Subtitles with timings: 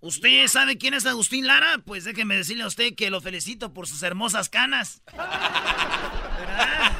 [0.00, 1.78] ¿Usted sabe quién es Agustín Lara?
[1.84, 5.02] Pues déjeme decirle a usted que lo felicito por sus hermosas canas.
[5.06, 6.92] ¿Verdad?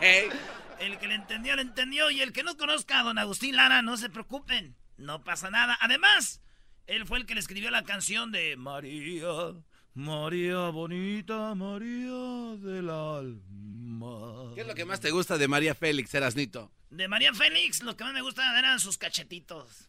[0.78, 2.10] El que le entendió, le entendió.
[2.10, 4.76] Y el que no conozca a don Agustín Lara, no se preocupen.
[4.96, 5.78] No pasa nada.
[5.80, 6.42] Además,
[6.86, 9.54] él fue el que le escribió la canción de María,
[9.94, 14.52] María bonita, María del alma.
[14.54, 16.70] ¿Qué es lo que más te gusta de María Félix, Erasnito?
[16.90, 19.88] De María Félix, lo que más me gusta eran sus cachetitos.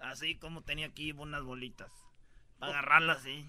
[0.00, 1.90] Así como tenía aquí unas bolitas.
[2.58, 3.46] Para agarrarlas así.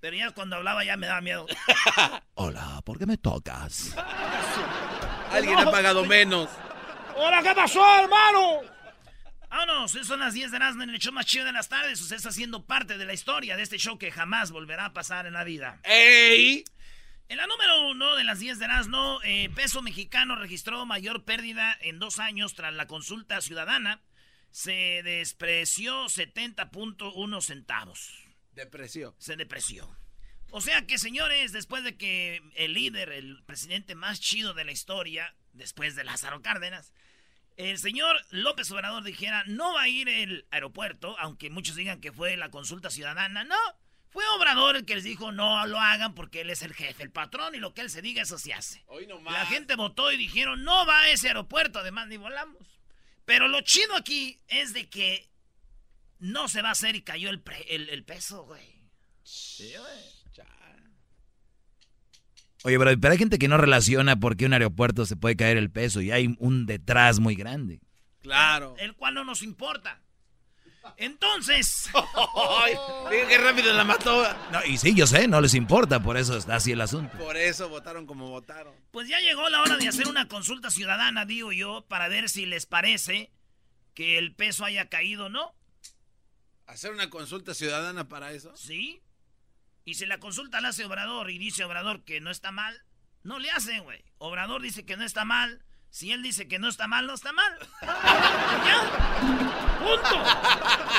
[0.00, 1.46] Pero ya cuando hablaba ya me daba miedo.
[2.34, 3.94] Hola, ¿por qué me tocas?
[5.30, 6.50] Alguien ha pagado menos.
[7.16, 8.62] ¡Hola, qué pasó, hermano!
[9.48, 12.00] Vámonos, son las 10 de Erasmo en el show más chido de las tardes.
[12.00, 15.26] Usted está siendo parte de la historia de este show que jamás volverá a pasar
[15.26, 15.78] en la vida.
[15.84, 16.64] ¡Ey!
[17.28, 21.76] En la número uno de las 10 de Erasmo, eh, peso mexicano registró mayor pérdida
[21.80, 24.00] en dos años tras la consulta ciudadana.
[24.52, 28.12] Se despreció 70.1 centavos.
[28.52, 29.14] Depreció.
[29.18, 29.88] Se depreció.
[30.50, 34.72] O sea que, señores, después de que el líder, el presidente más chido de la
[34.72, 36.92] historia, después de Lázaro Cárdenas,
[37.56, 42.12] el señor López Obrador dijera, no va a ir el aeropuerto, aunque muchos digan que
[42.12, 43.56] fue la consulta ciudadana, no.
[44.10, 47.10] Fue Obrador el que les dijo, no lo hagan porque él es el jefe, el
[47.10, 48.84] patrón, y lo que él se diga, eso se hace.
[48.88, 49.08] Hoy.
[49.24, 52.81] La gente votó y dijeron, no va a ese aeropuerto, además ni volamos.
[53.24, 55.30] Pero lo chido aquí es de que
[56.18, 58.82] no se va a hacer y cayó el, pre- el, el peso, güey.
[59.22, 60.22] Sí, güey.
[62.64, 65.56] Oye, pero, pero hay gente que no relaciona por qué un aeropuerto se puede caer
[65.56, 67.80] el peso y hay un detrás muy grande.
[68.20, 68.76] Claro.
[68.78, 70.00] El cual no nos importa.
[70.96, 71.90] Entonces,
[72.64, 72.74] Ay,
[73.28, 74.24] qué rápido la mató.
[74.50, 77.16] No, y sí, yo sé, no les importa, por eso está así el asunto.
[77.18, 78.74] Por eso votaron como votaron.
[78.90, 82.46] pues ya llegó la hora de hacer una consulta ciudadana, digo yo, para ver si
[82.46, 83.30] les parece
[83.94, 85.54] que el peso haya caído o no.
[86.66, 88.56] ¿Hacer una consulta ciudadana para eso?
[88.56, 89.02] ¿Sí?
[89.84, 92.84] Y si la consulta la hace Obrador y dice Obrador que no está mal,
[93.22, 94.04] no le hacen, güey.
[94.18, 95.64] Obrador dice que no está mal.
[95.92, 97.58] Si él dice que no está mal, no está mal.
[97.82, 98.80] ¡Ya!
[99.78, 100.22] ¡Punto!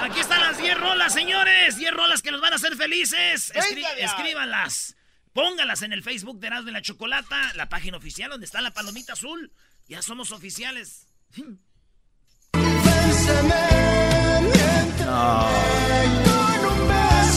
[0.03, 1.77] Aquí están las 10 rolas, señores.
[1.77, 3.51] 10 rolas que nos van a hacer felices.
[3.55, 4.95] Escri- escríbanlas.
[5.33, 8.69] Póngalas en el Facebook de Erasmo y la Chocolata, la página oficial donde está la
[8.71, 9.51] palomita azul.
[9.87, 11.07] Ya somos oficiales.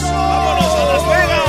[0.01, 1.46] ¡Vámonos a Las Vegas!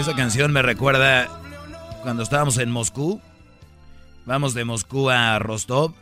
[0.00, 1.28] Esa canción me recuerda
[2.02, 3.20] cuando estábamos en Moscú.
[4.24, 5.92] Vamos de Moscú a Rostov.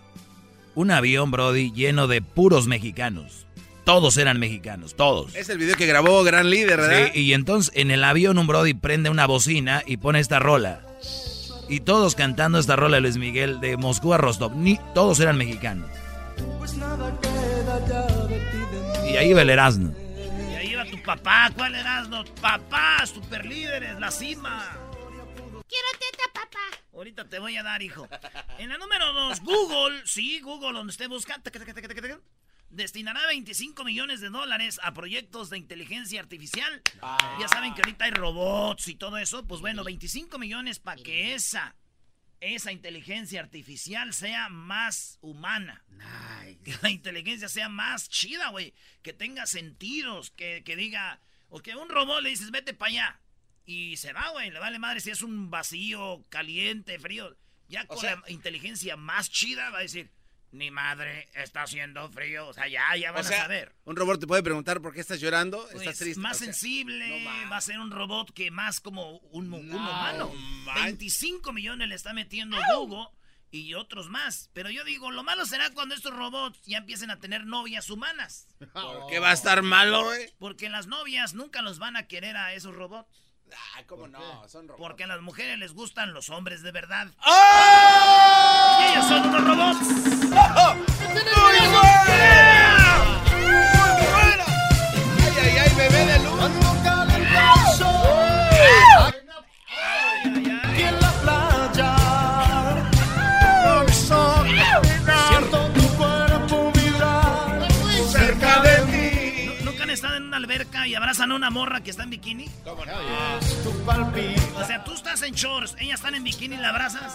[0.77, 3.45] Un avión, Brody, lleno de puros mexicanos.
[3.83, 5.35] Todos eran mexicanos, todos.
[5.35, 7.11] Es el video que grabó Gran Líder, ¿verdad?
[7.13, 10.81] Sí, y entonces en el avión un Brody prende una bocina y pone esta rola.
[11.69, 14.55] Y todos cantando esta rola de Luis Miguel de Moscú a Rostov.
[14.55, 15.91] Ni, todos eran mexicanos.
[19.11, 19.93] Y ahí va el Erasmo.
[21.09, 21.51] Papá.
[21.57, 22.23] ¿Cuál Erasmo?
[22.39, 24.77] Papá, super líderes, la cima.
[25.67, 26.59] Quiero teta, papá.
[26.93, 28.07] Ahorita te voy a dar, hijo.
[28.59, 30.03] En la número dos, Google.
[30.05, 31.39] Sí, Google, donde usted busca.
[31.41, 32.21] taca, taca, taca, taca, taca.
[32.69, 36.83] destinará 25 millones de dólares a proyectos de inteligencia artificial.
[37.41, 39.47] Ya saben que ahorita hay robots y todo eso.
[39.47, 41.75] Pues bueno, 25 millones para que esa,
[42.41, 45.85] esa inteligencia artificial sea más humana.
[46.65, 48.75] Que la inteligencia sea más chida, güey.
[49.03, 51.21] Que tenga sentidos, que, que diga...
[51.51, 53.21] O que a un robot le dices, vete para allá.
[53.65, 54.51] Y se va, güey.
[54.51, 57.37] Le vale madre si es un vacío, caliente, frío.
[57.69, 60.11] Ya con la inteligencia más chida va a decir,
[60.53, 62.49] ni madre, está haciendo frío.
[62.49, 63.75] O sea, ya, ya van a saber.
[63.85, 66.21] Un robot te puede preguntar por qué estás llorando, estás Pues, triste.
[66.21, 69.69] Más O sea, sensible, no va a ser un robot que más como un, un
[69.69, 70.33] No, humano.
[70.65, 70.85] man.
[70.85, 73.09] 25 millones le está metiendo Google
[73.51, 74.51] y otros más.
[74.53, 78.47] Pero yo digo, lo malo será cuando estos robots ya empiecen a tener novias humanas.
[78.73, 80.31] ¿Por qué va a estar malo, güey?
[80.39, 83.09] Porque las novias nunca los van a querer a esos robots.
[83.55, 84.49] Ah, ¿cómo no?
[84.49, 84.81] Son robots.
[84.81, 87.09] Porque a las mujeres les gustan los hombres de verdad.
[87.25, 88.79] ¡Oh!
[88.81, 89.79] Y ellos son unos robots.
[95.21, 96.39] ¡Ay, ay, ay, bebé de luz!
[97.15, 98.08] en
[110.87, 112.49] y abrazan a una morra que está en bikini?
[112.65, 112.93] ¿Cómo no?
[114.57, 117.15] O sea, tú estás en shorts, ellas están en bikini y la abrazas.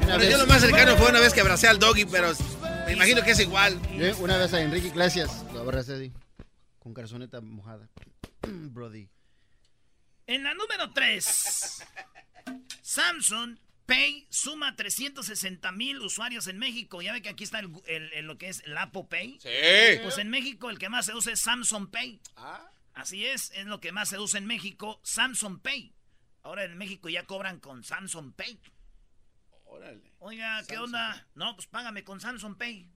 [0.00, 2.32] Pero yo lo más cercano fue una vez que abracé al doggy, pero
[2.86, 3.80] me imagino que es igual.
[3.96, 6.12] Yo una vez a Enrique Iglesias lo abracé así,
[6.78, 7.88] con calzoneta mojada.
[8.42, 9.08] Brody.
[10.26, 11.82] En la número 3,
[12.82, 13.56] Samsung
[13.86, 17.00] Pay suma 360 mil usuarios en México.
[17.00, 19.38] Ya ve que aquí está el, el- el- lo que es el Apple Pay.
[19.40, 19.48] Sí.
[20.02, 22.20] Pues en México el que más se usa es Samsung Pay.
[22.36, 22.68] Ah,
[22.98, 25.94] Así es, es lo que más se usa en México, Samsung Pay.
[26.42, 28.60] Ahora en México ya cobran con Samsung Pay.
[29.64, 30.12] órale.
[30.20, 31.26] Oiga, ¿qué onda?
[31.34, 32.90] No, pues págame con Samsung Pay.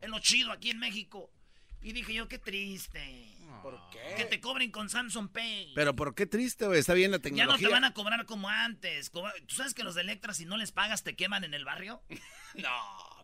[0.00, 1.32] Es lo chido aquí en México.
[1.80, 3.34] Y dije yo, qué triste.
[3.62, 4.24] ¿Por Que qué?
[4.24, 5.72] te cobren con Samsung Pay.
[5.74, 6.80] Pero ¿por qué triste, güey?
[6.80, 7.66] Está bien la ya tecnología.
[7.68, 9.10] no te van a cobrar como antes.
[9.10, 12.02] ¿Tú sabes que los de Electra, si no les pagas, te queman en el barrio?
[12.54, 12.70] No,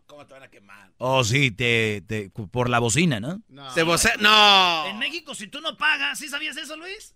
[0.07, 0.93] ¿cómo te van a quemar?
[0.99, 3.43] Oh, sí, te, te- por la bocina, ¿no?
[3.49, 3.71] No.
[3.73, 4.87] Se voce- ¡No!
[4.87, 7.15] En México, si tú no pagas, ¿sí sabías eso, Luis?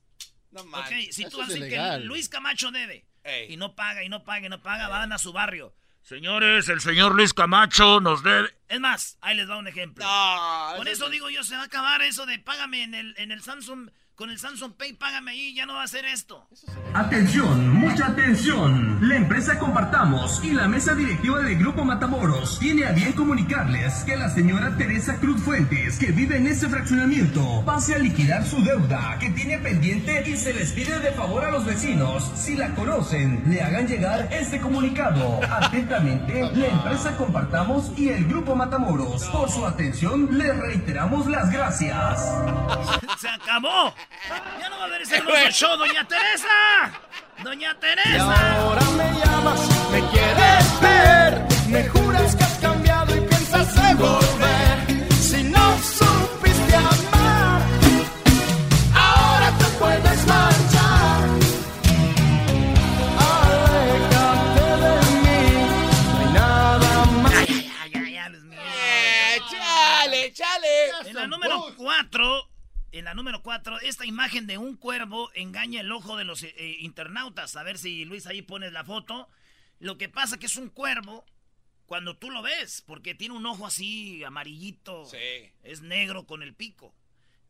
[0.51, 1.15] No Ok, manches.
[1.15, 1.99] si Eso tú es haces que.
[2.05, 3.53] Luis Camacho debe Ey.
[3.53, 5.75] y no paga y no paga y no paga, van a su barrio.
[6.03, 8.49] Señores, el señor Luis Camacho nos debe.
[8.69, 10.03] Es más, ahí les va un ejemplo.
[10.05, 10.73] No.
[10.79, 13.43] Por eso digo yo, se va a acabar eso de págame en el, en el
[13.43, 16.45] Samsung, con el Samsung Pay, págame ahí, ya no va a hacer esto.
[16.93, 18.99] Atención, mucha atención.
[19.09, 24.17] La empresa Compartamos y la mesa directiva del Grupo Matamoros tiene a bien comunicarles que
[24.17, 29.19] la señora Teresa Cruz Fuentes, que vive en ese fraccionamiento, pase a liquidar su deuda
[29.21, 33.45] que tiene pendiente y se les pide de favor a los vecinos, si la conocen,
[33.47, 35.39] le hagan llegar este comunicado.
[35.49, 39.27] Atentamente, la empresa Compartamos y el Grupo Matamoros.
[39.27, 42.19] Por su atención, les reiteramos las gracias.
[43.19, 43.95] ¡Se acabó!
[44.61, 46.93] ¡Ya no va a haber ese hermoso show, doña Teresa!
[47.43, 48.57] ¡Doña Y Teresa!
[48.61, 49.61] ahora me llamas,
[49.93, 51.47] me quieres ver.
[51.69, 54.79] Me juras que has cambiado y piensas en volver.
[55.21, 57.63] Si no supiste amar,
[58.95, 61.29] ahora te puedes marchar.
[63.19, 65.41] Aléjate de mí,
[66.13, 67.35] no hay nada más.
[67.37, 68.59] ¡Ay, ay, ay, ay, mío!
[68.61, 71.09] Eh, ¡Chale, chale!
[71.11, 72.48] En la número 4,
[72.93, 76.55] en la número 4, esta imagen de un cuervo engaña el ojo de los eh,
[76.57, 77.57] eh, internautas.
[77.57, 79.29] A ver si Luis ahí pones la foto.
[79.79, 81.25] Lo que pasa que es un cuervo
[81.87, 85.05] cuando tú lo ves, porque tiene un ojo así amarillito.
[85.07, 85.51] Sí.
[85.63, 86.95] Es negro con el pico.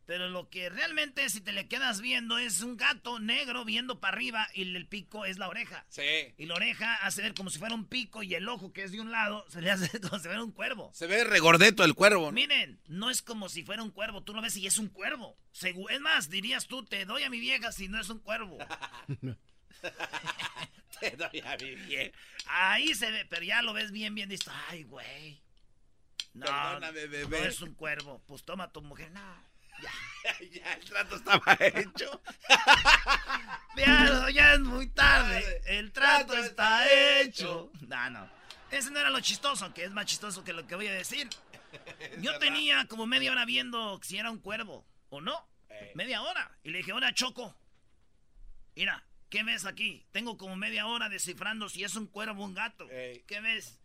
[0.08, 4.16] Pero lo que realmente si te le quedas viendo es un gato negro viendo para
[4.16, 5.84] arriba y el pico es la oreja.
[5.90, 6.32] Sí.
[6.38, 8.92] Y la oreja hace ver como si fuera un pico y el ojo que es
[8.92, 10.90] de un lado se le hace como si fuera un cuervo.
[10.94, 12.28] Se ve regordeto el cuervo.
[12.28, 12.32] ¿no?
[12.32, 14.22] Miren, no es como si fuera un cuervo.
[14.22, 15.36] Tú lo ves y es un cuervo.
[15.90, 18.56] Es más, dirías tú, te doy a mi vieja si no es un cuervo.
[21.00, 22.16] Te doy a mi vieja.
[22.46, 24.30] Ahí se ve, pero ya lo ves bien, bien.
[24.30, 25.42] Dices, ay, güey.
[26.32, 27.48] No, Perdóname, no bebé.
[27.48, 28.22] es un cuervo.
[28.26, 29.10] Pues toma a tu mujer.
[29.12, 29.47] No.
[30.52, 32.22] ya, el trato estaba hecho.
[33.76, 35.62] Ya, ya es muy tarde.
[35.66, 37.70] El trato Trato está está hecho.
[37.86, 38.30] No, no.
[38.70, 41.28] Ese no era lo chistoso, que es más chistoso que lo que voy a decir.
[42.20, 45.48] Yo tenía como media hora viendo si era un cuervo o no.
[45.68, 45.92] Ey.
[45.94, 46.50] Media hora.
[46.62, 47.56] Y le dije, hola, Choco.
[48.74, 50.06] Mira, ¿qué ves aquí?
[50.12, 52.86] Tengo como media hora descifrando si es un cuervo o un gato.
[52.88, 53.80] ¿Qué ves?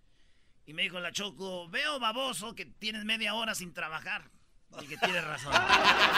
[0.66, 4.30] Y me dijo la Choco, veo baboso que tienes media hora sin trabajar.
[4.82, 5.54] Y que tienes razón.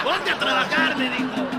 [0.04, 1.50] Ponte a trabajar, me dijo.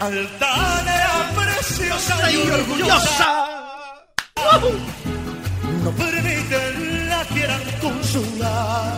[0.00, 3.48] Altanera preciosa y orgullosa.
[5.82, 8.94] No permiten la quieran consolar.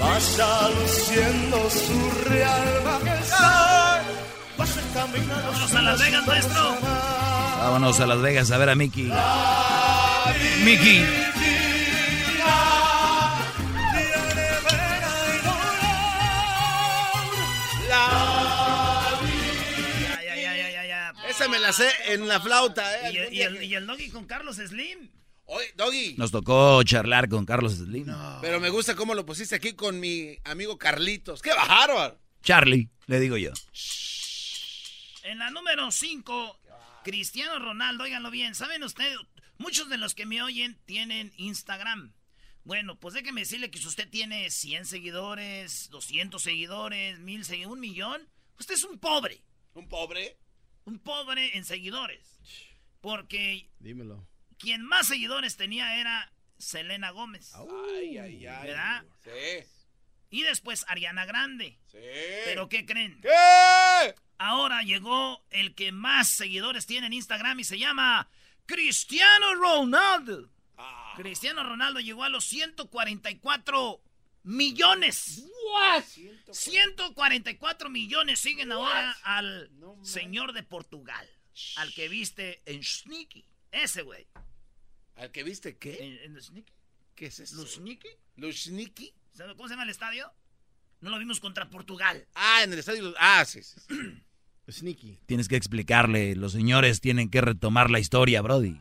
[0.00, 4.00] Vaya luciendo su real majestad.
[4.56, 5.52] Vaya caminando.
[5.52, 6.76] Vámonos a Las Vegas, maestro.
[7.60, 9.12] Vámonos a Las Vegas a ver a Mickey.
[10.64, 11.29] Mickey.
[21.40, 23.12] Esa me la sé en la flauta, ¿eh?
[23.12, 25.08] Y, el- y el, y el doggy con Carlos Slim.
[25.46, 26.14] Oye, Doggy.
[26.18, 28.06] Nos tocó charlar con Carlos Slim.
[28.42, 31.40] Pero me gusta cómo lo pusiste aquí con mi amigo Carlitos.
[31.40, 32.20] ¡Qué bárbaro!
[32.42, 33.52] Charlie, le digo yo.
[35.22, 36.60] En la número 5,
[37.04, 39.16] Cristiano Ronaldo, óiganlo bien, ¿saben ustedes?
[39.56, 42.12] Muchos de los que me oyen tienen Instagram.
[42.64, 47.80] Bueno, pues déjeme decirle que si usted tiene 100 seguidores, 200 seguidores, 1000 seguidores, un
[47.80, 48.28] millón,
[48.58, 49.42] usted es un pobre.
[49.72, 50.36] ¿Un pobre?
[50.84, 52.38] Un pobre en seguidores.
[53.00, 54.26] Porque Dímelo.
[54.58, 57.52] quien más seguidores tenía era Selena Gómez.
[57.54, 58.66] Ay, ay, ay.
[58.66, 59.04] ¿Verdad?
[59.24, 59.66] Sí.
[60.30, 61.78] Y después Ariana Grande.
[61.90, 61.98] Sí.
[62.44, 63.20] ¿Pero qué creen?
[63.20, 64.14] ¿Qué?
[64.38, 68.28] Ahora llegó el que más seguidores tiene en Instagram y se llama
[68.66, 70.50] Cristiano Ronaldo.
[70.78, 71.14] Ah.
[71.16, 74.00] Cristiano Ronaldo llegó a los 144
[74.42, 75.44] millones.
[76.50, 79.70] 144 millones siguen ahora al
[80.02, 81.28] señor de Portugal.
[81.76, 83.44] Al que viste en Sneaky.
[83.70, 84.26] Ese güey.
[85.16, 85.98] ¿Al que viste qué?
[86.24, 86.72] ¿En, en Sneaky?
[87.14, 87.56] ¿Qué es eso?
[87.56, 88.08] ¿Los Sneaky?
[88.36, 89.12] ¿Lushniki?
[89.32, 90.32] ¿Sabe ¿Cómo se llama el estadio?
[91.00, 92.26] No lo vimos contra Portugal.
[92.34, 93.14] Ah, en el estadio.
[93.18, 93.62] Ah, sí.
[93.62, 93.94] sí, sí.
[94.70, 95.18] Sneaky.
[95.26, 98.78] Tienes que explicarle, los señores tienen que retomar la historia, Brody.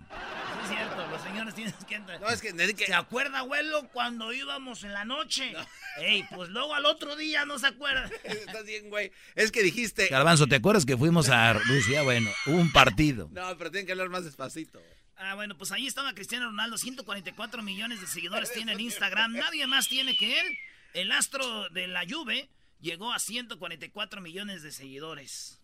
[1.87, 2.19] Que entrar.
[2.21, 5.53] No, es que, es que- ¿Se acuerda, abuelo, cuando íbamos en la noche?
[5.97, 8.09] Ey, pues luego al otro día no se acuerda.
[8.23, 9.11] Estás bien, güey.
[9.35, 10.07] Es que dijiste.
[10.07, 12.03] Garbanzo, ¿te acuerdas que fuimos a Rusia?
[12.03, 13.29] Bueno, hubo un partido.
[13.31, 14.81] No, pero tienen que hablar más despacito.
[15.17, 19.67] Ah, bueno, pues ahí estaba Cristiano Ronaldo, 144 millones de seguidores tiene en Instagram, nadie
[19.67, 20.57] más tiene que él.
[20.93, 22.49] El astro de la Juve
[22.79, 25.61] llegó a 144 millones de seguidores.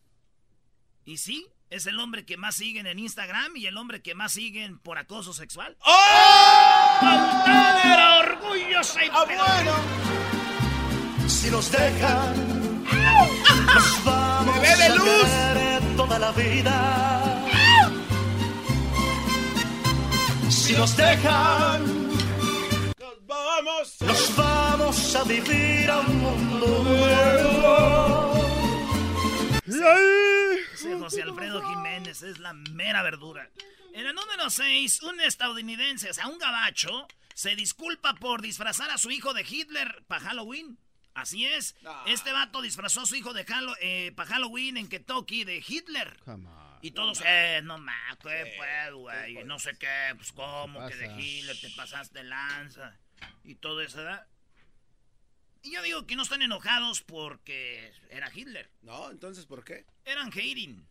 [1.05, 4.33] Y sí, es el hombre que más siguen en Instagram y el hombre que más
[4.33, 5.75] siguen por acoso sexual.
[5.85, 6.99] ¡Oh!
[7.83, 9.73] era orgullosa y bueno.
[11.27, 12.83] Si nos dejan,
[13.65, 15.05] nos vamos ¡Bebé de a luz!
[15.23, 17.41] querer toda la vida.
[20.49, 22.07] Si nos dejan,
[22.97, 23.97] Nos vamos.
[24.01, 28.33] nos vamos a vivir a un mundo nuevo.
[29.67, 29.79] Sí,
[30.93, 33.49] José Alfredo Jiménez es la mera verdura.
[33.93, 38.97] En la número 6, un estadounidense, o sea, un gabacho, se disculpa por disfrazar a
[38.97, 40.77] su hijo de Hitler para Halloween.
[41.13, 41.75] Así es.
[42.05, 43.45] Este vato disfrazó a su hijo de
[44.15, 46.19] para Halloween en Kentucky de Hitler.
[46.25, 46.65] Come on.
[46.81, 49.43] Y todos, eh, no más, ¿qué pues, güey?
[49.45, 51.07] No sé qué, pues, ¿cómo que de?
[51.19, 52.95] Hitler te pasaste lanza?
[53.43, 54.27] Y todo eso, ¿verdad?
[55.65, 58.69] Y yo digo que no están enojados porque era Hitler.
[58.83, 59.83] No, entonces, ¿por qué?
[60.05, 60.87] Eran hating.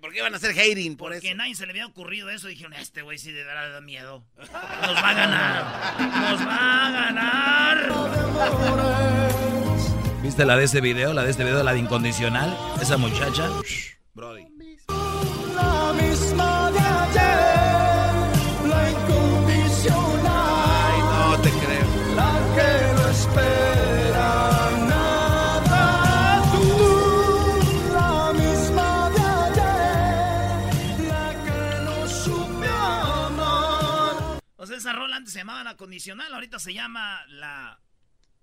[0.00, 1.34] ¿Por qué van a hacer hating por Porque eso?
[1.34, 2.48] a nadie se le había ocurrido eso.
[2.48, 4.24] Dijeron, este güey sí de verdad da miedo.
[4.38, 6.00] Nos va a ganar.
[6.00, 7.88] Nos va a ganar.
[10.22, 11.12] ¿Viste la de ese video?
[11.12, 12.56] La de este video, la de incondicional.
[12.80, 13.50] Esa muchacha.
[14.14, 14.46] Brody.
[35.18, 36.32] Antes se llamaba la condicional.
[36.32, 37.80] Ahorita se llama la...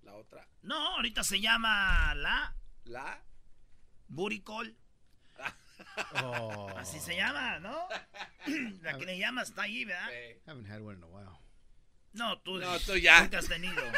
[0.03, 0.48] La otra.
[0.62, 2.55] No, ahorita se llama la...
[2.86, 3.24] La.
[4.08, 4.75] Buricol.
[6.24, 7.88] Oh, Así se llama, ¿no?
[8.82, 10.10] La que le llamas está ahí, ¿verdad?
[10.48, 11.38] haven't had one in a while.
[12.13, 13.22] No, tú, No, tú ya.
[13.24, 13.75] nunca has tenido.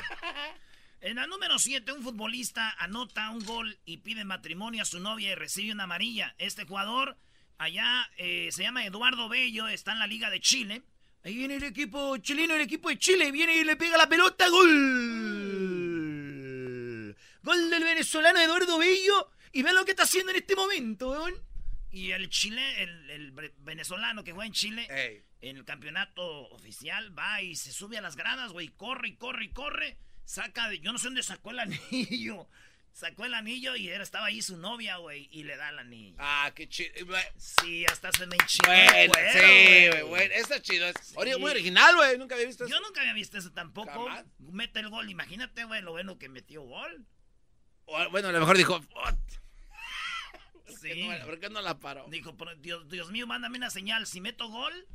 [0.99, 5.31] En la número 7, un futbolista anota un gol y pide matrimonio a su novia
[5.31, 6.33] y recibe una amarilla.
[6.39, 7.15] Este jugador
[7.59, 10.81] allá eh, se llama Eduardo Bello, está en la Liga de Chile.
[11.27, 14.47] Ahí viene el equipo chileno, el equipo de Chile, viene y le pega la pelota,
[14.47, 14.73] gol.
[17.43, 19.29] Gol del venezolano Eduardo Bello.
[19.51, 21.33] Y ven lo que está haciendo en este momento, weón.
[21.91, 25.21] Y el Chile, el, venezolano que juega en Chile, Ey.
[25.41, 29.43] en el campeonato oficial, va y se sube a las gradas, güey, corre y corre
[29.43, 29.97] y corre.
[30.23, 32.47] Saca de, yo no sé dónde sacó el anillo.
[32.97, 36.15] Sacó el anillo y era, estaba ahí su novia, güey, y le da el anillo.
[36.17, 36.89] Ah, qué chido.
[37.37, 40.01] Sí, hasta se me enchiló Bueno, cuero, sí, güey.
[40.01, 40.87] güey, está chido.
[40.87, 42.17] Es muy original, güey.
[42.17, 42.73] Nunca había visto eso.
[42.73, 43.91] Yo nunca había visto eso tampoco.
[43.91, 44.25] Jamás.
[44.39, 47.05] Mete el gol, imagínate, güey, lo bueno que metió gol.
[47.85, 48.81] O, Bueno, a lo mejor dijo.
[48.95, 49.09] "Oh,
[50.81, 50.89] Sí.
[51.05, 52.07] ¿por qué no- ¿Por qué no la paró?
[52.09, 54.07] Dijo, "Pero, Dios, Dios mío, mándame una señal.
[54.07, 54.87] Si meto gol,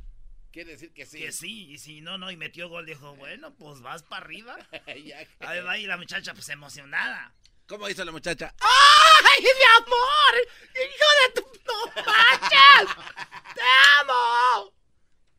[0.51, 1.17] Quiere decir que sí.
[1.19, 4.55] Que sí, y si no, no, y metió gol, dijo, bueno, pues vas para arriba.
[5.05, 7.33] Ya que- Ahí va, y la muchacha, pues emocionada.
[7.73, 8.53] ¿Cómo hizo la muchacha?
[8.59, 10.47] ¡Ay, mi amor!
[10.75, 11.41] ¡Hijo de tu...
[11.65, 12.95] ¡No manches!
[13.55, 13.61] ¡Te
[13.99, 14.71] amo!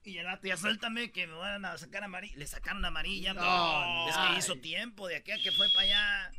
[0.03, 2.37] Y el ya suéltame que me van a sacar amarilla.
[2.37, 3.35] Le sacaron amarilla.
[3.35, 6.33] No, pero es que hizo tiempo de aquí a que fue para allá.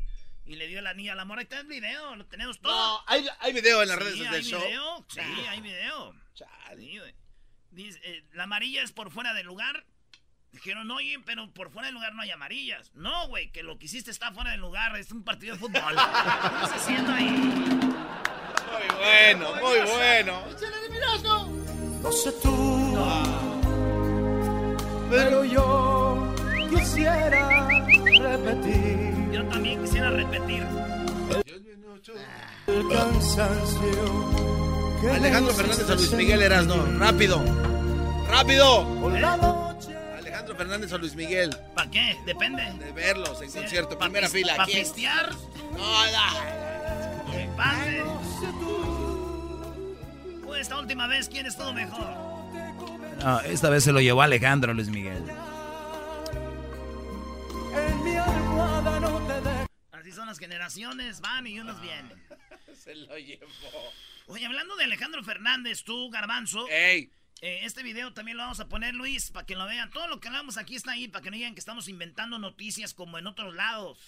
[0.43, 1.37] Y le dio la niña al amor.
[1.37, 2.75] Ahí está el video, lo tenemos todo.
[2.75, 5.05] No, hay, hay video en las Sí, redes del show.
[5.07, 6.13] Sí, hay video.
[6.33, 6.81] Chale.
[6.81, 7.15] Sí, güey.
[7.71, 9.85] Dice, eh, la amarilla es por fuera del lugar.
[10.55, 12.89] Dijeron, oye, pero por fuera del lugar no hay amarillas.
[12.95, 14.95] No, güey, que lo que hiciste está fuera del lugar.
[14.95, 15.81] Es un partido de fútbol.
[15.81, 17.29] ¿Qué estás haciendo ahí?
[17.29, 20.41] Muy bueno, muy bueno.
[22.01, 22.97] No sé tú,
[25.09, 26.33] pero yo
[26.69, 27.67] quisiera
[28.21, 30.63] repetir Yo también quisiera repetir.
[32.67, 35.01] el cansancio.
[35.01, 36.75] que Alejandro Fernández a Luis Miguel Erasno.
[36.97, 37.43] Rápido.
[38.29, 38.85] Rápido.
[40.55, 41.55] Alejandro Fernández a Luis Miguel.
[41.75, 42.17] ¿Para qué?
[42.25, 42.63] Depende.
[42.79, 43.97] De verlos en concierto.
[43.97, 44.55] Pa' Primera fila.
[44.55, 44.83] pa' ¿Quién?
[44.83, 45.31] pistear.
[45.73, 46.65] No, no.
[50.45, 52.07] Pues esta última vez, ¿quién estuvo mejor?
[53.23, 55.23] No, esta vez se lo llevó Alejandro Luis Miguel.
[57.75, 59.65] En mi almohada no te dejo.
[59.91, 62.23] Así son las generaciones, van y unos vienen.
[62.83, 63.45] Se lo llevó.
[64.27, 67.09] Oye, hablando de Alejandro Fernández, tú, Garbanzo, Ey.
[67.41, 69.91] Eh, este video también lo vamos a poner, Luis, para que lo vean.
[69.91, 72.93] Todo lo que hablamos aquí está ahí, para que no digan que estamos inventando noticias
[72.93, 73.99] como en otros lados.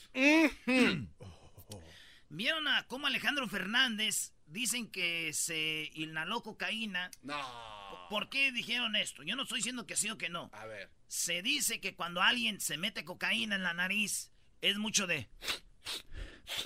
[2.30, 7.10] ¿Vieron a cómo Alejandro Fernández dicen que se inhaló cocaína?
[7.22, 8.08] No.
[8.10, 9.24] ¿Por qué dijeron esto?
[9.24, 10.50] Yo no estoy diciendo que sí o que no.
[10.54, 10.90] A ver.
[11.08, 14.32] Se dice que cuando alguien se mete cocaína en la nariz,
[14.62, 15.30] es mucho de...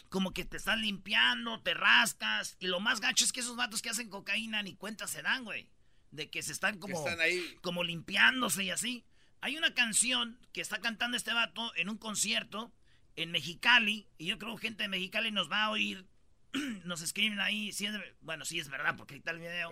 [0.09, 2.55] Como que te estás limpiando, te rascas.
[2.59, 5.43] Y lo más gacho es que esos vatos que hacen cocaína ni cuenta se dan,
[5.43, 5.69] güey.
[6.11, 7.57] De que se están como, están ahí.
[7.61, 9.05] como limpiándose y así.
[9.39, 12.71] Hay una canción que está cantando este vato en un concierto
[13.15, 14.07] en Mexicali.
[14.17, 16.05] Y yo creo que gente de Mexicali nos va a oír.
[16.83, 17.71] nos escriben ahí.
[17.71, 19.71] Si es, bueno, sí es verdad, porque ahí está el video.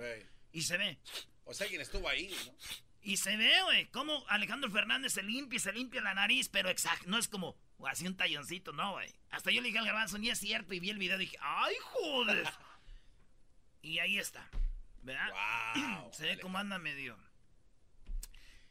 [0.52, 0.98] Y se ve.
[1.44, 2.56] O sea, quien estuvo ahí, ¿no?
[3.02, 6.70] Y se ve, güey, cómo Alejandro Fernández se limpia y se limpia la nariz, pero
[6.70, 9.10] exacto, no es como o así un talloncito, no, güey.
[9.32, 11.38] Hasta yo le dije al garbanzo, ni es cierto, y vi el video y dije,
[11.42, 12.46] ¡ay, joder!
[13.82, 14.50] y ahí está,
[15.04, 15.30] ¿verdad?
[15.76, 16.10] Wow.
[16.14, 17.18] se ve cómo anda medio.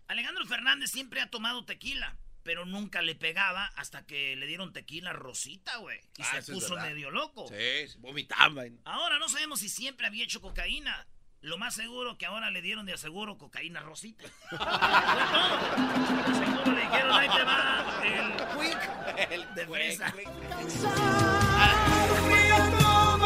[0.06, 5.12] Alejandro Fernández siempre ha tomado tequila, pero nunca le pegaba hasta que le dieron tequila
[5.12, 6.00] rosita, güey.
[6.16, 7.46] Y Ah, se puso medio loco.
[7.48, 8.62] Sí, se vomitaba.
[8.84, 11.06] Ahora no sabemos si siempre había hecho cocaína.
[11.40, 14.24] Lo más seguro que ahora le dieron de aseguro cocaína rosita.
[14.48, 14.66] Fue todo.
[16.34, 20.08] Seguro le dijeron, ahí te va el quick El de fresa.
[20.08, 20.14] El
[22.28, 23.18] viento,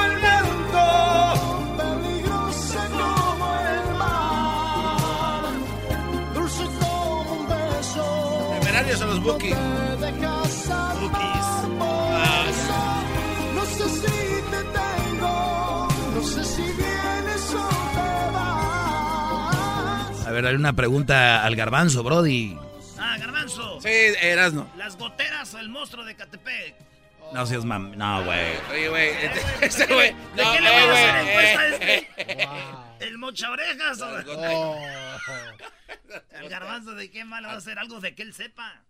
[9.23, 9.49] Temerarios a los Buki.
[9.49, 9.55] Te
[10.07, 12.47] dejas atrapar.
[13.55, 14.01] No sé si
[14.51, 20.27] te tengo, no sé si vienes o te vas.
[20.27, 22.57] A ver, hay una pregunta al garbanzo, Brody.
[22.99, 23.81] Ah, garbanzo.
[23.81, 23.89] Sí,
[24.21, 24.69] Erasno.
[24.77, 26.75] Las goteras o el monstruo de Catepec.
[27.33, 27.97] No seas mam...
[27.97, 28.57] No, güey.
[28.73, 29.09] Oye, güey.
[29.09, 30.13] este- Ese güey.
[30.37, 32.49] ¿De No, qué le eh, van a hacer encuesta a eh, este?
[33.07, 34.77] ¿El mocha orejas Oh.
[36.43, 38.83] el garbanzo de qué mal va a hacer algo de que él sepa?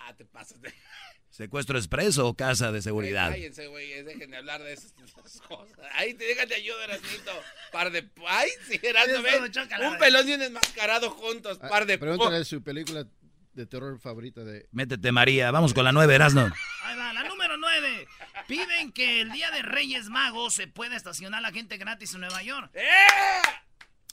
[0.00, 0.72] Ah, te pasas de...
[1.30, 3.30] ¿Secuestro expreso o casa de seguridad?
[3.30, 4.02] Cállense, güey.
[4.02, 5.78] Dejen de hablar de esas, de esas cosas.
[5.92, 7.32] Ahí te déjate ayuda, Erasnito.
[7.70, 8.08] Par de...
[8.26, 11.58] Ay, sí, la Un pelón y un enmascarado juntos.
[11.60, 11.98] Ah, Par de...
[11.98, 13.06] Pregúntale su película
[13.52, 14.68] de terror favorita de...
[14.72, 15.50] Métete, María.
[15.50, 16.50] Vamos con la nueve, Erasno.
[16.82, 18.08] Ahí va, la número 9.
[18.46, 22.42] Piden que el día de Reyes Magos se pueda estacionar la gente gratis en Nueva
[22.42, 22.70] York.
[22.74, 23.42] ¡Eh!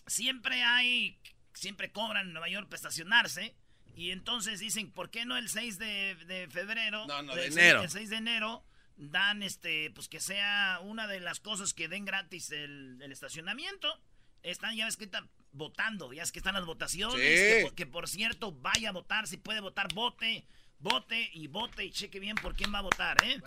[0.07, 1.19] Siempre hay,
[1.53, 3.55] siempre cobran en Nueva York para estacionarse.
[3.95, 7.05] Y entonces dicen, ¿por qué no el 6 de, de febrero?
[7.08, 7.81] No, no, El de seis- enero.
[7.84, 8.63] El 6 de enero
[8.97, 13.88] dan, este, pues que sea una de las cosas que den gratis el, el estacionamiento.
[14.43, 17.15] Están, ya ves que están votando, ya es que están las votaciones.
[17.17, 17.23] Sí.
[17.25, 20.45] Que, por- que por cierto, vaya a votar, si puede votar, vote,
[20.79, 23.39] vote y vote y cheque bien por quién va a votar, ¿eh?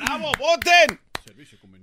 [0.00, 1.00] ¡Bravo, voten!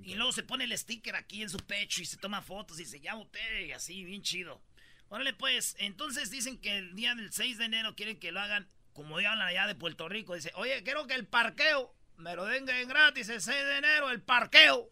[0.04, 2.84] Y luego se pone el sticker aquí en su pecho y se toma fotos y
[2.84, 4.60] dice, ya voté, y así, bien chido.
[5.10, 8.68] Órale, pues, entonces dicen que el día del 6 de enero quieren que lo hagan
[8.92, 10.34] como ya hablan allá de Puerto Rico.
[10.34, 14.10] Dice, oye, quiero que el parqueo me lo den en gratis el 6 de enero,
[14.10, 14.90] el parqueo.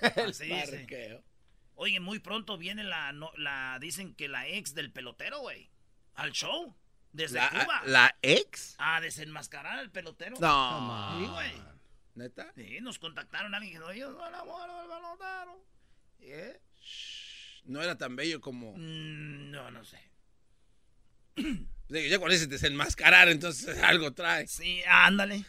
[0.28, 0.78] Así dice.
[0.78, 1.24] Parqueo.
[1.74, 5.70] Oye, muy pronto viene la, no- la, dicen que la ex del pelotero, güey,
[6.14, 6.74] al show,
[7.12, 7.82] desde La, Cuba.
[7.86, 8.74] ¿La ex?
[8.78, 10.36] A desenmascarar al pelotero.
[10.40, 11.18] No.
[11.20, 11.52] Sí, güey.
[12.14, 12.52] ¿Neta?
[12.54, 15.64] Sí, nos contactaron a alguien que dijo, yo soy la mujer del pelotero.
[16.20, 16.60] ¿Eh?
[17.68, 18.72] No era tan bello como...
[18.76, 19.98] Mm, No, no sé.
[21.88, 24.46] Ya con ese desenmascarar, entonces algo trae.
[24.46, 25.44] Sí, ándale.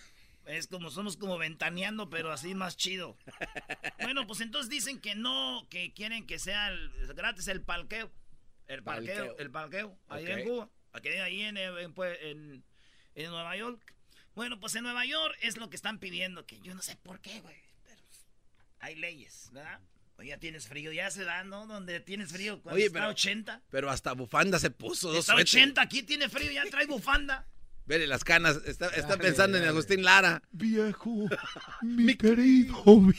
[0.45, 3.17] Es como somos como ventaneando, pero así más chido.
[4.01, 8.09] Bueno, pues entonces dicen que no, que quieren que sea el- gratis el palqueo.
[8.67, 9.37] El palqueo, Palqueo.
[9.39, 10.69] el palqueo, ahí en Cuba.
[10.93, 12.63] Aquí, ahí en, en, pues, en-
[13.15, 13.93] en Nueva York.
[14.35, 17.19] Bueno, pues en Nueva York es lo que están pidiendo, que yo no sé por
[17.19, 17.57] qué, güey.
[17.83, 18.25] Pero pues,
[18.79, 19.81] hay leyes, ¿verdad?
[20.19, 21.65] O ya tienes frío, ya se da, ¿no?
[21.65, 23.61] Donde tienes frío, cuando Oye, está pero- 80.
[23.71, 25.13] Pero hasta bufanda se puso.
[25.17, 25.53] Está suéteres.
[25.53, 27.47] 80, aquí tiene frío, ya trae bufanda.
[27.85, 28.57] Vele las canas.
[28.65, 29.63] Está, está Dale, pensando en.
[29.63, 30.41] Agustín Lara.
[30.51, 31.25] Viejo,
[31.81, 33.13] mi querido viejo.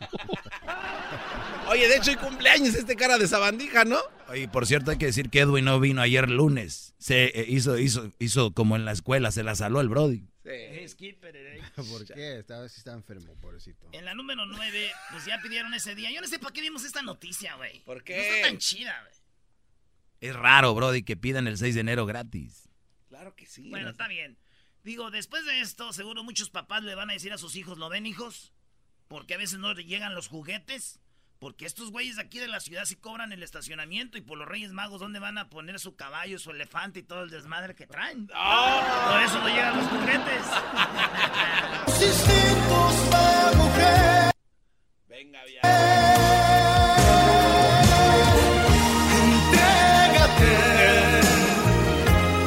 [1.68, 3.98] Oye, de hecho, hay cumpleaños este cara de sabandija, ¿no?
[4.28, 6.94] Oye, por cierto, hay que decir que Edwin no vino ayer lunes.
[6.98, 10.22] Se eh, hizo, hizo, hizo como en la escuela, se la saló el Brody.
[10.44, 11.60] Eh, Skipper, eh.
[11.76, 12.38] ¿Por qué?
[12.38, 13.88] Estaba, sí está enfermo, pobrecito.
[13.92, 16.10] En la número 9, pues ya pidieron ese día.
[16.10, 17.80] Yo no sé para qué vimos esta noticia, güey.
[17.84, 18.36] ¿Por No qué?
[18.38, 19.14] está tan chida, güey.
[20.20, 22.68] Es raro, Brody, que pidan el 6 de enero gratis.
[23.08, 23.68] Claro que sí.
[23.70, 24.38] Bueno, está bien.
[24.82, 27.88] Digo, después de esto, seguro muchos papás le van a decir a sus hijos, ¿lo
[27.88, 28.52] ven, hijos?
[29.08, 31.00] Porque a veces no le llegan los juguetes.
[31.40, 34.46] Porque estos güeyes de aquí de la ciudad sí cobran el estacionamiento y por los
[34.46, 37.86] Reyes Magos, ¿dónde van a poner su caballo, su elefante y todo el desmadre que
[37.86, 38.26] traen?
[38.26, 40.44] Por eso no llegan los juguetes.
[41.88, 44.30] Instintos de mujer.
[45.08, 45.60] Venga, ya.
[49.22, 50.56] Entrégate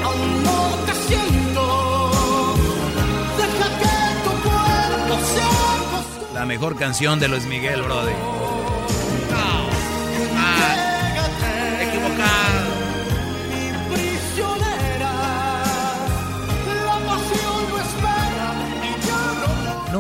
[0.04, 1.66] a un amor que siento.
[3.38, 6.34] Deja que tu cuerpo se acostumbre.
[6.36, 8.33] La mejor canción de Luis Miguel, Brody.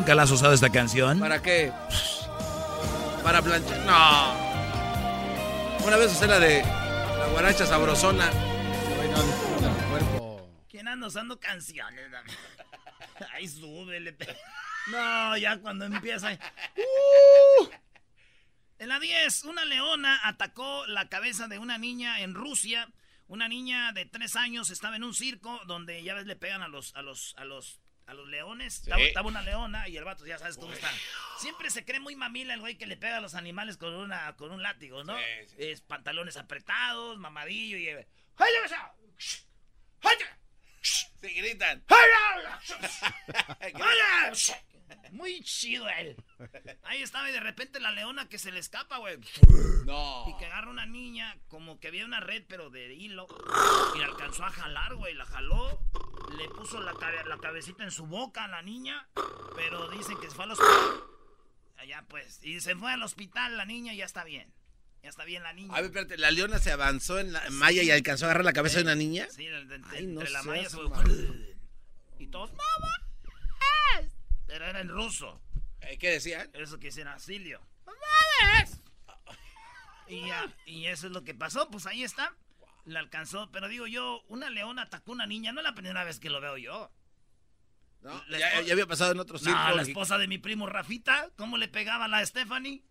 [0.03, 1.17] ¿Nunca la has usado esta canción?
[1.17, 1.71] ¿Para qué?
[3.23, 3.77] Para planchar.
[3.85, 4.33] No.
[5.87, 8.29] Una vez usé la de la guaracha sabrosona.
[10.67, 12.05] ¿Quién anda usando canciones?
[13.33, 14.17] Ay, súbele.
[14.91, 16.33] No, ya cuando empieza.
[16.33, 17.69] ¡Uh!
[18.79, 22.89] En la 10, una leona atacó la cabeza de una niña en Rusia.
[23.27, 26.67] Una niña de 3 años estaba en un circo donde ya ves le pegan a
[26.67, 28.79] los a los a los a los leones.
[28.79, 30.89] Estaba, estaba una leona y el vato ya sabes cómo está.
[31.39, 34.35] Siempre se cree muy mamila el güey que le pega a los animales con una
[34.35, 35.17] con un látigo, ¿no?
[35.17, 35.55] Sí, sí.
[35.57, 37.89] Es pantalones apretados, mamadillo y.
[41.21, 41.83] Se gritan.
[45.11, 46.15] Muy chido él.
[46.83, 49.17] Ahí estaba y de repente la leona que se le escapa, güey.
[49.85, 50.25] No.
[50.29, 53.27] Y que agarra una niña, como que había una red, pero de hilo.
[53.95, 55.13] Y la alcanzó a jalar, güey.
[55.13, 55.79] La jaló.
[56.37, 59.07] Le puso la, cabe- la cabecita en su boca a la niña.
[59.55, 61.03] Pero dicen que se fue al hospital.
[61.77, 62.39] Allá pues.
[62.43, 64.51] Y se fue al hospital la niña y ya está bien.
[65.03, 65.73] Ya está bien la niña.
[65.75, 68.53] A ver, espérate, la leona se avanzó en la malla y alcanzó a agarrar la
[68.53, 69.27] cabeza de una niña.
[69.29, 71.55] Sí, de- de- Ay, no entre la malla se fue.
[72.19, 74.09] Y todos, ¡Mamá!
[74.53, 75.41] Pero era en ruso.
[75.81, 76.47] Eh, ¿Qué decían?
[76.53, 77.59] Eso que dicen Asilio.
[80.07, 82.35] Y, ya, y eso es lo que pasó, pues ahí está.
[82.85, 86.03] La alcanzó, pero digo yo, una leona atacó a una niña, no es la primera
[86.03, 86.91] vez que lo veo yo.
[88.29, 89.57] Ya, había pasado en otro circo.
[89.57, 92.83] No, la esposa de mi primo Rafita, ¿cómo le pegaba a la Stephanie?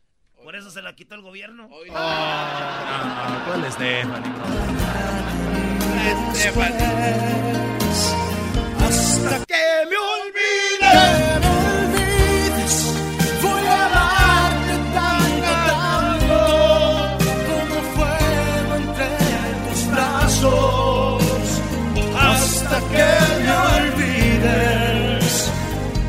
[0.43, 1.69] Por eso se la quitó el gobierno.
[1.71, 1.97] Hoy no.
[1.97, 4.33] Ah, ¿Cuál es Stephanie?
[8.81, 11.32] Hasta que me olvides,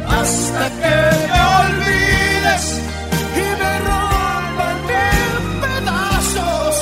[0.07, 0.95] hasta que
[1.29, 2.81] me olvides
[3.35, 6.75] y me rompan mil pedazos.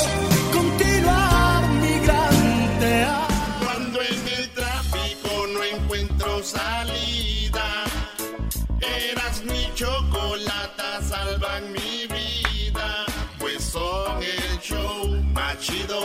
[0.53, 3.35] Continuar mi gran teatro.
[3.63, 7.83] Cuando en el tráfico no encuentro salida,
[8.79, 13.05] eras mi chocolata, salvan mi vida.
[13.39, 16.01] Pues son el show más chido,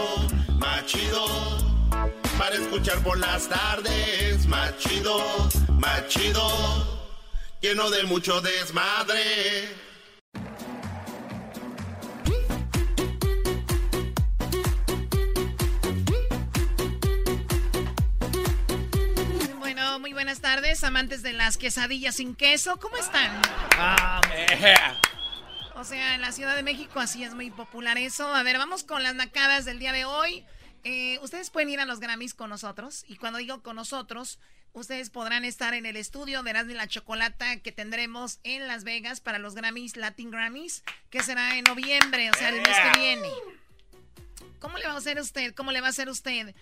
[0.58, 1.65] más chido.
[2.38, 7.06] Para escuchar por las tardes, más chido, más chido.
[7.60, 9.74] Lleno de mucho desmadre.
[19.58, 22.78] Bueno, muy buenas tardes, amantes de las quesadillas sin queso.
[22.78, 23.40] ¿Cómo están?
[23.78, 24.20] Ah,
[25.74, 28.32] O sea, en la Ciudad de México así es muy popular eso.
[28.34, 30.44] A ver, vamos con las nacadas del día de hoy.
[30.88, 33.04] Eh, ustedes pueden ir a los Grammys con nosotros.
[33.08, 34.38] Y cuando digo con nosotros,
[34.72, 39.20] ustedes podrán estar en el estudio de y la Chocolata que tendremos en Las Vegas
[39.20, 43.28] para los Grammys, Latin Grammys, que será en noviembre, o sea, el mes que viene.
[44.60, 45.56] ¿Cómo le va a hacer usted?
[45.56, 46.54] ¿Cómo le va a hacer usted?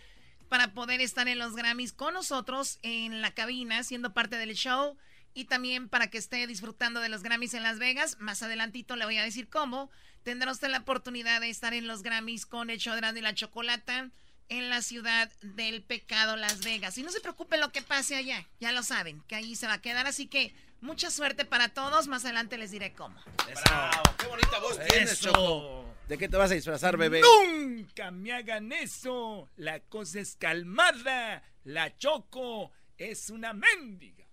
[0.49, 4.97] para poder estar en los Grammys con nosotros en la cabina, siendo parte del show.
[5.35, 8.19] Y también para que esté disfrutando de los Grammys en Las Vegas.
[8.21, 9.91] Más adelantito le voy a decir cómo.
[10.25, 13.35] Tendrá usted la oportunidad de estar en los Grammys con el show de y la
[13.35, 14.11] Chocolata
[14.49, 16.97] en la ciudad del pecado, Las Vegas.
[16.97, 19.75] Y no se preocupe lo que pase allá, ya lo saben, que ahí se va
[19.75, 20.07] a quedar.
[20.07, 22.09] Así que mucha suerte para todos.
[22.09, 23.21] Más adelante les diré cómo.
[23.67, 25.95] Bravo, qué bonita voz tienes, Choco.
[26.09, 27.21] ¿De qué te vas a disfrazar, bebé?
[27.21, 29.51] Nunca me hagan eso.
[29.57, 31.43] La cosa es calmada.
[31.65, 34.25] La Choco es una mendiga.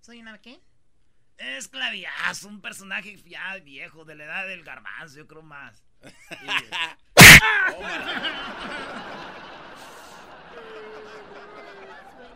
[0.00, 0.60] ¿Soy una qué?
[1.38, 5.84] Es claviazo, un personaje ya viejo, de la edad del garbanzo, yo creo más.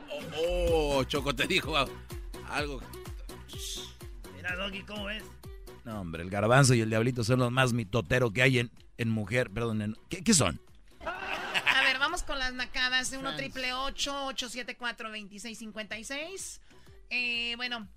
[0.08, 1.74] oh, oh, Choco te dijo
[2.48, 2.80] algo.
[4.36, 5.24] Mira, Doggy, ¿cómo es?
[5.84, 9.08] No, hombre, el garbanzo y el diablito son los más mitoteros que hay en, en
[9.08, 9.50] mujer.
[9.50, 10.60] Perdón, en, ¿qué, ¿qué, son?
[11.04, 13.12] A ver, vamos con las nacadas.
[13.12, 16.60] 1 triple 874 2656
[17.10, 17.88] eh, Bueno,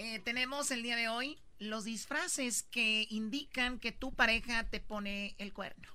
[0.00, 5.34] eh, tenemos el día de hoy los disfraces que indican que tu pareja te pone
[5.36, 5.88] el cuerno.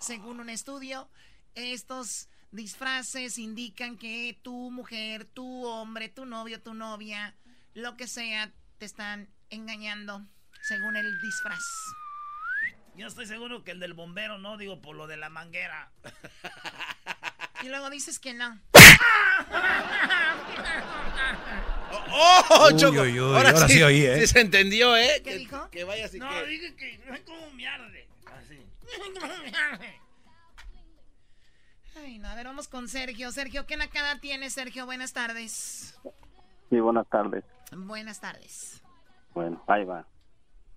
[0.00, 1.08] Según un estudio,
[1.54, 7.34] estos disfraces indican que tu mujer, tu hombre, tu novio, tu novia,
[7.72, 10.26] lo que sea, te están engañando
[10.68, 11.64] según el disfraz.
[12.94, 15.90] Yo estoy seguro que el del bombero no, digo por lo de la manguera.
[17.62, 18.58] Y luego dices que no.
[22.10, 23.02] ¡Oh, oh Choco!
[23.02, 24.18] Uy, uy, uy, ahora, ahora, sí, oí, ¿eh?
[24.20, 25.20] Sí se entendió, ¿eh?
[25.22, 25.70] ¿Qué que, dijo?
[25.70, 26.46] Que vaya así no, que...
[26.46, 28.08] dije que no es como miarde.
[28.26, 28.66] Así.
[31.96, 33.30] Ay, no, a ver, vamos con Sergio.
[33.30, 34.84] Sergio, ¿qué nacada tienes, Sergio?
[34.86, 35.96] Buenas tardes.
[36.68, 37.44] Sí, buenas tardes.
[37.70, 38.82] Buenas tardes.
[39.34, 40.04] Bueno, ahí va.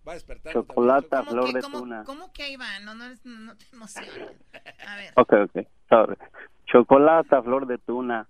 [0.07, 0.53] Va a despertar.
[0.53, 2.03] Chocolata, ¿Cómo flor que, de cómo, tuna.
[2.05, 2.79] ¿Cómo que ahí va?
[2.83, 4.11] No, no, no te emociones.
[4.87, 5.13] A ver.
[5.15, 5.67] Ok, ok.
[5.89, 6.17] Sorry.
[6.65, 8.27] Chocolata, flor de tuna.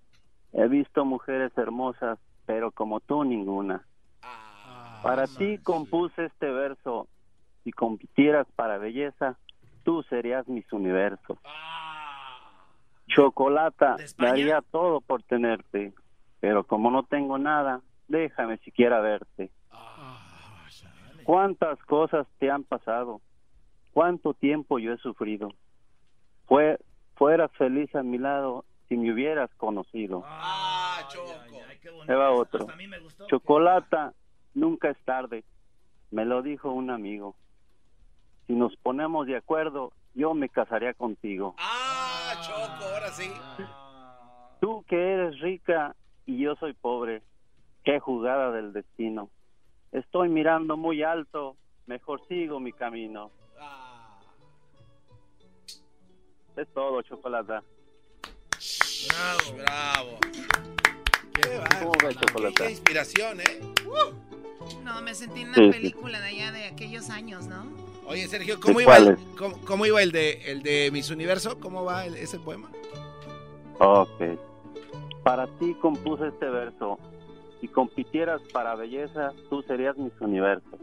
[0.52, 3.84] He visto mujeres hermosas, pero como tú ninguna.
[4.22, 7.08] Ah, para ti compuse este verso.
[7.64, 9.36] Si compitieras para belleza,
[9.84, 11.38] tú serías mis universos.
[13.08, 15.92] Chocolata, daría todo por tenerte,
[16.40, 19.50] pero como no tengo nada, déjame siquiera verte.
[21.26, 23.20] ¿Cuántas cosas te han pasado?
[23.92, 25.48] ¿Cuánto tiempo yo he sufrido?
[26.46, 26.78] Fue,
[27.16, 30.22] fueras feliz a mi lado si me hubieras conocido.
[30.24, 31.32] Ah, Choco.
[32.06, 32.68] Ahí va otro.
[33.28, 34.14] Chocolata,
[34.54, 35.42] nunca es tarde.
[36.12, 37.34] Me lo dijo un amigo.
[38.46, 41.56] Si nos ponemos de acuerdo, yo me casaría contigo.
[41.58, 43.28] Ah, Choco, ahora sí.
[44.60, 47.24] Tú que eres rica y yo soy pobre.
[47.82, 49.28] Qué jugada del destino.
[49.92, 53.30] Estoy mirando muy alto, mejor sigo mi camino.
[56.56, 57.52] Es todo, chocolate.
[59.08, 60.18] Bravo, bravo.
[61.34, 62.54] Qué, ¿Cómo ves, chocolate?
[62.54, 63.60] Qué inspiración, ¿eh?
[64.82, 65.70] No, me sentí en una Sí, sí.
[65.72, 67.66] película de allá de aquellos años, ¿no?
[68.06, 71.58] Oye, Sergio, ¿cómo ¿De iba, el, cómo, cómo iba el de el de Miss Universo?
[71.60, 72.70] ¿Cómo va el- ese poema?
[73.78, 74.22] Ok.
[75.24, 76.98] Para ti compuse este verso.
[77.60, 80.78] Si compitieras para belleza, tú serías mis universos.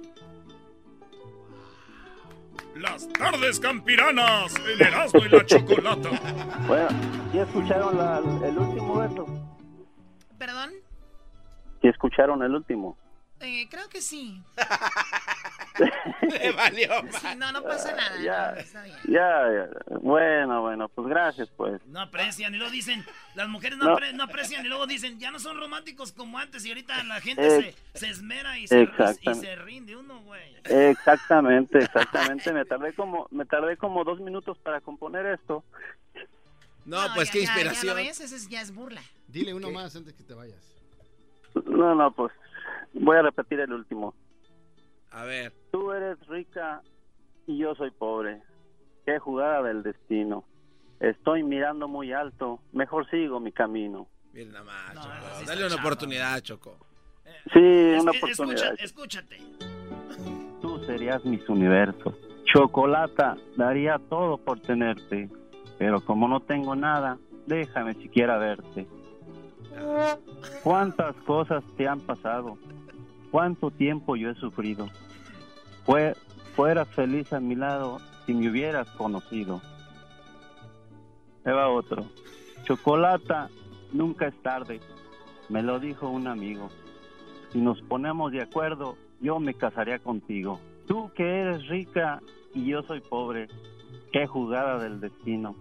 [2.75, 6.09] Las tardes campiranas en Erasmo y la Chocolata.
[6.67, 6.87] Bueno,
[7.31, 9.25] ¿sí escucharon la- el último verso?
[10.37, 10.71] ¿Perdón?
[11.81, 12.97] ¿Sí escucharon el último?
[13.41, 14.41] Eh, creo que sí.
[16.21, 18.21] Le valió Sí, no, no pasa nada.
[18.21, 18.51] Ya.
[18.51, 18.95] no, está bien.
[19.07, 19.97] Ya, ya.
[19.99, 21.85] Bueno, bueno, pues gracias, pues.
[21.87, 23.03] No aprecian y luego dicen,
[23.35, 23.97] las mujeres no, No.
[23.97, 27.19] apre- no aprecian y luego dicen, ya no son románticos como antes y ahorita la
[27.21, 28.87] gente se, se esmera y se,
[29.21, 30.55] y se rinde uno, güey.
[30.65, 32.51] Exactamente, exactamente.
[32.53, 35.63] Me tardé como, me tardé como dos minutos para componer esto.
[36.85, 37.99] No, No, pues ya- qué ya- Ya, inspiración.
[37.99, 39.01] ese es- ya es burla.
[39.27, 40.61] Dile uno más antes que te vayas.
[41.65, 42.31] No, no, pues
[42.93, 44.13] voy a repetir el último.
[45.11, 45.53] A ver.
[45.73, 46.83] Tú eres rica
[47.47, 48.43] y yo soy pobre.
[49.07, 50.45] Qué jugada del destino.
[50.99, 52.59] Estoy mirando muy alto.
[52.73, 54.05] Mejor sigo mi camino.
[54.33, 55.01] Miren nada más, No,
[55.39, 56.77] sí Dale una oportunidad, Choco.
[57.51, 58.73] Sí, Es- una es- oportunidad.
[58.79, 59.37] escucha- escúchate.
[60.61, 62.13] Tú serías mis universos.
[62.53, 65.27] Chocolata, daría todo por tenerte.
[65.79, 68.85] Pero como no tengo nada, déjame siquiera verte.
[70.63, 72.59] ¿Cuántas cosas te han pasado?
[73.31, 74.87] ¿Cuánto tiempo yo he sufrido?
[75.85, 76.15] Fue,
[76.55, 79.61] fueras feliz a mi lado si me hubieras conocido.
[81.45, 82.05] Ahí va otro.
[82.63, 83.49] Chocolata,
[83.91, 84.79] nunca es tarde.
[85.49, 86.69] Me lo dijo un amigo.
[87.51, 90.59] Si nos ponemos de acuerdo, yo me casaría contigo.
[90.87, 92.21] Tú que eres rica
[92.53, 93.47] y yo soy pobre.
[94.11, 95.55] Qué jugada del destino.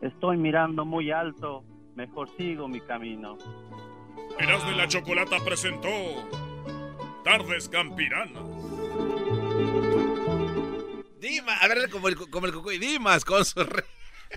[0.00, 1.64] Estoy mirando muy alto,
[1.96, 3.38] mejor sigo mi camino.
[4.38, 5.88] Erasmo y la Chocolata presentó
[7.24, 8.42] Tardes Campiranas.
[11.20, 13.62] Dimas, a ver, como el, como el cucuy, Dimas con su...
[13.64, 13.84] re-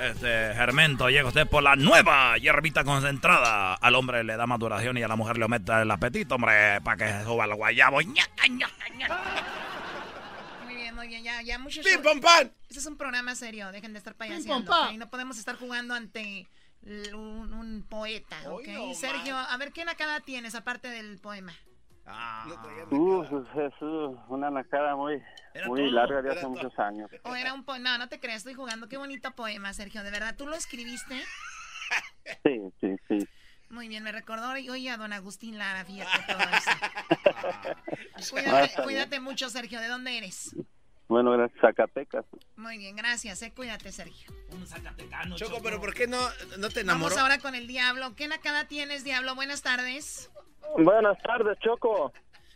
[0.00, 3.74] Este, Germento, llega usted por la nueva hierbita concentrada.
[3.74, 6.96] Al hombre le da maduración y a la mujer le aumenta el apetito, hombre, para
[6.98, 8.00] que se suba el guayabo.
[10.64, 11.90] Muy bien, muy bien, ya, ya, muchachos.
[11.90, 12.52] ¡Pim, pam, pan!
[12.68, 14.88] Este es un programa serio, dejen de estar pam, payaseando, pam.
[14.94, 14.98] ¿ok?
[14.98, 16.48] No podemos estar jugando ante
[16.84, 18.66] un, un poeta, ¿ok?
[18.68, 21.52] no, Sergio, a ver, ¿qué nacada tienes aparte del poema?
[22.90, 25.22] Uf, Jesús, una nacada muy,
[25.66, 27.10] muy larga de hace muchos años.
[27.22, 27.92] ¿O era un poema?
[27.92, 28.88] No, no te creas, estoy jugando.
[28.88, 30.34] Qué bonito poema, Sergio, de verdad.
[30.36, 31.20] ¿Tú lo escribiste?
[32.44, 33.28] Sí, sí, sí.
[33.68, 36.70] Muy bien, me recordó hoy a don Agustín Lara, fíjate todo eso.
[38.14, 39.80] Ah, Cuídate, cuídate mucho, Sergio.
[39.80, 40.54] ¿De dónde eres?
[41.12, 42.24] Bueno, gracias, Zacatecas.
[42.56, 43.52] Muy bien, gracias, eh.
[43.54, 44.32] Cuídate, Sergio.
[44.50, 45.62] Un zacatecano, Choco, Choco.
[45.62, 46.18] pero ¿por qué no,
[46.58, 47.10] no te enamoró?
[47.14, 48.14] Vamos ahora con el diablo.
[48.16, 49.34] ¿Qué nacada tienes, diablo?
[49.34, 50.30] Buenas tardes.
[50.78, 52.14] Buenas tardes, Choco.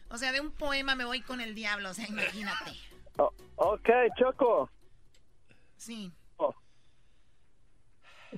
[0.09, 2.73] O sea, de un poema me voy con el diablo, o sea, imagínate.
[3.19, 3.89] O- ok,
[4.19, 4.71] Choco.
[5.77, 6.11] Sí,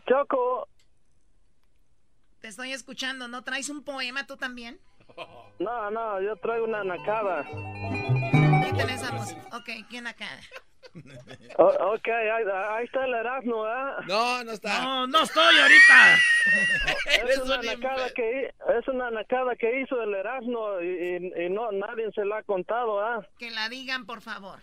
[0.09, 0.69] Choco,
[2.41, 3.29] te estoy escuchando.
[3.29, 4.81] ¿No traes un poema tú también?
[5.61, 7.45] no, no, yo traigo una nacada.
[8.87, 9.43] Música.
[9.57, 10.41] Ok, ¿quién nacada?
[11.59, 13.93] O- ok, ahí, ahí está el Erasmo, ¿eh?
[14.07, 14.81] No, no está.
[14.81, 16.19] No, no estoy ahorita.
[17.29, 18.47] Es una, nacada que,
[18.79, 22.43] es una nacada que hizo el Erasmo y, y- y no nadie se la ha
[22.43, 23.27] contado, ¿ah?
[23.39, 24.61] Que la digan, por favor.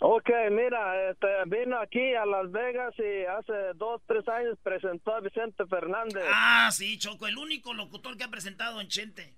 [0.00, 5.20] Ok, mira, este, vino aquí a Las Vegas y hace dos, tres años presentó a
[5.20, 6.24] Vicente Fernández.
[6.28, 9.34] Ah, sí, Choco, el único locutor que ha presentado en Chente.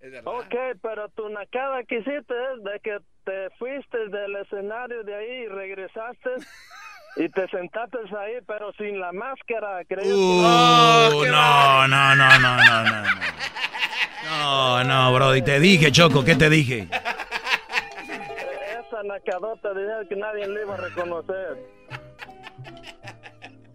[0.00, 0.32] Es verdad.
[0.32, 5.30] Ok, pero tu nacada que hiciste es de que te fuiste del escenario de ahí
[5.44, 6.30] y regresaste
[7.16, 10.16] y te sentaste ahí, pero sin la máscara, creo.
[10.16, 10.42] Uh,
[11.10, 13.02] Oh, qué no, no, no, no, no, no.
[14.30, 16.86] No, no, Brody, te dije, Choco, ¿qué te dije?
[18.78, 21.56] Esa nacadota de que nadie le iba a reconocer.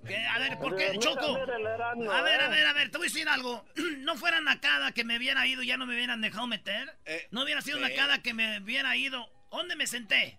[0.05, 0.17] ¿Qué?
[0.17, 1.35] A ver, ¿por qué, Choco?
[1.35, 2.43] A ver, ¿eh?
[2.43, 3.63] a ver, a ver, te voy a decir algo.
[3.99, 6.93] No fuera nacada que me hubiera ido y ya no me hubieran dejado meter.
[7.05, 9.25] Eh, No hubiera sido nacada que me hubiera ido.
[9.49, 10.37] ¿Dónde me senté?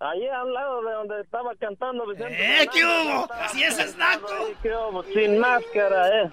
[0.00, 3.28] Allí al lado de donde estaba cantando Vicente ¡Eh, qué hubo!
[3.52, 4.28] ¡Si ese es naco!
[4.28, 5.02] ahí, ¿qué hubo?
[5.04, 6.30] Sin máscara, ¿eh?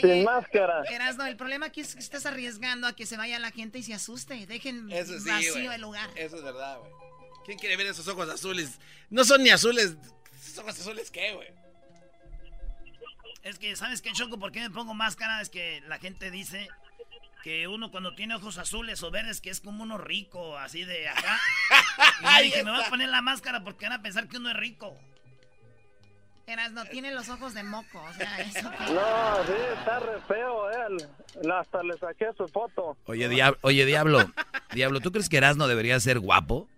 [0.00, 0.82] Sin máscara.
[0.90, 3.82] Erasno, el problema aquí es que estás arriesgando a que se vaya la gente y
[3.82, 4.46] se asuste.
[4.46, 6.08] Dejen Eso sí, vacío el lugar.
[6.14, 6.92] Eso es verdad, güey.
[7.44, 8.78] ¿Quién quiere ver esos ojos azules?
[9.10, 9.96] No son ni azules.
[10.50, 11.48] ¿Esos ojos azules qué, güey?
[13.44, 14.36] Es que, ¿sabes qué, Choco?
[14.36, 15.40] ¿Por qué me pongo máscara?
[15.40, 16.68] Es que la gente dice
[17.44, 21.08] que uno cuando tiene ojos azules o verdes que es como uno rico, así de
[21.08, 21.38] acá.
[22.40, 24.56] Y dije, me voy a poner la máscara porque van a pensar que uno es
[24.56, 24.98] rico.
[26.46, 28.02] Erasno, tiene los ojos de moco.
[28.02, 28.68] O sea, eso.
[28.70, 31.08] No, sí, está re feo él.
[31.52, 32.96] Hasta le saqué su foto.
[33.06, 34.32] Oye, diablo, oye, diablo,
[34.72, 36.68] diablo, ¿tú crees que Erasmo debería ser guapo?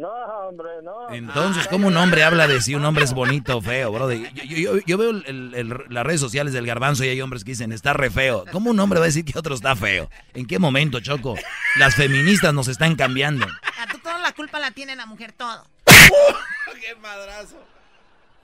[0.00, 0.08] No,
[0.48, 1.10] hombre, no.
[1.10, 4.32] Entonces, ¿cómo un hombre habla de si un hombre es bonito o feo, brother?
[4.32, 7.44] Yo, yo- yo- yo veo el- el- las redes sociales del garbanzo y hay hombres
[7.44, 8.44] que dicen, está re feo.
[8.50, 10.08] ¿Cómo un hombre va a decir que otro está feo?
[10.32, 11.36] ¿En qué momento, Choco?
[11.76, 13.46] Las feministas nos están cambiando.
[13.78, 15.66] A tú toda la culpa la tiene la mujer, todo.
[15.86, 17.62] ¡Qué madrazo!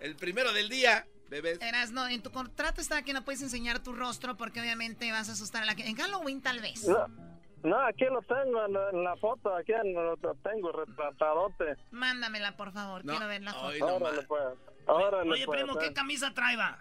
[0.00, 1.58] El primero del día, bebés.
[1.62, 5.32] Erasno, en tu contrato está que no puedes enseñar tu rostro porque obviamente vas a
[5.32, 5.88] asustar a la gente.
[5.88, 6.84] En Halloween tal vez.
[6.86, 7.06] No,
[7.66, 11.76] no, aquí lo tengo en la, en la foto, aquí en- lo tengo retratadote.
[11.90, 13.04] Mándamela, por favor.
[13.04, 13.66] No, Quiero ver la foto.
[13.66, 14.42] hoy no Órale, pues.
[14.86, 15.84] Órale, Oye, pues, primo, eh.
[15.84, 16.78] ¿qué camisa trae, va?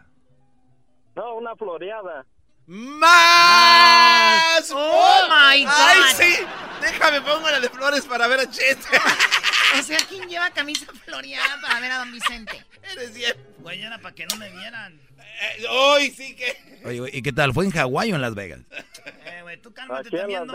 [1.15, 2.25] No, una floreada.
[2.67, 4.71] ¡Más!
[4.73, 5.71] ¡Oh, my God!
[5.75, 6.45] ¡Ay, sí!
[6.81, 8.87] Déjame pongo la de flores para ver a Chente.
[9.79, 12.63] O sea, ¿quién lleva camisa floreada para ver a don Vicente?
[12.91, 13.33] Eres bien.
[13.59, 14.99] Güey, era para que no me vieran.
[15.17, 16.81] Eh, ¡Hoy sí que!
[16.85, 17.53] Oye, güey, ¿y qué tal?
[17.53, 18.61] ¿Fue en Hawái o en Las Vegas?
[19.27, 20.49] Eh, güey, tú cálmate también.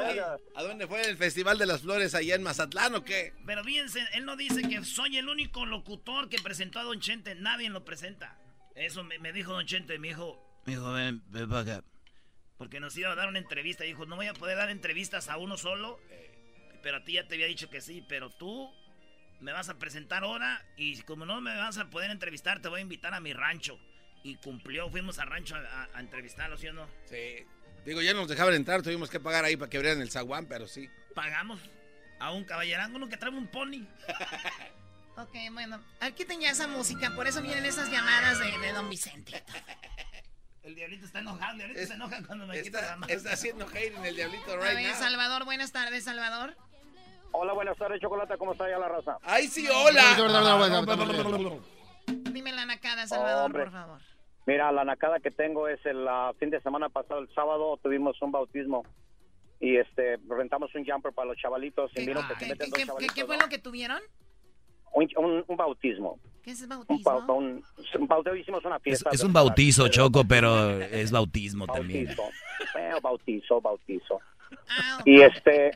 [0.56, 3.33] ¿A dónde fue el Festival de las Flores allá en Mazatlán o qué?
[3.46, 7.35] Pero fíjense, él no dice que soy el único locutor que presentó a Don Chente.
[7.37, 8.37] Nadie lo presenta.
[8.75, 11.85] Eso me, me dijo Don Chente, me dijo, Me dijo, ven, ven para acá.
[12.58, 13.85] porque nos iba a dar una entrevista.
[13.85, 16.00] Dijo, no voy a poder dar entrevistas a uno solo,
[16.83, 18.73] pero a ti ya te había dicho que sí, pero tú
[19.40, 22.80] me vas a presentar ahora y como no me vas a poder entrevistar, te voy
[22.80, 23.78] a invitar a mi rancho.
[24.22, 26.86] Y cumplió, fuimos al rancho a, a- a entrevistarlo, ¿sí o no?
[27.08, 27.46] Sí.
[27.86, 30.66] Digo, ya nos dejaban entrar, tuvimos que pagar ahí para que abrieran el zaguán, pero
[30.68, 30.88] sí.
[31.14, 31.58] Pagamos
[32.18, 33.86] a un caballerango, uno que trae un pony.
[35.16, 35.82] Ok, bueno.
[36.00, 39.42] Aquí tenía esa música, por eso vienen esas llamadas de, de don Vicente.
[40.62, 43.12] El diablito está enojado, el diablito Es- se enoja cuando me quita la Está, mano.
[43.12, 44.98] está haciendo hate en el diablito A right ver, now.
[44.98, 46.56] Salvador, buenas tardes, Salvador.
[47.33, 48.37] Hola, buenas tardes, Chocolata.
[48.37, 49.16] ¿Cómo está ya la raza?
[49.22, 50.16] ¡Ay, sí, hola!
[52.06, 54.00] Dime la nacada, Salvador, por favor.
[54.46, 58.20] Mira, la nacada que tengo es el ah, fin de semana pasado, el sábado, tuvimos
[58.22, 58.85] un bautismo
[59.60, 62.66] y este rentamos un jumper para los chavalitos y miro que se ¿Qué, meten qué-
[62.70, 63.14] dos qué- chavalitos.
[63.14, 64.00] qué fue lo que tuvieron?
[64.92, 66.18] un, un- un bautismo.
[66.42, 67.10] ¿Qué es Un, bautismo?
[67.26, 67.62] bau- un,
[68.00, 69.10] un bautismo, hicimos una Es, fiesta.
[69.12, 72.06] es un bautizo, Choco, pero es bautismo también.
[72.06, 73.00] Bautizo.
[73.02, 74.20] Bautizo, bautizo.
[74.68, 75.70] Ah, Y este,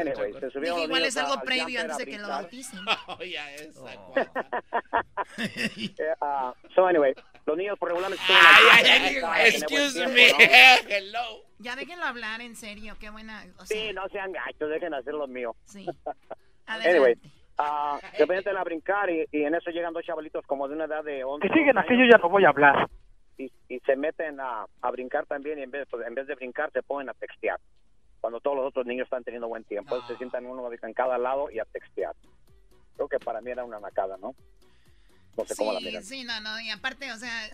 [0.00, 2.80] anyway, se subieron Dije, igual es algo al previo a antes de que lo bauticen.
[3.08, 3.82] Oh, ya esa.
[5.38, 7.14] Eh, ah, so anyway,
[7.46, 10.28] los niños por regularmente Ay, ay, ay, Ay, excuse me.
[10.88, 11.42] Hello.
[11.58, 13.44] Ya déjenlo hablar, en serio, qué buena...
[13.58, 15.54] O sea, Sí, no sean gachos, dejen hacer lo mío.
[15.64, 15.86] Sí.
[16.66, 17.14] Anyway,
[17.58, 20.84] ah, se meten a brincar y, y en eso llegan dos chavalitos como de una
[20.84, 22.88] edad de 11 Que siguen aquí, yo ya no voy a hablar.
[23.38, 26.34] y, y se meten a, a brincar también y en vez, pues, en vez de
[26.34, 27.58] brincar se ponen a textear.
[28.22, 31.50] Cuando todos los otros niños están teniendo buen tiempo, se sientan uno en cada lado
[31.50, 32.14] y a textear.
[32.94, 34.34] Creo que para mí era una nacada, ¿no?
[35.36, 36.04] No sé cómo la Sí, miran.
[36.04, 37.50] sí, no, no, y aparte, o sea,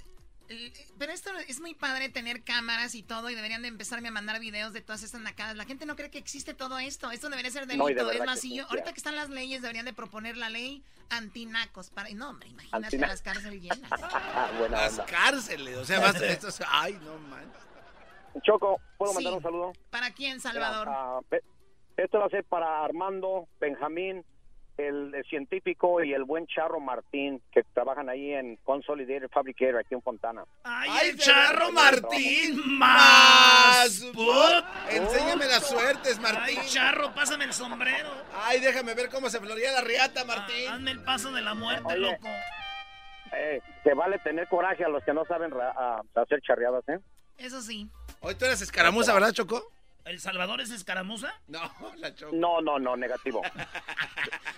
[0.99, 4.41] pero esto es muy padre tener cámaras y todo y deberían de empezarme a mandar
[4.41, 5.57] videos de todas estas nacadas.
[5.57, 7.11] La gente no cree que existe todo esto.
[7.13, 8.23] Esto debería ser No, y de delito.
[8.23, 10.83] es más, si sí, yo, ahorita que están las leyes, deberían de proponer la ley
[11.09, 11.89] antinacos.
[11.89, 13.79] Para, no, hombre, imagínate Antina- las cárceles llenas.
[14.59, 15.07] Buena Las onda.
[15.07, 17.63] cárceles, o sea, más esto es- Ay, no manches.
[18.43, 19.37] Choco, ¿puedo mandar Sí.
[19.37, 19.73] un saludo?
[19.91, 20.89] ¿Para quién, Salvador?
[20.91, 21.21] Ah,
[21.97, 24.25] esto va a ser para Armando, Benjamín,
[24.77, 29.95] el, el científico y el buen Charro Martín, que trabajan ahí en Consolidated Fabricator, aquí
[29.95, 30.45] en Fontana.
[30.63, 32.79] ¡Ay, el charro Martín!
[32.79, 34.05] Más.
[34.91, 36.59] Enséñame las suertes, Martín.
[36.61, 38.09] ¡Ay, charro, pásame el sombrero!
[38.45, 40.69] Ay, déjame ver cómo se floría la riata, Martín.
[40.69, 41.99] Hazme el paso de la muerte, Oye.
[41.99, 42.29] loco.
[43.33, 46.99] Eh, se vale tener coraje a los que no saben ra- a- hacer charreadas, ¿eh?
[47.37, 47.89] Eso sí.
[48.21, 49.73] Hoy tú eres escaramuza, ¿verdad, Choco?
[50.09, 51.33] ¿El Salvador es escaramuza?
[51.49, 51.61] No,
[51.97, 52.35] la Choco.
[52.37, 53.43] No, no, no, negativo.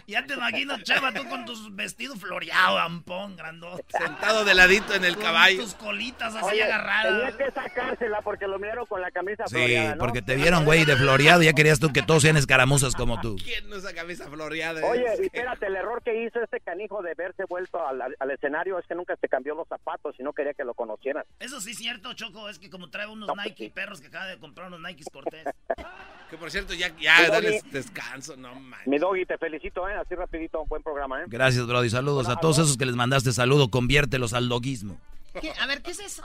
[0.07, 3.85] Ya te imagino, chava, tú con tus vestidos floreados, ampón, grandote.
[3.97, 5.63] Sentado de ladito en el Con caballo.
[5.63, 7.37] tus colitas así Oye, agarradas.
[7.37, 9.99] tenía que sacársela porque lo miraron con la camisa Sí, floreada, ¿no?
[10.01, 11.43] porque te vieron, güey, de floreado.
[11.43, 13.37] Ya querías tú que todos sean escaramuzas como tú.
[13.37, 14.85] ¿Quién no usa camisa floreada?
[14.85, 18.01] Oye, Es y que- espérate, el error que hizo este canijo de verse vuelto al,
[18.33, 21.25] escenario es que nunca se cambió los zapatos y no quería que lo conocieran.
[21.39, 23.71] Eso sí es cierto, Choco, es que como trae unos No, pues Nike sí.
[23.71, 25.40] perros que acaba de comprar unos Nikes Cortés.
[26.31, 28.87] Que por cierto, ya, ya, dale descanso, no manches.
[28.87, 29.95] Mi doggy, te felicito, ¿eh?
[29.95, 31.25] Así rapidito, buen programa, ¿eh?
[31.27, 31.91] Gracias, Brody.
[31.91, 33.69] Saludos a todos esos que les mandaste saludo.
[33.69, 34.97] Conviértelos al doguismo.
[35.41, 35.53] ¿Qué?
[35.61, 36.23] A ver, ¿qué es eso?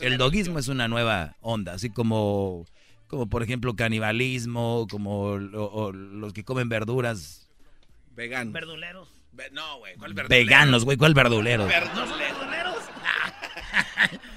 [0.00, 2.64] El doguismo es una nueva onda, así como,
[3.08, 7.48] como por ejemplo, canibalismo, como o los que comen verduras.
[8.14, 8.52] Veganos.
[8.54, 9.08] Verduleros.
[9.32, 10.44] Ve- No, güey, ¿cuál verdulero?
[10.46, 11.66] Veganos, güey, ¿cuál verdulero?
[11.66, 12.76] ¿No son verduleros?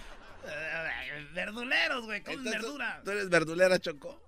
[1.33, 3.01] Verduleros, güey, comen Entonces, verdura.
[3.03, 4.21] ¿Tú eres verdulera, Choco?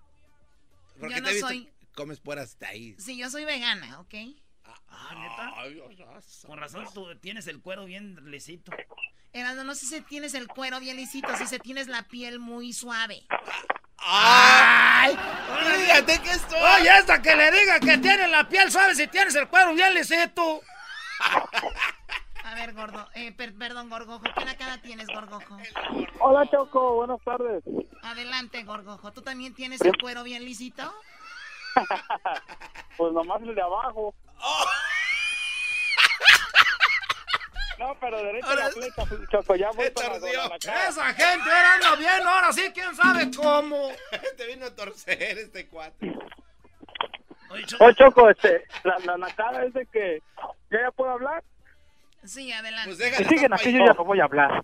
[1.01, 1.69] Yo te no visto soy.
[1.95, 2.95] Comes puras de ahí.
[2.99, 4.13] Sí, yo soy vegana, ¿ok?
[4.87, 6.47] Ah, ¿neta?
[6.47, 8.71] Con razón tú tienes el cuero bien lisito.
[9.33, 12.73] Erasmo, no sé si tienes el cuero bien lisito, si se tienes la piel muy
[12.73, 13.23] suave.
[13.97, 15.15] ¡Ay!
[15.77, 16.59] Fíjate que estoy.
[16.59, 19.93] Oye, esta que le diga que tiene la piel suave si tienes el cuero bien
[19.93, 20.61] lisito.
[22.51, 25.57] A ver, gordo, eh, per- perdón, gorgojo, ¿qué cara tienes, gorgojo?
[26.19, 27.63] Hola Choco, buenas tardes.
[28.03, 30.83] Adelante, gorgojo, ¿tú también tienes el cuero bien lisito?
[32.97, 34.13] Pues nomás el de abajo.
[37.79, 40.87] No, pero derecho a la flecha, Choco, ya voy para la, la cara.
[40.89, 43.89] Esa gente ahora anda bien, ahora sí, quién sabe cómo.
[44.37, 46.13] Te vino a torcer este cuate.
[47.49, 50.21] Oye, Choco, Oye, Choco, este, la, la nacada es de que...
[50.69, 51.43] ¿Ya, ya puedo hablar?
[52.23, 52.95] Sí, adelante.
[52.97, 54.63] Pues siguen aquí, yo ya no voy a hablar.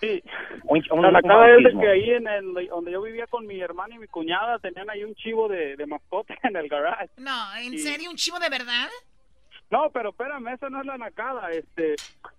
[0.00, 0.22] Sí.
[0.64, 3.94] Un, un- La nacada es que ahí en el, donde yo vivía con mi hermana
[3.94, 7.10] y mi cuñada tenían ahí un chivo de, de mascota en el garage.
[7.16, 7.78] No, ¿en Sí.
[7.78, 8.10] serio?
[8.10, 8.88] ¿Un chivo de verdad?
[9.70, 11.50] No, pero espérame, esa no es la nacada.
[11.50, 11.96] Este,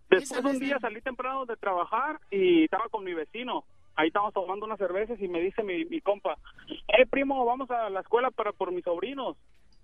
[0.09, 3.65] después un día salí temprano de trabajar y estaba con mi vecino.
[3.95, 6.37] Ahí estábamos tomando unas cervezas y me dice mi, mi compa,
[6.87, 9.35] eh, primo, vamos a la escuela para por mis sobrinos.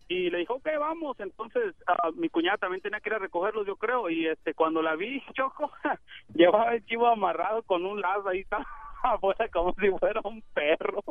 [0.07, 1.19] Y le dijo, ok, vamos.
[1.19, 4.09] Entonces, ah, mi cuñada también tenía que ir a recogerlos, yo creo.
[4.09, 5.71] Y este cuando la vi, Choco,
[6.35, 8.45] llevaba el chivo amarrado con un lazo ahí,
[9.03, 11.01] afuera como si fuera un perro.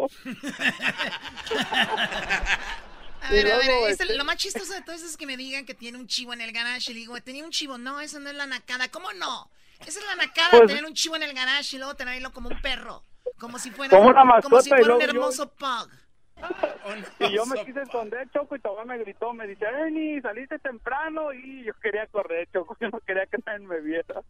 [3.22, 5.36] A ver, a ver, es este- lo más chistoso de todo eso es que me
[5.36, 6.90] digan que tiene un chivo en el garage.
[6.90, 7.78] Y le digo, tenía un chivo.
[7.78, 8.88] No, eso no es la nacada.
[8.88, 9.48] ¿Cómo no?
[9.80, 12.50] Esa es la nacada, Pues- tener un chivo en el garage y luego tenerlo como
[12.50, 13.02] un perro.
[13.38, 15.90] Como si fuera, Como una como si mascota, y fuera un yo- hermoso pug.
[17.18, 21.32] Y yo me quise esconder, Choco, y todavía me gritó, me dice, Ernie, saliste temprano,
[21.32, 24.22] y yo quería correr, Choco, yo no quería que nadie me viera.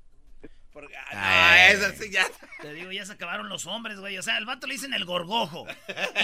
[1.13, 2.25] Ah, esa sí ya.
[2.61, 4.19] Te digo, ya se acabaron los hombres, güey.
[4.19, 5.67] O sea, el vato le dicen el gorgojo.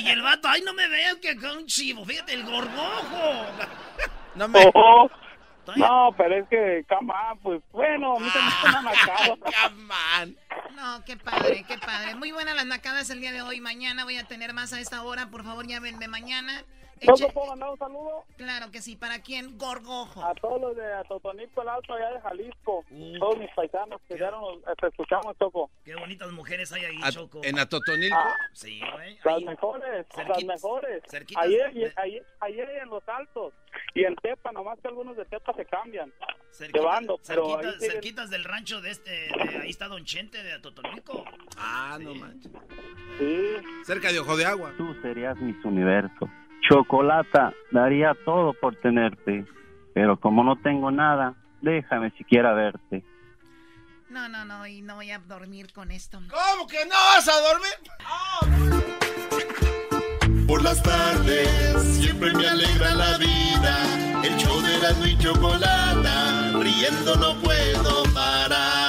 [0.03, 2.05] Y el vato, ay, no me veo que acá un chivo.
[2.05, 3.47] Fíjate, el gorgojo.
[4.35, 4.71] No me.
[4.75, 5.09] Oh,
[5.77, 9.37] no, pero es que, come on, pues bueno, a mí se me hizo una nacada.
[10.75, 12.15] No, qué padre, qué padre.
[12.15, 13.61] Muy buenas las nacadas el día de hoy.
[13.61, 15.31] Mañana voy a tener más a esta hora.
[15.31, 16.65] Por favor, llámenme mañana.
[17.03, 18.25] ¿No Eche- te puedo mandar un saludo?
[18.37, 18.95] Claro que sí.
[18.97, 19.57] ¿Para quién?
[19.57, 20.23] Gorgojo.
[20.23, 22.85] A todos los de Totonico, el Alto, allá de Jalisco.
[23.19, 25.71] Todos mis paisanos que dieron, te escuchamos, Choco.
[25.85, 27.41] Qué bonitas mujeres hay ahí, A- Choco.
[27.43, 28.17] en Atotonilco.
[28.19, 29.19] Ah, Sí, güey.
[29.25, 29.45] las ahí.
[29.47, 31.03] mejores, las Cerquita- mejores.
[31.09, 33.55] cerquitas Ayer, de- ayer, ayer en Los Altos
[33.95, 36.13] y en Tepa, nomás que algunos de Tepa se cambian.
[36.53, 40.05] Cerquita- Llevando, pero ahí cerquitas, siguen- cerquitas del rancho de este, de ahí está Don
[40.05, 41.25] Chente de Totonico.
[41.57, 42.51] Ah, no manches.
[43.19, 43.47] Sí.
[43.85, 44.75] Cerca de Ojo de Agua.
[44.77, 46.29] Tú serías mis universo.
[46.71, 49.45] Chocolata, daría todo por tenerte.
[49.93, 53.03] Pero como no tengo nada, déjame siquiera verte.
[54.09, 54.65] No, no, no.
[54.69, 56.21] Y no voy a dormir con esto.
[56.31, 57.73] ¿Cómo que no vas a dormir?
[60.47, 64.23] Por las tardes siempre me alegra la vida.
[64.23, 68.80] El show de la y chocolata, riendo no puedo parar.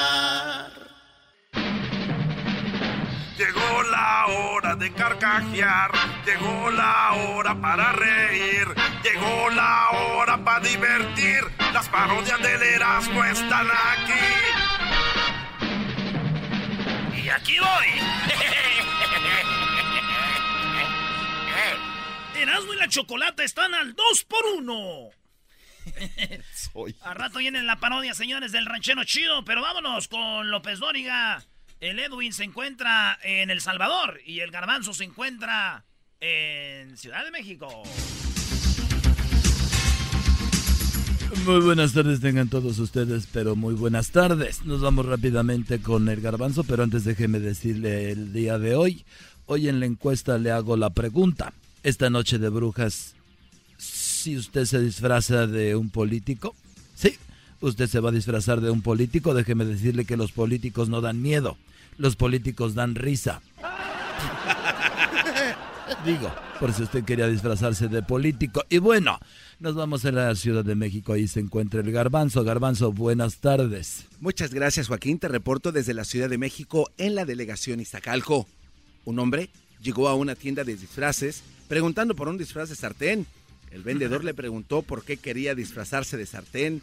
[4.02, 5.92] La hora de carcajear,
[6.26, 8.66] llegó la hora para reír,
[9.04, 11.44] llegó la hora para divertir.
[11.72, 14.14] Las parodias del Erasmo están aquí.
[17.24, 17.88] Y aquí voy.
[22.42, 25.10] Erasmo y la chocolata están al 2 por 1
[27.02, 31.46] A rato viene la parodia, señores, del ranchero chido, pero vámonos con López Dóriga.
[31.82, 35.84] El Edwin se encuentra en El Salvador y el Garbanzo se encuentra
[36.20, 37.82] en Ciudad de México.
[41.44, 44.64] Muy buenas tardes tengan todos ustedes, pero muy buenas tardes.
[44.64, 49.04] Nos vamos rápidamente con el garbanzo, pero antes déjeme decirle el día de hoy.
[49.48, 51.52] Hoy en la encuesta le hago la pregunta.
[51.82, 53.16] Esta noche de brujas,
[53.78, 56.56] si usted se disfraza de un político,
[57.62, 61.22] usted se va a disfrazar de un político, déjeme decirle que los políticos no dan
[61.22, 61.58] miedo,
[61.98, 63.42] los políticos dan risa.
[66.06, 68.64] Digo, por si usted quería disfrazarse de político.
[68.70, 69.20] Y bueno,
[69.60, 71.14] nos vamos a la Ciudad de México.
[71.14, 72.44] Ahí se encuentra el Garbanzo.
[72.44, 74.06] Garbanzo, buenas tardes.
[74.20, 75.20] Muchas gracias, Joaquín.
[75.20, 78.48] Te reporto desde la Ciudad de México en la delegación Iztacalco.
[79.06, 79.50] Un hombre
[79.82, 83.26] llegó a una tienda de disfraces preguntando por un disfraz de sartén.
[83.72, 86.82] El vendedor le preguntó por qué quería disfrazarse de sartén.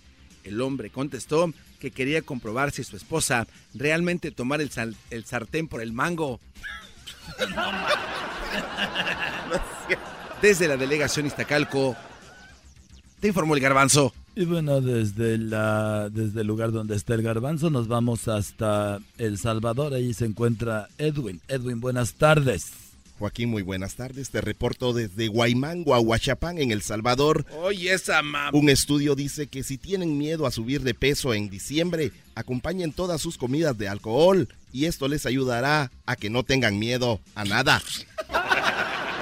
[0.48, 4.70] El hombre contestó que quería comprobar si su esposa realmente tomara el,
[5.10, 6.40] el sartén por el mango.
[10.42, 11.96] Desde la delegación Iztacalco,
[13.20, 14.12] te informó el garbanzo.
[14.36, 19.36] Y bueno, desde, la, desde el lugar donde está el Garbanzo nos vamos hasta El
[19.36, 19.94] Salvador.
[19.94, 21.40] Ahí se encuentra Edwin.
[21.48, 22.87] Edwin, buenas tardes.
[23.18, 24.30] Joaquín, muy buenas tardes.
[24.30, 27.44] Te reporto desde Guaymango a Huachapán, en El Salvador.
[27.62, 28.54] Oye, esa mam...
[28.54, 33.20] Un estudio dice que si tienen miedo a subir de peso en diciembre, acompañen todas
[33.20, 37.82] sus comidas de alcohol y esto les ayudará a que no tengan miedo a nada.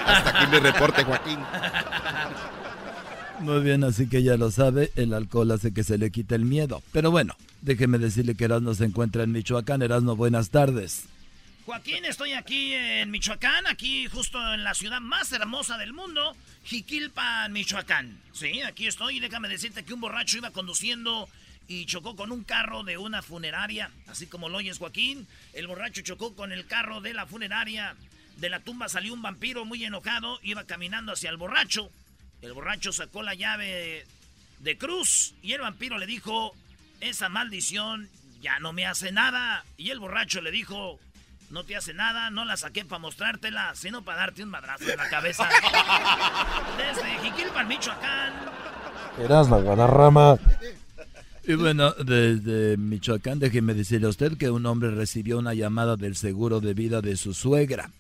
[0.07, 1.39] Hasta aquí mi reporte, Joaquín.
[3.41, 6.45] Muy bien, así que ya lo sabe, el alcohol hace que se le quite el
[6.45, 6.83] miedo.
[6.93, 9.83] Pero bueno, déjeme decirle que Erasmo se encuentra en Michoacán.
[9.83, 11.05] Erasmo, buenas tardes.
[11.67, 17.53] Joaquín, estoy aquí en Michoacán, aquí justo en la ciudad más hermosa del mundo, Jiquilpan,
[17.53, 18.21] Michoacán.
[18.33, 21.29] Sí, aquí estoy y déjame decirte que un borracho iba conduciendo
[21.67, 25.27] y chocó con un carro de una funeraria, así como lo oyes Joaquín.
[25.55, 27.97] El borracho chocó con el carro de la funeraria.
[28.37, 31.91] De la tumba salió un vampiro muy enojado, iba caminando hacia el borracho.
[32.43, 34.07] El borracho sacó la llave
[34.61, 36.55] de cruz y el vampiro le dijo,
[37.01, 38.09] esa maldición
[38.41, 39.65] ya no me hace nada.
[39.77, 41.01] Y el borracho le dijo,
[41.51, 44.97] no te hace nada, no la saqué para mostrártela, sino para darte un madrazo en
[44.97, 45.49] la cabeza.
[46.77, 48.33] Desde Jiquilpan, Michoacán.
[49.19, 50.39] Erasmo, Guadarrama.
[51.49, 56.17] Y bueno, desde Michoacán, déjeme decirle a usted que un hombre recibió una llamada del
[56.17, 57.91] seguro de vida de su suegra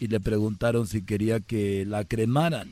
[0.00, 2.70] y le preguntaron si quería que la cremaran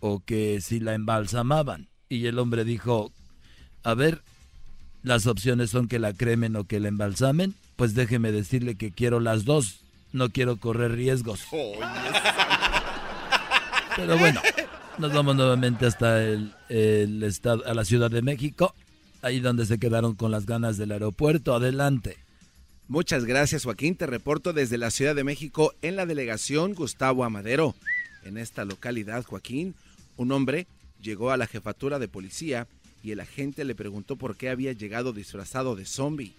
[0.00, 1.88] o que si la embalsamaban.
[2.10, 3.10] Y el hombre dijo,
[3.84, 4.20] a ver,
[5.04, 7.54] las opciones son que la cremen o que la embalsamen.
[7.76, 9.80] Pues déjeme decirle que quiero las dos,
[10.12, 11.42] no quiero correr riesgos.
[13.96, 14.40] Pero bueno,
[14.98, 18.74] nos vamos nuevamente hasta el, el estado, a la Ciudad de México,
[19.22, 21.54] ahí donde se quedaron con las ganas del aeropuerto.
[21.54, 22.16] Adelante.
[22.88, 23.96] Muchas gracias, Joaquín.
[23.96, 27.74] Te reporto desde la Ciudad de México en la delegación Gustavo Amadero.
[28.24, 29.74] En esta localidad, Joaquín,
[30.16, 30.66] un hombre
[31.00, 32.66] llegó a la jefatura de policía
[33.04, 36.32] y el agente le preguntó por qué había llegado disfrazado de zombie.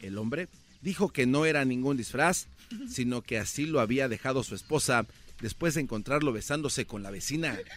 [0.00, 0.48] El hombre
[0.80, 2.46] dijo que no era ningún disfraz,
[2.88, 5.04] sino que así lo había dejado su esposa
[5.42, 7.58] después de encontrarlo besándose con la vecina.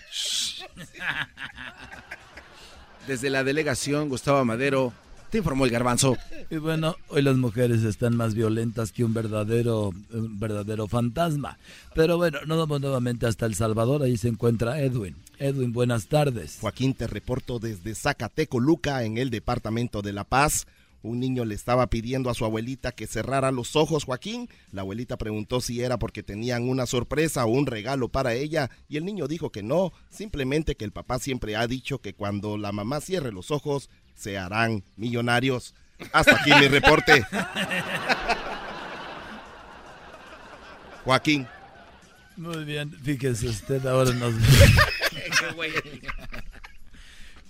[3.07, 4.93] Desde la delegación, Gustavo Madero,
[5.33, 6.15] te informó el garbanzo.
[6.51, 11.57] Y bueno, hoy las mujeres están más violentas que un verdadero, un verdadero fantasma.
[11.95, 15.15] Pero bueno, nos vamos nuevamente hasta El Salvador, ahí se encuentra Edwin.
[15.39, 16.59] Edwin, buenas tardes.
[16.61, 20.67] Joaquín, te reporto desde Zacateco, Luca, en el departamento de La Paz.
[21.01, 24.47] Un niño le estaba pidiendo a su abuelita que cerrara los ojos, Joaquín.
[24.71, 28.97] La abuelita preguntó si era porque tenían una sorpresa o un regalo para ella y
[28.97, 32.71] el niño dijo que no, simplemente que el papá siempre ha dicho que cuando la
[32.71, 35.73] mamá cierre los ojos se harán millonarios.
[36.11, 37.25] Hasta aquí mi reporte.
[41.03, 41.47] Joaquín.
[42.35, 44.33] Muy bien, fíjese usted, ahora nos...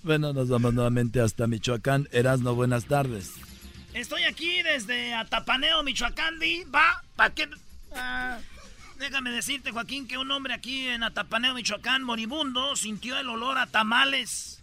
[0.02, 2.06] bueno, nos vamos nuevamente hasta Michoacán.
[2.12, 3.32] Erasno, buenas tardes.
[3.94, 6.64] Estoy aquí desde Atapaneo, Michoacán, Di.
[6.64, 7.48] Va, ¿pa' qué?
[7.94, 8.38] Ah,
[8.98, 13.66] déjame decirte, Joaquín, que un hombre aquí en Atapaneo, Michoacán, moribundo, sintió el olor a
[13.66, 14.53] tamales.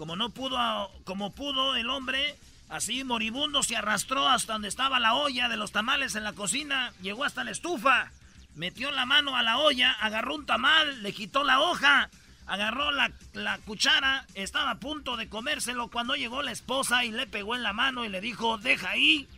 [0.00, 2.34] Como no pudo, como pudo el hombre,
[2.70, 6.94] así moribundo se arrastró hasta donde estaba la olla de los tamales en la cocina,
[7.02, 8.10] llegó hasta la estufa,
[8.54, 12.08] metió la mano a la olla, agarró un tamal, le quitó la hoja,
[12.46, 17.26] agarró la, la cuchara, estaba a punto de comérselo cuando llegó la esposa y le
[17.26, 19.28] pegó en la mano y le dijo, deja ahí,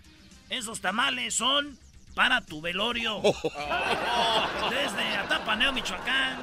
[0.49, 1.77] esos tamales son
[2.15, 3.21] para tu velorio.
[4.71, 6.39] Desde Atapaneo, Michoacán.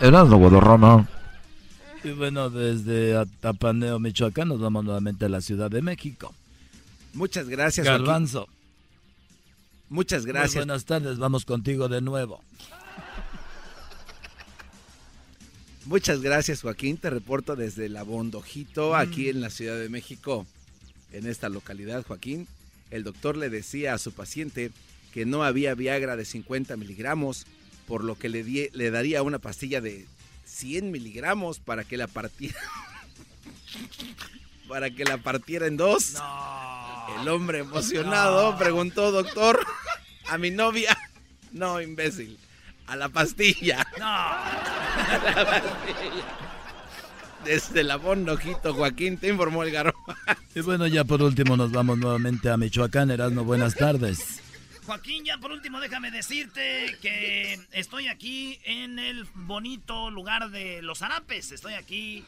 [0.00, 1.08] Erasno, Guadarrama.
[2.04, 6.34] Y bueno, desde Atapaneo, Michoacán, nos vamos nuevamente a la Ciudad de México.
[7.14, 8.04] Muchas gracias, Joaquín.
[8.06, 8.48] Garbanzo.
[9.88, 10.54] Muchas Muy gracias.
[10.66, 12.42] buenas tardes, vamos contigo de nuevo.
[15.86, 16.96] Muchas gracias, Joaquín.
[16.96, 18.94] Te reporto desde La Bondojito, Mm.
[18.94, 20.46] aquí en la Ciudad de México.
[21.12, 22.48] En esta localidad, Joaquín,
[22.90, 24.70] el doctor le decía a su paciente
[25.12, 27.46] que no había Viagra de 50 miligramos,
[27.86, 30.06] por lo que le, di- le daría una pastilla de
[30.44, 32.58] 100 miligramos para que la partiera.
[34.68, 36.14] para que la partiera en dos.
[37.20, 39.64] El hombre emocionado preguntó, doctor,
[40.28, 40.96] a mi novia.
[41.52, 42.38] No, imbécil.
[42.86, 43.86] A la pastilla.
[44.00, 46.24] A la pastilla.
[47.44, 49.94] Desde la Bondojito, Joaquín, te informó el garro.
[50.54, 53.10] Y bueno, ya por último nos vamos nuevamente a Michoacán.
[53.10, 54.40] Erasno, buenas tardes.
[54.86, 61.00] Joaquín, ya por último déjame decirte que estoy aquí en el bonito lugar de Los
[61.00, 61.52] Arapes.
[61.52, 62.22] Estoy aquí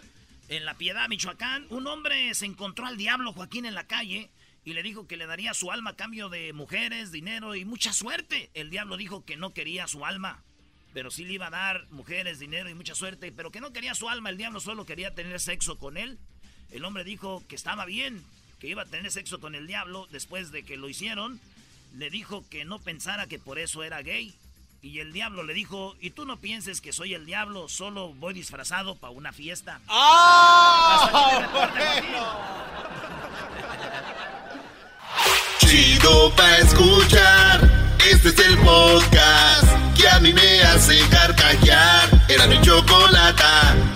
[0.48, 1.66] en La Piedad, Michoacán.
[1.68, 4.30] Un hombre se encontró al diablo, Joaquín, en la calle
[4.64, 7.92] y le dijo que le daría su alma a cambio de mujeres, dinero y mucha
[7.92, 8.50] suerte.
[8.54, 10.42] El diablo dijo que no quería su alma,
[10.94, 13.94] pero sí le iba a dar mujeres, dinero y mucha suerte, pero que no quería
[13.94, 14.30] su alma.
[14.30, 16.18] El diablo solo quería tener sexo con él.
[16.70, 18.24] El hombre dijo que estaba bien,
[18.60, 21.38] que iba a tener sexo con el diablo después de que lo hicieron
[21.94, 24.34] le dijo que no pensara que por eso era gay.
[24.82, 28.34] Y el diablo le dijo, y tú no pienses que soy el diablo, solo voy
[28.34, 29.80] disfrazado para una fiesta.
[35.58, 37.96] Chido pa' escuchar.
[38.08, 42.08] Este es el podcast que a mí me hace carcajear.
[42.28, 43.95] Era mi chocolata.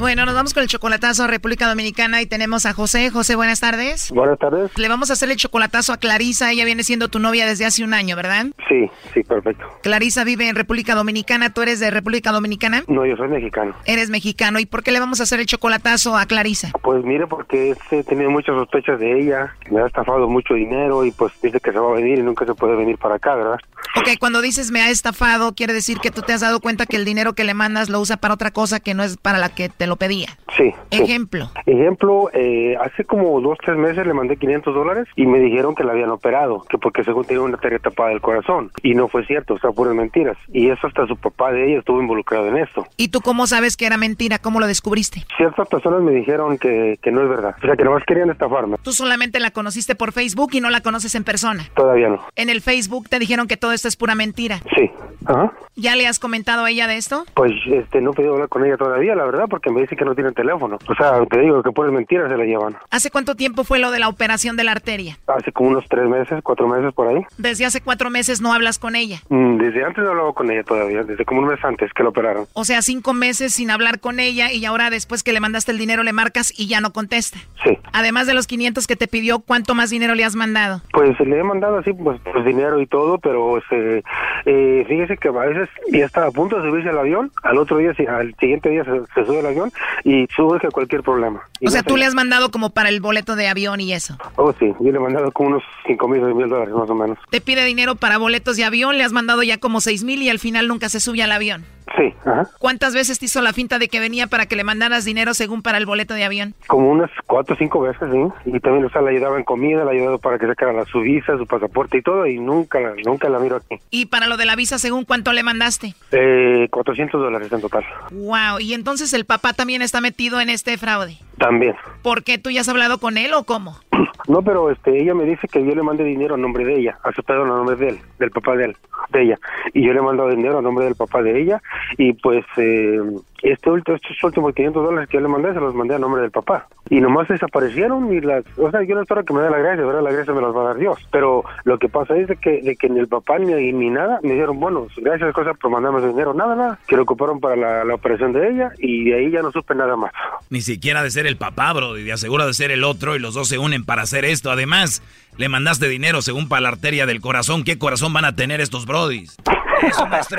[0.00, 3.10] Bueno, nos vamos con el chocolatazo a República Dominicana y tenemos a José.
[3.10, 4.10] José, buenas tardes.
[4.10, 4.70] Buenas tardes.
[4.78, 6.50] Le vamos a hacer el chocolatazo a Clarisa.
[6.50, 8.46] Ella viene siendo tu novia desde hace un año, ¿verdad?
[8.66, 9.66] Sí, sí, perfecto.
[9.82, 11.52] Clarisa vive en República Dominicana.
[11.52, 12.82] ¿Tú eres de República Dominicana?
[12.88, 13.74] No, yo soy mexicano.
[13.84, 14.58] Eres mexicano.
[14.58, 16.70] ¿Y por qué le vamos a hacer el chocolatazo a Clarisa?
[16.80, 21.10] Pues mire, porque he tenido muchas sospechas de ella, me ha estafado mucho dinero y
[21.10, 23.58] pues dice que se va a venir y nunca se puede venir para acá, ¿verdad?
[23.96, 26.96] Ok, cuando dices me ha estafado, quiere decir que tú te has dado cuenta que
[26.96, 29.50] el dinero que le mandas lo usa para otra cosa que no es para la
[29.50, 30.28] que te lo pedía.
[30.56, 30.72] Sí.
[30.90, 31.02] sí.
[31.02, 31.50] Ejemplo.
[31.66, 35.84] Ejemplo, eh, hace como dos, tres meses le mandé 500 dólares y me dijeron que
[35.84, 38.70] la habían operado, que porque según tenía una arteria tapada del corazón.
[38.82, 40.38] Y no fue cierto, o sea, puras mentiras.
[40.52, 42.86] Y eso hasta su papá de ella estuvo involucrado en esto.
[42.96, 44.38] ¿Y tú cómo sabes que era mentira?
[44.38, 45.24] ¿Cómo lo descubriste?
[45.36, 47.54] Ciertas personas me dijeron que, que no es verdad.
[47.62, 48.76] O sea, que nomás querían estafarme.
[48.82, 51.64] Tú solamente la conociste por Facebook y no la conoces en persona.
[51.74, 52.20] Todavía no.
[52.36, 54.60] En el Facebook te dijeron que todo esto es pura mentira.
[54.76, 54.90] Sí.
[55.26, 55.52] Ajá.
[55.76, 57.24] ¿Ya le has comentado a ella de esto?
[57.34, 59.96] Pues este no he podido hablar con ella todavía, la verdad, porque me me dice
[59.96, 60.78] que no tiene teléfono.
[60.88, 62.76] O sea, te digo que por mentiras se la llevan.
[62.90, 65.16] ¿Hace cuánto tiempo fue lo de la operación de la arteria?
[65.26, 67.22] Hace como unos tres meses, cuatro meses por ahí.
[67.38, 69.22] Desde hace cuatro meses no hablas con ella.
[69.30, 72.10] Mm, Desde antes no hablaba con ella todavía, desde como un mes antes que la
[72.10, 72.46] operaron.
[72.52, 75.78] O sea, cinco meses sin hablar con ella y ahora después que le mandaste el
[75.78, 77.38] dinero le marcas y ya no contesta.
[77.64, 77.78] Sí.
[77.92, 80.82] Además de los 500 que te pidió, ¿cuánto más dinero le has mandado?
[80.92, 84.02] Pues le he mandado así, pues, pues, dinero y todo, pero este,
[84.44, 87.78] eh, fíjese que a veces ya está a punto de subirse al avión, al otro
[87.78, 89.69] día, al siguiente día se, se sube al avión
[90.04, 91.42] y surge cualquier problema.
[91.60, 94.16] Y O sea, tú le has mandado como para el boleto de avión y eso.
[94.36, 96.94] Oh, sí, yo le he mandado como unos cinco mil, seis mil dólares más o
[96.94, 97.18] menos.
[97.30, 100.30] Te pide dinero para boletos de avión, le has mandado ya como seis mil y
[100.30, 101.64] al final nunca se sube al avión.
[101.96, 102.48] Sí, ajá.
[102.58, 105.60] ¿Cuántas veces te hizo la finta de que venía para que le mandaras dinero según
[105.60, 106.54] para el boleto de avión?
[106.68, 108.50] Como unas cuatro o cinco veces, sí.
[108.50, 111.00] Y también, o sea, le ayudaba en comida, le ayudaba para que sacara la, su
[111.00, 113.80] visa, su pasaporte y todo, y nunca, nunca la miro aquí.
[113.90, 115.94] Y para lo de la visa, según cuánto le mandaste.
[116.12, 117.84] Eh, 400 dólares en total.
[118.12, 121.18] Wow, y entonces el papá también está metido en este fraude.
[121.36, 121.74] También.
[122.00, 123.76] ¿Por qué tú ya has hablado con él o cómo?
[124.28, 126.98] No, pero este, ella me dice que yo le mande dinero a nombre de ella,
[127.02, 128.76] a su perdón, a nombre de él, del papá de él,
[129.10, 129.38] de ella.
[129.74, 131.62] Y yo le he mandado dinero a nombre del papá de ella.
[131.98, 133.00] Y pues, eh,
[133.42, 136.22] este último, estos últimos 500 dólares que yo le mandé, se los mandé a nombre
[136.22, 136.68] del papá.
[136.88, 139.84] Y nomás desaparecieron y las, o sea, yo no espero que me dé la gracia,
[139.84, 140.02] ¿verdad?
[140.02, 140.98] La gracia me las va a dar Dios.
[141.10, 144.20] Pero lo que pasa es de que, de que ni el papá ni, ni nada
[144.22, 146.78] me dijeron, bueno, gracias cosas por mandarme ese dinero, nada, nada.
[146.86, 149.74] Que lo ocuparon para la, la operación de ella y de ahí ya no supe
[149.74, 150.12] nada más.
[150.50, 153.18] Ni siquiera de ser el papá, bro, y de asegura de ser el otro y
[153.18, 154.50] los dos se unen para hacer esto.
[154.50, 155.02] Además,
[155.40, 157.64] le mandaste dinero según para la arteria del corazón.
[157.64, 159.38] ¿Qué corazón van a tener estos brodis?
[159.82, 160.36] Eso, maestro.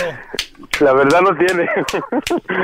[0.80, 1.68] La verdad no tiene.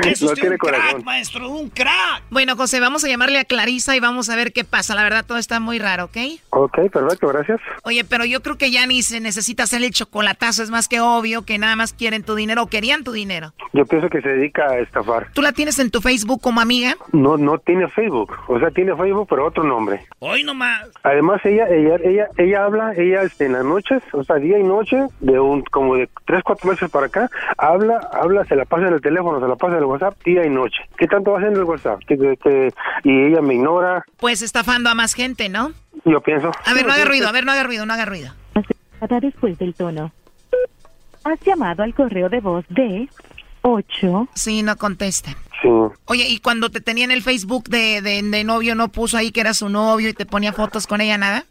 [0.08, 1.04] Eso no es tiene un crack, corazón.
[1.04, 2.22] maestro, un crack.
[2.30, 4.94] Bueno, José, vamos a llamarle a Clarisa y vamos a ver qué pasa.
[4.94, 6.16] La verdad, todo está muy raro, ¿ok?
[6.50, 7.60] Ok, perfecto, gracias.
[7.82, 10.62] Oye, pero yo creo que ya ni se necesita hacer el chocolatazo.
[10.62, 13.52] Es más que obvio que nada más quieren tu dinero o querían tu dinero.
[13.72, 15.28] Yo pienso que se dedica a estafar.
[15.32, 16.96] ¿Tú la tienes en tu Facebook como amiga?
[17.12, 18.32] No, no tiene Facebook.
[18.46, 20.06] O sea, tiene Facebook, pero otro nombre.
[20.20, 20.86] Hoy nomás.
[21.02, 24.62] Además, ella, ella, ella, ella habla, ella este, en las noches, o sea, día y
[24.62, 28.86] noche, de un, como de tres, cuatro meses para acá, habla, habla, se la pasa
[28.88, 30.78] en el teléfono, se la pasa en el WhatsApp, día y noche.
[30.96, 32.00] ¿Qué tanto va haciendo el WhatsApp?
[32.06, 32.72] Que, que- que-
[33.04, 35.72] y ella me ignora, Pues estafando a más gente, ¿no?
[36.04, 36.50] yo pienso.
[36.64, 38.32] A ver, no haga ruido, a ver, no haga ruido, no haga ruido.
[39.20, 40.10] Después del tono.
[41.24, 43.08] Has llamado al correo de voz de
[43.62, 44.28] 8.
[44.34, 45.30] Sí, no contesta.
[45.62, 45.68] Sí.
[46.06, 49.32] Oye, y cuando te tenía en el Facebook de, de, de novio, ¿no puso ahí
[49.32, 51.44] que era su novio y te ponía fotos con ella, nada?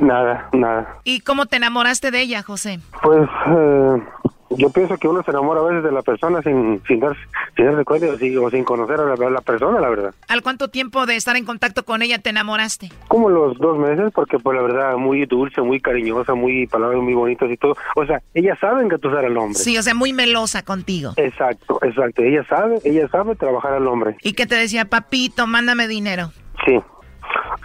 [0.00, 0.98] Nada, nada.
[1.04, 2.80] ¿Y cómo te enamoraste de ella, José?
[3.02, 4.02] Pues eh,
[4.50, 7.16] yo pienso que uno se enamora a veces de la persona sin, sin, dar,
[7.56, 10.14] sin darse cuenta o sin, o sin conocer a la, a la persona, la verdad.
[10.28, 12.90] ¿Al cuánto tiempo de estar en contacto con ella te enamoraste?
[13.08, 17.14] Como los dos meses, porque pues la verdad, muy dulce, muy cariñosa, muy palabras muy
[17.14, 17.76] bonitas y todo.
[17.96, 19.58] O sea, ellas saben que tú eres el hombre.
[19.58, 21.12] Sí, o sea, muy melosa contigo.
[21.16, 22.22] Exacto, exacto.
[22.22, 24.16] Ella sabe, ella sabe trabajar al hombre.
[24.22, 26.32] ¿Y qué te decía, papito, mándame dinero?
[26.66, 26.78] Sí,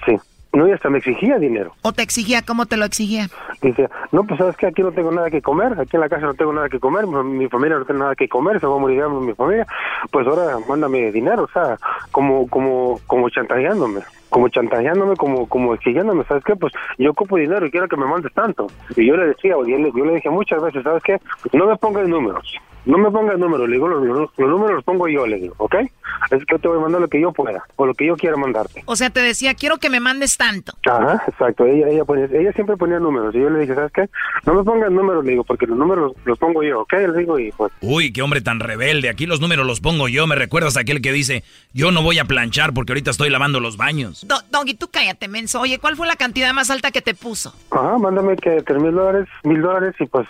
[0.05, 0.15] sí.
[0.55, 1.73] No, y hasta me exigía dinero.
[1.81, 3.27] ¿O te exigía cómo te lo exigía?
[3.61, 6.25] Dice, no, pues sabes que aquí no tengo nada que comer, aquí en la casa
[6.25, 8.75] no tengo nada que comer, mi mi familia no tiene nada que comer, se va
[8.75, 9.67] a morir mi familia,
[10.11, 11.77] pues ahora mándame dinero, o sea,
[12.11, 13.99] como, como, como chantajeándome,
[14.29, 16.55] como chantajeándome, como, como exigiéndome, ¿sabes qué?
[16.55, 18.67] Pues yo ocupo dinero y quiero que me mandes tanto.
[18.95, 21.19] Y yo le decía, o yo le, yo le dije muchas veces, ¿sabes qué?
[21.53, 22.53] No me pongas números,
[22.85, 25.55] no me pongas números, le digo, los, los- los números los pongo yo, le digo,
[25.57, 25.75] ¿ok?
[26.31, 28.15] Es que yo te voy a mandar lo que yo pueda, o lo que yo
[28.15, 28.83] quiera mandarte.
[28.85, 30.73] O sea, te decía, quiero que me mandes tanto.
[30.89, 31.65] Ajá, exacto.
[31.65, 33.33] Ella, ella, ponía- ella siempre ponía números.
[33.35, 34.09] Y yo le dije, ¿sabes qué?
[34.45, 36.93] No me pongas números, le digo, porque los números los, los pongo yo, ¿ok?
[36.93, 37.71] Le digo, y pues.
[37.81, 39.09] Uy, qué hombre tan rebelde.
[39.09, 40.27] Aquí los números los pongo yo.
[40.27, 41.43] Me recuerdas a aquel que dice,
[41.73, 44.25] yo no voy a planchar porque ahorita estoy lavando los baños.
[44.27, 45.59] Do- Doggy, tú cállate, menso.
[45.61, 47.53] Oye, ¿cuál fue la cantidad más alta que te puso?
[47.71, 50.27] Ajá, mándame que tres mil dólares, mil dólares, y pues.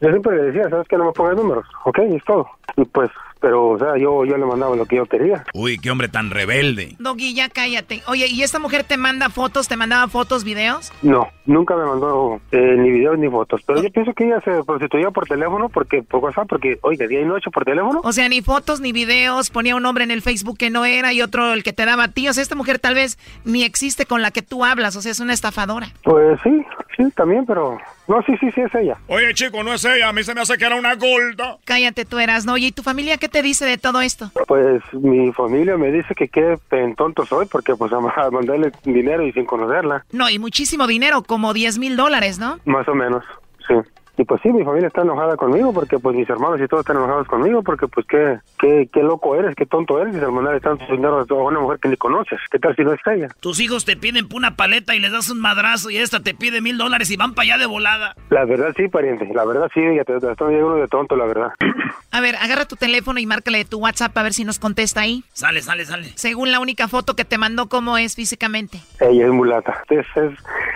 [0.00, 0.96] Yo siempre le decía, ¿sabes qué?
[0.96, 1.98] No me pongas números, ¿ok?
[2.10, 2.46] Y es todo.
[2.76, 3.10] Y pues,
[3.40, 5.44] pero, o sea, yo, yo le mandaba lo que yo quería.
[5.54, 6.96] Uy, qué hombre tan rebelde.
[6.98, 8.02] Doggy, ya cállate.
[8.06, 9.68] Oye, ¿y esta mujer te manda fotos?
[9.68, 10.92] ¿Te mandaba fotos, videos?
[11.02, 13.62] No, nunca me mandó eh, ni videos ni fotos.
[13.66, 17.20] Pero yo pienso que ella se prostituía por teléfono, porque por WhatsApp, porque, oiga, día
[17.20, 18.00] y noche por teléfono.
[18.04, 21.12] O sea, ni fotos ni videos, ponía un nombre en el Facebook que no era
[21.12, 22.28] y otro el que te daba a ti.
[22.28, 25.12] O sea, esta mujer tal vez ni existe con la que tú hablas, o sea,
[25.12, 25.88] es una estafadora.
[26.02, 26.64] Pues sí,
[26.96, 27.78] sí, también, pero.
[28.08, 28.96] No, sí, sí, sí, es ella.
[29.06, 30.08] Oye, chico, no es ella.
[30.08, 31.58] A mí se me hace que era una gorda.
[31.64, 32.54] Cállate, tú eras, ¿no?
[32.54, 34.30] Oye, ¿y tu familia qué te dice de todo esto?
[34.46, 36.58] Pues mi familia me dice que qué
[36.96, 41.22] tonto soy porque pues a a mandarle dinero y sin conocerla, No, y muchísimo dinero,
[41.22, 42.58] como 10 mil dólares, ¿no?
[42.64, 43.22] más o menos,
[43.66, 43.74] sí.
[44.18, 46.96] Y pues sí, mi familia está enojada conmigo porque pues mis hermanos y todos están
[46.96, 50.60] enojados conmigo porque pues qué, qué, qué loco eres, qué tonto eres y al mandarle
[50.60, 52.40] tanto dinero a una mujer que ni conoces.
[52.50, 53.28] ¿Qué tal si no es ella?
[53.38, 56.60] Tus hijos te piden una paleta y les das un madrazo y esta te pide
[56.60, 58.16] mil dólares y van para allá de volada.
[58.30, 61.26] La verdad sí, pariente, la verdad sí, ya te, te estoy uno de tonto, la
[61.26, 61.52] verdad.
[62.10, 65.24] A ver, agarra tu teléfono y márcale tu WhatsApp a ver si nos contesta ahí.
[65.34, 66.10] Sale, sale, sale.
[66.14, 68.80] Según la única foto que te mandó, ¿cómo es físicamente?
[68.98, 70.32] Ella es mulata, es, es,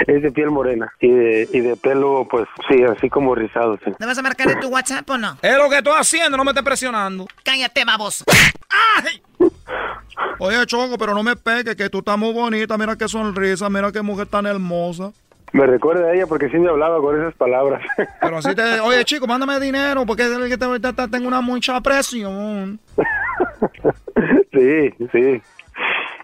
[0.06, 3.78] es de piel morena y de, y de pelo pues sí, así como rizado.
[3.84, 3.92] Sí.
[3.98, 5.36] ¿Le vas a marcar en tu WhatsApp o no?
[5.42, 7.26] Es lo que estoy haciendo, no me estés presionando.
[7.44, 8.24] Cállate, baboso.
[10.38, 12.76] Oye, Choco, pero no me pegue, que tú estás muy bonita.
[12.76, 15.12] Mira qué sonrisa, mira qué mujer tan hermosa.
[15.52, 17.82] Me recuerda a ella porque sí me hablaba con esas palabras.
[18.22, 18.80] Pero así te...
[18.80, 22.80] Oye, chico, mándame dinero porque es el te- tengo una mucha presión.
[24.50, 25.42] Sí, sí.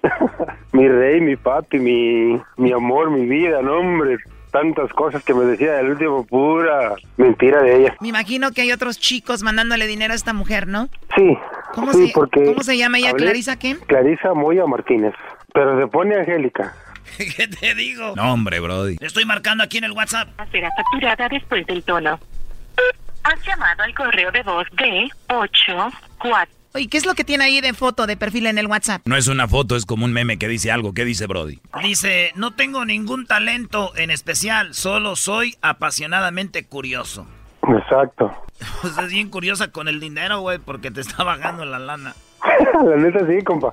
[0.73, 4.17] mi rey, mi papi, mi, mi amor, mi vida, no hombre.
[4.51, 7.97] Tantas cosas que me decía el último, pura mentira de ella.
[8.01, 10.89] Me imagino que hay otros chicos mandándole dinero a esta mujer, ¿no?
[11.17, 11.37] Sí,
[11.75, 12.45] ¿Cómo, sí, se, porque...
[12.45, 13.11] ¿cómo se llama ella?
[13.11, 13.77] hablé- ¿Clarisa qué?
[13.87, 15.15] Clarisa Moya Martínez.
[15.53, 16.75] Pero se pone Angélica.
[17.37, 18.15] ¿Qué te digo?
[18.17, 18.97] No, hombre, Brody.
[19.01, 20.29] Le estoy marcando aquí en el WhatsApp.
[20.51, 22.19] Será facturada después del tono.
[23.25, 26.58] Has llamado al correo de voz de 84.
[26.75, 29.03] Oye, ¿qué es lo que tiene ahí de foto de perfil en el WhatsApp?
[29.07, 30.93] No es una foto, es como un meme que dice algo.
[30.93, 31.61] ¿Qué dice Brody?
[31.83, 37.27] Dice, no tengo ningún talento en especial, solo soy apasionadamente curioso.
[37.69, 38.33] Exacto.
[38.83, 42.15] Pues es bien curiosa con el dinero, güey, porque te está bajando la lana.
[42.85, 43.73] La neta sí, compa.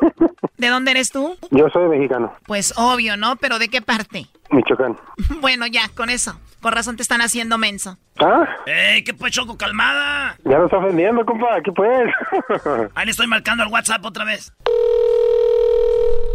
[0.56, 1.36] ¿De dónde eres tú?
[1.50, 3.36] Yo soy mexicano, Pues obvio, ¿no?
[3.36, 4.26] ¿Pero de qué parte?
[4.50, 4.96] Michoacán.
[5.40, 6.38] Bueno, ya, con eso.
[6.60, 7.98] Con razón te están haciendo menso.
[8.22, 8.46] ¿Ah?
[8.66, 10.36] ¡Ey, qué pues, Choco, calmada!
[10.44, 11.60] Ya lo está ofendiendo, compa.
[11.62, 12.12] ¿Qué pues?
[12.94, 14.52] Ahí le estoy marcando al WhatsApp otra vez.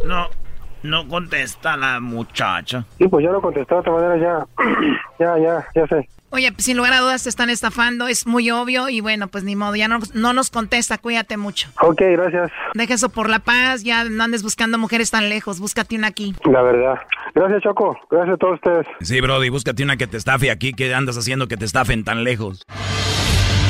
[0.06, 0.28] No,
[0.82, 2.86] no contesta la muchacha.
[2.98, 4.64] Sí, pues ya lo contesté de otra manera ya.
[5.20, 6.10] ya, ya, ya sé.
[6.36, 9.46] Oye, pues, sin lugar a dudas te están estafando, es muy obvio y bueno, pues
[9.46, 11.70] ni modo, ya no, no nos contesta, cuídate mucho.
[11.82, 12.52] Ok, gracias.
[12.74, 16.36] Deja eso por la paz, ya no andes buscando mujeres tan lejos, búscate una aquí.
[16.44, 17.00] La verdad.
[17.34, 17.98] Gracias, Choco.
[18.12, 18.86] Gracias a todos ustedes.
[19.00, 20.74] Sí, Brody, búscate una que te estafe aquí.
[20.74, 22.66] ¿Qué andas haciendo que te estafen tan lejos?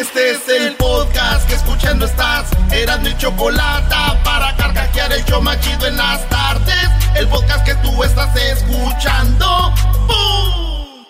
[0.00, 2.48] Este es el podcast que escuchando estás.
[2.70, 6.88] Eran mi chocolate para carcajear el show machido en las tardes.
[7.16, 9.74] El podcast que tú estás escuchando.
[10.06, 11.04] ¡Bum!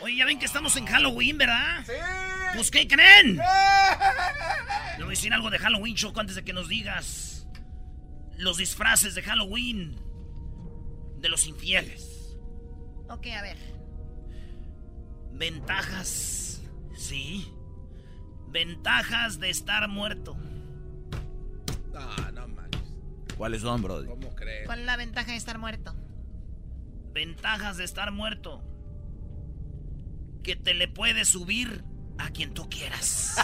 [0.00, 1.84] Oye, ya ven que estamos en Halloween, ¿verdad?
[1.86, 1.92] Sí.
[2.56, 3.36] Pues, ¿qué creen?
[3.36, 7.46] Le voy a decir algo de Halloween, Choco, antes de que nos digas
[8.36, 9.96] los disfraces de Halloween
[11.18, 12.34] de los infieles.
[13.08, 13.58] Ok, a ver.
[15.34, 16.62] Ventajas,
[16.96, 17.54] sí.
[18.50, 20.36] Ventajas de estar muerto.
[21.92, 22.94] No, no manches.
[23.36, 24.08] ¿Cuáles son, Brody?
[24.08, 24.66] ¿Cómo crees?
[24.66, 25.94] ¿Cuál es la ventaja de estar muerto?
[27.12, 28.64] Ventajas de estar muerto.
[30.42, 31.84] Que te le puedes subir
[32.18, 33.36] a quien tú quieras.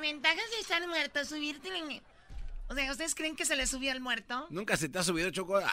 [0.00, 2.02] Ventajas de estar muerto, subirte en...
[2.70, 4.46] O sea, ¿ustedes creen que se le subía al muerto?
[4.50, 5.56] ¿Nunca se te ha subido, Choco?
[5.56, 5.70] Ah,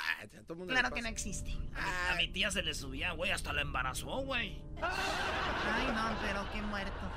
[0.47, 1.53] todo mundo Claro que no existe.
[1.75, 4.61] A mi tía se le subía, güey, hasta la embarazó, güey.
[4.81, 7.11] Ay, no, pero qué muerto.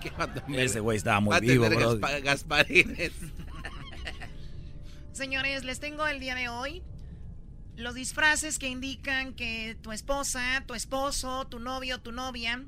[0.48, 0.64] ¿Qué?
[0.64, 3.12] Ese güey estaba muy vivo, gaspa- Gasparines.
[5.12, 6.82] Señores, les tengo el día de hoy
[7.76, 12.64] los disfraces que indican que tu esposa, tu esposo, tu novio, tu novia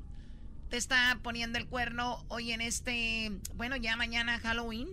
[0.69, 4.89] te está poniendo el cuerno hoy en este, bueno, ya mañana Halloween.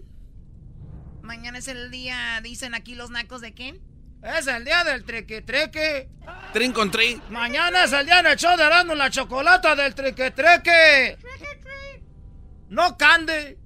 [1.24, 3.80] Mañana es el día, dicen aquí los nacos de qué?
[4.22, 6.10] Es el día del treque treque.
[6.52, 7.22] Trin con trin.
[7.30, 11.16] Mañana es el día en el show de Erasmo la chocolata del treque treque.
[12.68, 13.58] No cande.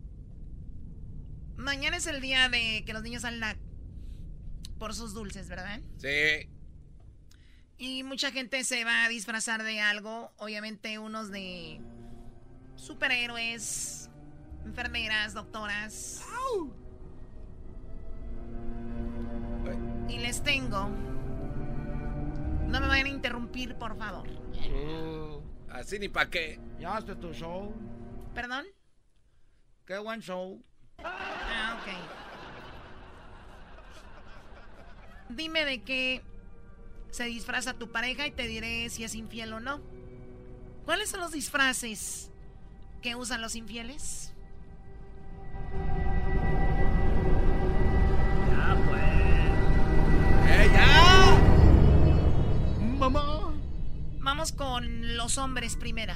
[1.56, 3.56] Mañana es el día de que los niños salen a-
[4.78, 5.80] por sus dulces, ¿verdad?
[5.98, 6.48] Sí.
[7.76, 10.32] Y mucha gente se va a disfrazar de algo.
[10.36, 11.80] Obviamente unos de
[12.76, 14.10] superhéroes,
[14.64, 16.22] enfermeras, doctoras.
[20.08, 20.88] Y les tengo...
[22.66, 24.28] No me vayan a interrumpir, por favor.
[25.70, 26.60] Así ni pa' qué.
[26.78, 27.74] Ya hazte tu show.
[28.34, 28.66] ¿Perdón?
[29.86, 30.62] Qué buen show.
[31.02, 31.88] Ah, ok.
[35.30, 36.22] Dime de qué
[37.10, 39.80] se disfraza tu pareja y te diré si es infiel o no.
[40.84, 42.30] ¿Cuáles son los disfraces
[43.02, 44.34] que usan los infieles?
[54.38, 56.14] Vamos con los hombres primera.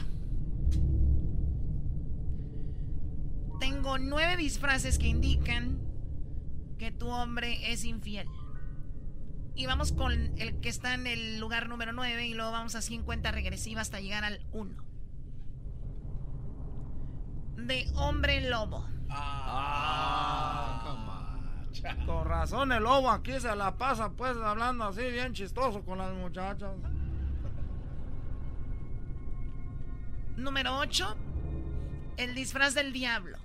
[3.59, 5.81] Tengo nueve disfraces que indican
[6.79, 8.29] que tu hombre es infiel.
[9.57, 13.03] Y vamos con el que está en el lugar número 9 y luego vamos en
[13.03, 14.71] cuenta regresiva hasta llegar al 1.
[17.57, 18.87] De hombre lobo.
[22.07, 26.15] Con razón el lobo aquí se la pasa pues hablando así bien chistoso con las
[26.15, 26.71] muchachas.
[30.37, 31.17] Número 8.
[32.17, 33.39] El disfraz del diablo.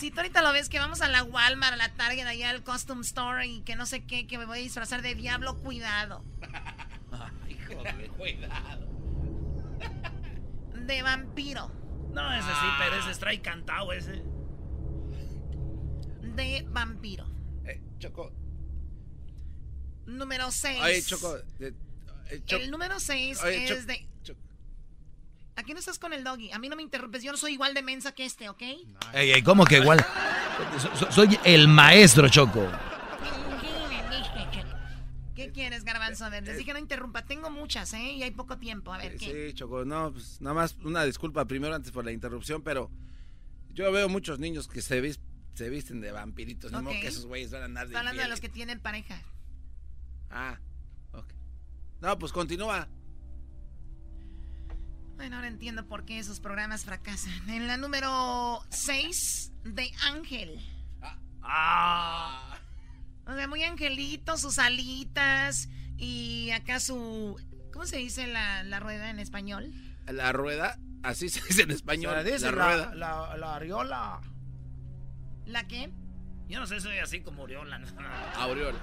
[0.00, 2.62] Si tú ahorita lo ves que vamos a la Walmart, a la Target, allá al
[2.62, 6.24] Costume Store y que no sé qué, que me voy a disfrazar de diablo, cuidado.
[7.48, 8.86] Hijo de cuidado.
[10.74, 11.70] De vampiro.
[12.12, 14.22] No, ese sí, pero ese es trae cantado ese.
[16.34, 17.26] De vampiro.
[17.64, 18.32] Eh, Choco.
[20.06, 20.82] Número 6.
[20.82, 21.36] Oye, Choco.
[21.60, 21.72] eh,
[22.30, 24.07] eh, Cho- El número 6 Oye, es de.
[25.58, 26.52] Aquí no estás con el doggy.
[26.52, 27.22] A mí no me interrumpes.
[27.24, 28.62] Yo no soy igual de mensa que este, ¿ok?
[29.12, 29.98] Ey, ey, ¿cómo que igual?
[30.78, 32.64] So- so- soy el maestro, Choco.
[35.34, 36.24] ¿Qué quieres, Garbanzo?
[36.24, 37.24] A ver, les dije no interrumpa.
[37.24, 38.12] Tengo muchas, ¿eh?
[38.12, 38.92] Y hay poco tiempo.
[38.92, 39.48] A ver, ¿qué?
[39.50, 42.90] Sí, Choco, no, pues nada más una disculpa primero antes por la interrupción, pero
[43.70, 45.20] yo veo muchos niños que se, vis-
[45.54, 48.28] se visten de vampiritos, no que esos güeyes van a andar de Estoy hablando de
[48.28, 49.20] los que tienen pareja.
[50.30, 50.58] Ah,
[51.12, 51.32] ok.
[52.00, 52.88] No, pues continúa.
[55.18, 57.50] Bueno, ahora entiendo por qué esos programas fracasan.
[57.50, 60.58] En la número 6, de Ángel.
[61.42, 62.56] Ah.
[63.26, 67.36] O sea, muy angelito, sus alitas y acá su...
[67.72, 69.72] ¿Cómo se dice la, la rueda en español?
[70.06, 72.14] La rueda, así se dice en español.
[72.24, 72.94] Se dice la la, rueda.
[72.94, 74.20] la, la areola.
[75.46, 75.92] ¿La qué?
[76.48, 77.78] Yo no sé, soy así como Oriola.
[78.36, 78.78] Aureola.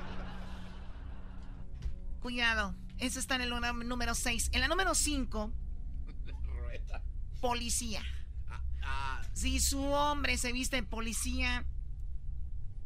[2.19, 4.49] Cuidado, ese está en el número- número 6.
[4.53, 5.51] En la número 5,
[7.45, 8.01] policía.
[9.33, 11.63] Si su hombre se viste de policía,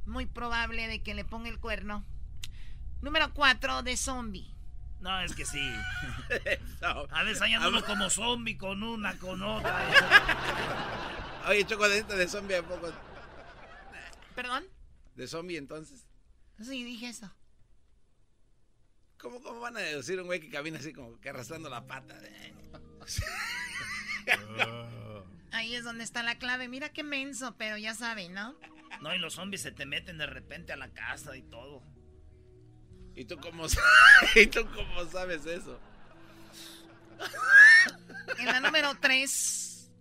[0.06, 2.06] muy probable de que le ponga el cuerno.
[3.02, 4.54] Número 4, de zombie.
[5.00, 5.62] No, es que sí.
[6.82, 9.80] A veces hay uno como zombie con una, con otra.
[11.48, 12.92] Oye, Choco, de, de zombie a poco.
[14.36, 14.66] ¿Perdón?
[15.16, 16.06] De zombie entonces.
[16.60, 17.32] Sí, dije eso.
[19.20, 22.16] ¿Cómo, cómo van a deducir un güey que camina así como que arrastrando la pata?
[25.52, 26.68] Ahí es donde está la clave.
[26.68, 28.56] Mira qué menso, pero ya saben, ¿no?
[29.02, 31.84] No, y los zombies se te meten de repente a la casa y todo.
[33.16, 33.66] ¿Y tú cómo,
[34.36, 35.80] ¿Y tú cómo sabes eso?
[38.38, 39.92] En la número 3,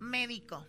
[0.00, 0.66] médico.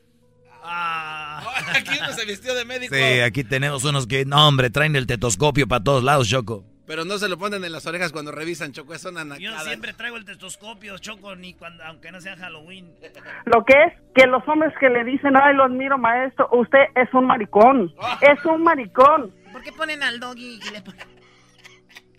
[0.64, 1.42] Ah.
[1.76, 2.94] Aquí uno se vistió de médico.
[2.94, 6.66] Sí, aquí tenemos unos que, no, hombre, traen el tetoscopio para todos lados, Choco.
[6.88, 9.92] Pero no se lo ponen en las orejas cuando revisan, Choco, es una Yo siempre
[9.92, 12.96] traigo el tetoscopio, choco, ni cuando, aunque no sea Halloween.
[13.46, 17.14] Lo que es que los hombres que le dicen, ay, lo admiro, maestro, usted es
[17.14, 17.94] un maricón.
[18.22, 19.34] Es un maricón.
[19.52, 21.06] ¿Por qué ponen al doggy y le ponen...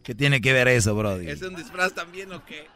[0.03, 1.29] ¿Qué tiene que ver eso, Brody?
[1.29, 2.66] ¿Es un disfraz también o qué?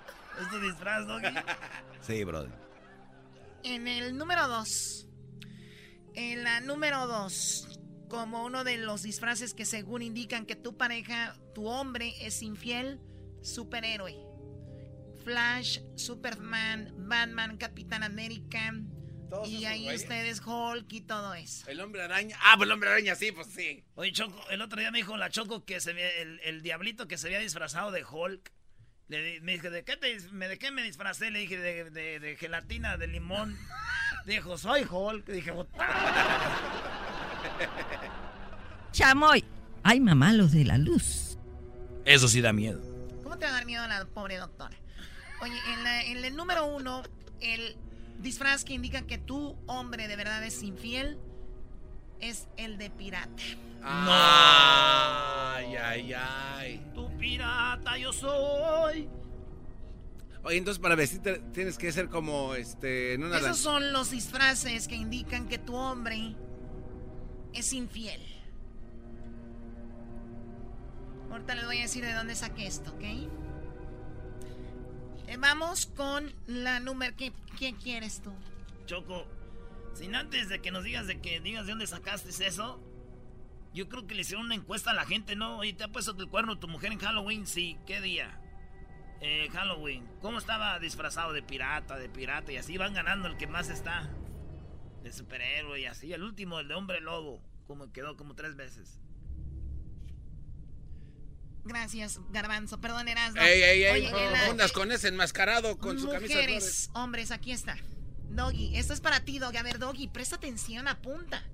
[0.41, 1.29] ¿Es tu disfraz, Doggy?
[2.01, 2.51] Sí, Brody.
[3.65, 5.07] En el número 2.
[6.15, 7.72] En la número 2.
[8.13, 13.01] Como uno de los disfraces que según indican que tu pareja, tu hombre es infiel,
[13.41, 14.15] superhéroe.
[15.25, 18.75] Flash, Superman, Batman, Capitán América.
[19.47, 21.67] y esos ahí ustedes Hulk y todo eso.
[21.71, 22.37] El hombre araña.
[22.43, 23.83] Ah, pues el hombre araña, sí, pues sí.
[23.95, 27.17] Oye, Choco, el otro día me dijo la Choco que se el, el diablito que
[27.17, 28.53] se había disfrazado de Hulk.
[29.09, 31.31] Le me dije, ¿de qué, te, dis- me, ¿de qué me disfracé?
[31.31, 33.57] Le dije, de, de- de gelatina, de limón.
[34.27, 35.27] Dijo, soy Hulk.
[35.29, 37.09] Dije, "Puta".
[38.93, 39.45] Chamoy.
[39.83, 41.39] Ay, mamá, los de la luz.
[42.05, 42.81] Eso sí da miedo.
[43.23, 44.77] ¿Cómo te va a dar miedo la pobre doctora?
[45.41, 47.03] Oye, en, la- en el número uno,
[47.41, 47.77] el
[48.21, 51.19] disfraz que indica que tu hombre de verdad es infiel
[52.21, 53.43] es el de pirata.
[53.83, 56.87] Ay, ay, ay.
[56.95, 59.09] Tu pirata yo soy.
[60.45, 64.87] Oye, entonces para vestirte tienes que ser como este en una Esos son los disfraces
[64.89, 66.35] que indican que tu hombre
[67.55, 68.21] es infiel.
[71.31, 73.03] Ahorita les voy a decir de dónde saqué esto, ¿ok?
[75.29, 77.17] Eh, vamos con la número...
[77.17, 78.33] ¿Qué, ¿Qué quieres tú?
[78.87, 79.27] Choco,
[79.95, 82.81] sin antes de que nos digas de que digas de dónde sacaste eso,
[83.73, 85.59] Yo creo que le hicieron una encuesta a la gente, ¿no?
[85.59, 87.47] Oye, ¿te ha puesto el cuerno tu mujer en Halloween?
[87.47, 88.39] Sí, ¿qué día?
[89.23, 90.07] Eh, Halloween.
[90.21, 92.53] ¿Cómo estaba disfrazado de pirata, de pirata?
[92.53, 94.11] Y así van ganando el que más está.
[95.03, 96.13] De superhéroe y así.
[96.13, 97.43] El último, el de hombre lobo.
[97.67, 98.99] Como quedó como tres veces.
[101.65, 102.81] Gracias, Garbanzo.
[102.81, 103.41] Perdón, Erasmo.
[103.41, 104.11] Ey, ey, ey, Oye,
[104.49, 107.77] no la- con ese enmascarado con su camisa de Mujeres, hombres, aquí está.
[108.31, 109.59] Doggy, esto es para ti, Doggy.
[109.59, 111.45] A ver, Doggy, presta atención, apunta.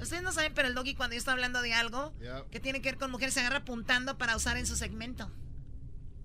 [0.00, 2.12] Ustedes no saben, pero el Doggy cuando yo estoy hablando de algo
[2.50, 5.30] que tiene que ver con mujeres se agarra apuntando para usar en su segmento.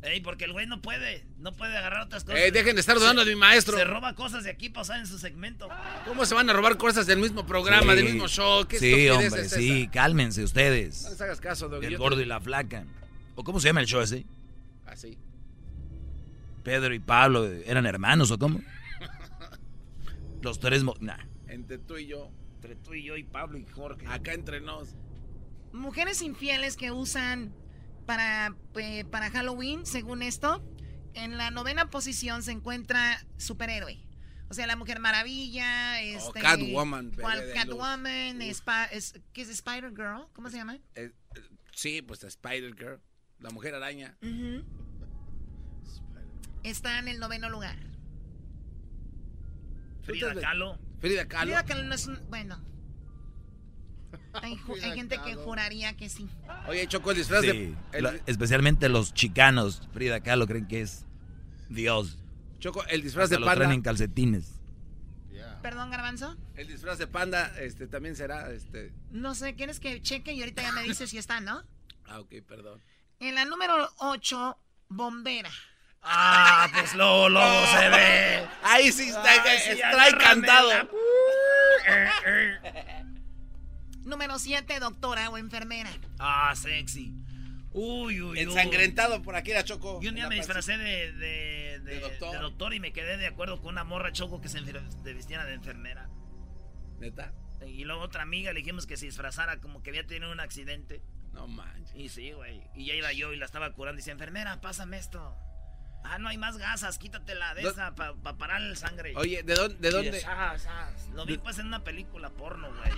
[0.04, 1.26] Ey, porque el güey no puede.
[1.38, 2.40] No puede agarrar otras cosas.
[2.42, 3.78] Ey, dejen de estar dudando Se- de mi maestro.
[3.78, 5.70] Se roba cosas de aquí para usar en su segmento.
[6.06, 8.02] ¿Cómo se van a robar cosas del mismo programa, Sí.
[8.02, 8.66] del mismo show?
[8.68, 11.04] ¿Qué Sí, hombre, es sí, cálmense ustedes.
[11.04, 11.86] No les hagas caso, Doggy.
[11.86, 12.86] El gordo te- y la flaca.
[13.36, 14.26] ¿O cómo se llama el show ese?
[14.86, 15.18] Así.
[16.64, 18.62] Pedro y Pablo, ¿eran hermanos o cómo?
[20.42, 20.84] Los tres...
[20.84, 21.18] mo- Nah.
[21.48, 22.30] Entre tú y yo.
[22.56, 24.06] Entre tú y yo y Pablo y Jorge.
[24.08, 24.96] Acá entre nos.
[25.72, 27.54] Mujeres infieles que usan
[28.06, 30.64] para, eh, para Halloween, según esto,
[31.14, 34.00] en la novena posición se encuentra superhéroe.
[34.50, 36.42] O sea, la Mujer Maravilla, este...
[36.42, 37.40] Catwoman, ¿Cuál?
[37.40, 37.54] de luz.
[37.56, 40.28] Catwoman, Spa- es, ¿qué es Spider-Girl?
[40.34, 40.76] ¿Cómo se llama?
[40.76, 41.12] Eh, eh,
[41.72, 43.02] sí, pues Spider-Girl.
[43.40, 44.16] La mujer araña.
[44.22, 44.64] Ujú.
[46.64, 47.78] Está en el noveno lugar.
[50.04, 50.80] Frida Kahlo.
[51.00, 51.52] Frida Kahlo.
[51.52, 52.20] Frida Kahlo no es un...
[52.30, 52.64] Bueno.
[54.42, 54.58] Hay,
[54.96, 56.28] gente que juraría que sí.
[56.68, 57.76] Oye, Choco, el disfraz Sí, de...
[57.94, 61.06] el- especialmente los chicanos, Frida Kahlo, creen que es
[61.70, 62.18] Dios.
[62.60, 63.66] Choco, el disfraz Hasta de lo panda.
[63.66, 64.60] traen en calcetines.
[65.62, 66.36] Perdón, Garbanzo.
[66.56, 68.52] El disfraz de panda este, también será...
[68.52, 68.92] Este...
[69.12, 70.34] No sé, ¿quieres que cheque?
[70.34, 71.64] Y ahorita ya me dices si está, ¿no?
[72.06, 72.82] Ah, ok, perdón.
[73.20, 74.58] En la número 8,
[74.90, 75.50] bombera.
[76.02, 78.46] Ah, pues luego, luego se ve.
[78.62, 79.80] Ahí sí está, Ay, sí,
[84.06, 85.90] Número 7, doctora o enfermera.
[86.20, 87.14] Ah, sexy.
[87.72, 88.40] Uy, uy, uy.
[88.40, 90.00] Ensangrentado por aquí era Choco.
[90.02, 92.32] Yo un día me disfracé de, de, de- doctor.
[92.34, 94.60] de doctor y me quedé de acuerdo con una morra choco que se
[95.14, 96.10] vistiera de enfermera.
[97.00, 97.34] ¿Neta?
[97.66, 101.02] Y luego otra amiga le dijimos que se disfrazara como que había tenido un accidente.
[101.32, 101.96] No manches.
[101.96, 102.62] Y sí, güey.
[102.76, 105.36] Y ya iba yo y la estaba curando y dice, enfermera, pásame esto.
[106.04, 109.14] Ah, no hay más gasas, quítatela de esa para parar el sangre.
[109.16, 110.26] Oye, ¿de dónde- de.
[111.14, 112.92] Lo vi pues en una película porno, güey.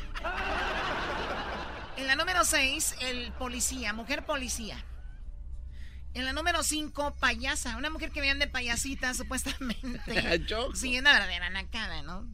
[1.98, 4.84] En la número 6, el policía, mujer policía.
[6.14, 7.78] En la número 5, payasa.
[7.78, 10.02] Una mujer que vean de payasita, supuestamente.
[10.74, 12.28] Sí, una verdadera nacada, ¿no?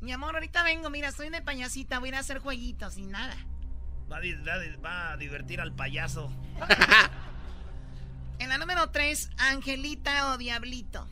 [0.00, 3.02] Mi amor, ahorita vengo, mira, estoy de payasita, voy a ir a hacer jueguitos y
[3.06, 3.36] nada.
[4.10, 4.20] Va a,
[4.84, 6.32] va a divertir al payaso.
[8.40, 11.06] En la número 3, Angelita o Diablito.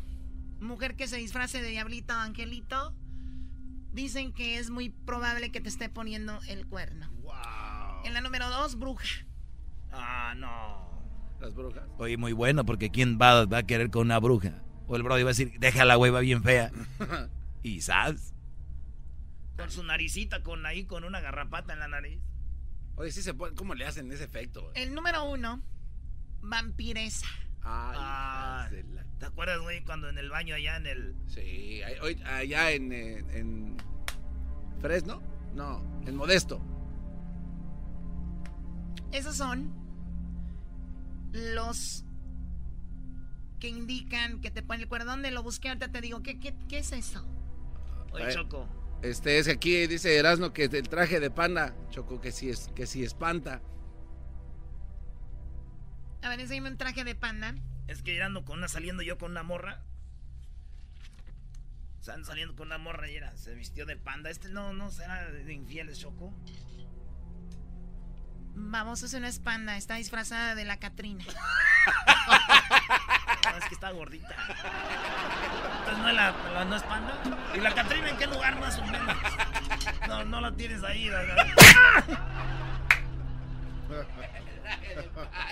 [0.61, 2.95] Mujer que se disfrace de Diablito o Angelito.
[3.93, 7.11] Dicen que es muy probable que te esté poniendo el cuerno.
[8.05, 9.27] En la número 2, Bruja.
[9.93, 10.89] Ah, no.
[11.39, 11.85] Las brujas.
[11.99, 14.63] Oye, muy bueno, porque ¿quién va, va a querer con una bruja?
[14.87, 16.73] O el brody va a decir, déjala, güey, va bien fea.
[17.63, 18.33] Y ¿sabes?
[19.57, 22.21] Con su naricita, con ahí, con una garrapata en la nariz.
[22.95, 23.55] Oye, sí se puede...
[23.55, 24.71] ¿Cómo le hacen ese efecto?
[24.75, 25.63] El número 1,
[26.41, 27.27] Vampiresa.
[27.63, 31.17] Ay, Ah, la- ¿Te acuerdas, güey, cuando en el baño allá en el...
[31.27, 31.81] Sí,
[32.25, 33.77] allá en, eh, en
[34.81, 35.21] Fresno,
[35.55, 36.61] no, en Modesto.
[39.11, 39.73] Esos son
[41.33, 42.05] los
[43.59, 45.11] que indican que te ponen el cuerno.
[45.11, 45.69] ¿Dónde lo busqué?
[45.69, 47.27] Ahorita te digo, ¿qué, qué, qué es eso?
[48.13, 48.69] Oye, Choco.
[49.03, 52.87] Este es aquí dice Erasmo que el traje de panda, Choco, que sí es, que
[52.87, 53.63] sí espanta.
[56.23, 57.55] A ver, enséñame un traje de panda.
[57.87, 59.81] Es que ando con una, saliendo yo con una morra.
[62.01, 64.31] Están saliendo con una morra y era, se vistió de panda.
[64.31, 66.33] Este no, no será de infieles, Choco.
[68.55, 69.77] Vamos, es una panda.
[69.77, 71.25] Está disfrazada de la Catrina.
[73.51, 74.35] No, es que está gordita.
[75.79, 77.15] Entonces no es, la, la- no es panda.
[77.55, 79.17] ¿Y la Catrina en qué lugar más o menos?
[80.07, 81.47] No, no la tienes ahí, ¿verdad?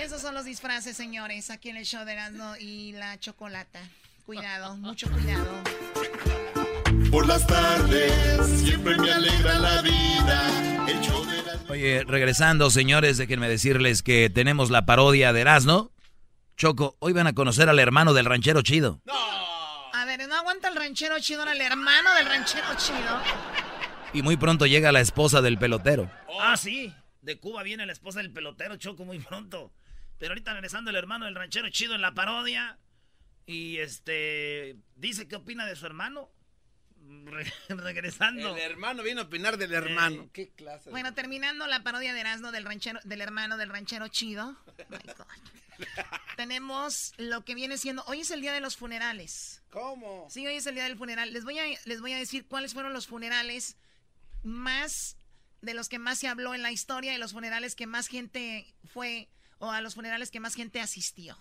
[0.01, 3.81] Esos son los disfraces, señores, aquí en el show de Erasmo y la Chocolata.
[4.24, 5.47] Cuidado, mucho cuidado.
[7.10, 10.86] Por las tardes siempre me alegra la vida.
[10.89, 11.60] El show de la...
[11.68, 15.93] Oye, regresando, señores, déjenme decirles que tenemos la parodia de Erasmo.
[16.56, 19.01] Choco, hoy van a conocer al hermano del ranchero chido.
[19.93, 23.20] A ver, no aguanta el ranchero chido, era el hermano del ranchero chido.
[24.12, 26.10] Y muy pronto llega la esposa del pelotero.
[26.40, 26.94] Ah, sí.
[27.27, 29.73] De Cuba viene la esposa del pelotero Choco muy pronto.
[30.19, 32.78] Pero ahorita regresando el hermano del ranchero chido en la parodia.
[33.47, 34.77] Y este.
[34.94, 36.31] Dice qué opina de su hermano.
[37.24, 38.55] re- regresando.
[38.57, 40.31] El hermano viene a opinar del hermano.
[40.32, 40.90] ¿Qué clase?
[40.90, 44.57] Bueno, terminando la parodia de Erasmo del ranchero, del hermano del ranchero chido.
[44.89, 45.27] My God.
[46.36, 48.03] Tenemos lo que viene siendo.
[48.07, 49.62] Hoy es el día de los funerales.
[49.70, 50.27] ¿Cómo?
[50.31, 51.32] Sí, hoy es el día del funeral.
[51.32, 53.77] Les voy a, les voy a decir cuáles fueron los funerales
[54.43, 55.19] más
[55.66, 58.74] de los que más se habló en la historia y los funerales que más gente
[58.93, 59.28] fue
[59.59, 61.36] o a los funerales que más gente asistió.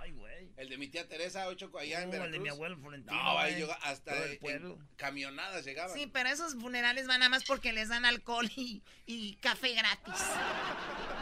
[0.00, 0.52] Ay, güey.
[0.58, 2.26] El de mi tía Teresa, ocho allá en Oh, Veracruz.
[2.26, 3.60] el de mi abuelo Florentino, No, ahí güey.
[3.62, 4.78] llegó hasta Todo el en pueblo.
[4.96, 5.96] camionadas llegaban.
[5.96, 10.14] Sí, pero esos funerales van nada más porque les dan alcohol y, y café gratis.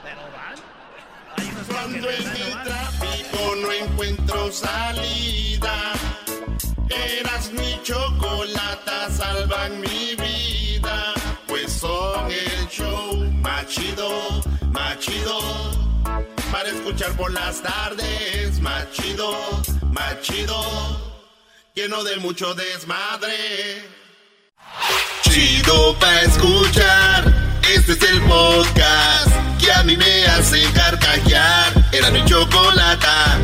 [0.03, 0.57] Pero van.
[1.69, 5.93] Cuando en el tráfico no encuentro salida,
[6.91, 11.15] eras mi chocolata, salvan mi vida,
[11.83, 14.09] son el show más chido,
[14.71, 15.41] más chido,
[16.53, 19.37] para escuchar por las tardes, más chido,
[19.91, 20.55] más chido,
[21.75, 23.83] lleno de mucho desmadre.
[25.23, 31.73] Chido pa' escuchar, este es el podcast que a mí me hace carcajear.
[31.91, 33.39] Era mi chocolata.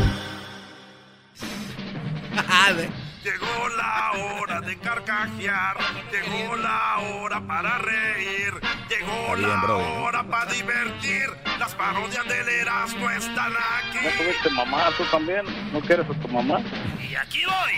[3.23, 5.77] Llegó la hora de carcajear,
[6.09, 8.53] llegó la hora para reír,
[8.89, 9.97] llegó Bien, la brother.
[9.99, 11.29] hora para divertir.
[11.59, 13.97] Las parodias del Erasmo están aquí.
[14.05, 14.89] ¿No tuviste mamá?
[14.97, 15.45] ¿Tú también?
[15.73, 16.61] ¿No quieres a tu mamá?
[17.01, 17.73] Y aquí voy.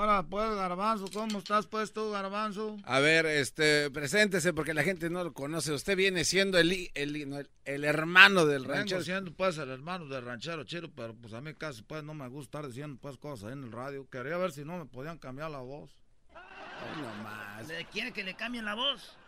[0.00, 2.78] Ahora pues, Garbanzo, ¿cómo estás pues tú, Garbanzo?
[2.84, 5.74] A ver, este, preséntese porque la gente no lo conoce.
[5.74, 9.02] Usted viene siendo el, el, no, el, el hermano del Vengo ranchero.
[9.02, 12.26] siendo pues el hermano del ranchero chido, pero pues a mí casi pues no me
[12.28, 14.08] gusta estar diciendo pues cosas ahí en el radio.
[14.08, 15.90] Quería ver si no me podían cambiar la voz.
[16.32, 17.68] no más.
[17.68, 19.18] ¿Le quiere que le cambien la voz?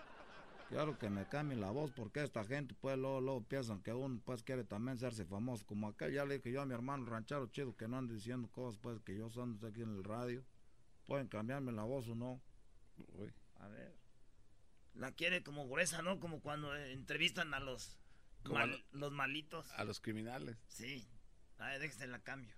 [0.70, 4.22] Quiero que me cambien la voz porque esta gente pues luego, luego piensan que uno
[4.24, 5.66] pues quiere también hacerse famoso.
[5.66, 8.48] Como acá ya le dije yo a mi hermano ranchero chido que no ande diciendo
[8.50, 10.42] cosas pues que yo son aquí en el radio.
[11.06, 12.40] Pueden cambiarme la voz o no.
[13.60, 13.94] A ver.
[14.94, 16.20] La quiere como gruesa, ¿no?
[16.20, 17.98] Como cuando eh, entrevistan a los,
[18.44, 19.70] a mal- los malitos.
[19.72, 20.56] A los criminales.
[20.68, 21.08] Sí.
[21.58, 22.54] A ver, déjese la cambio.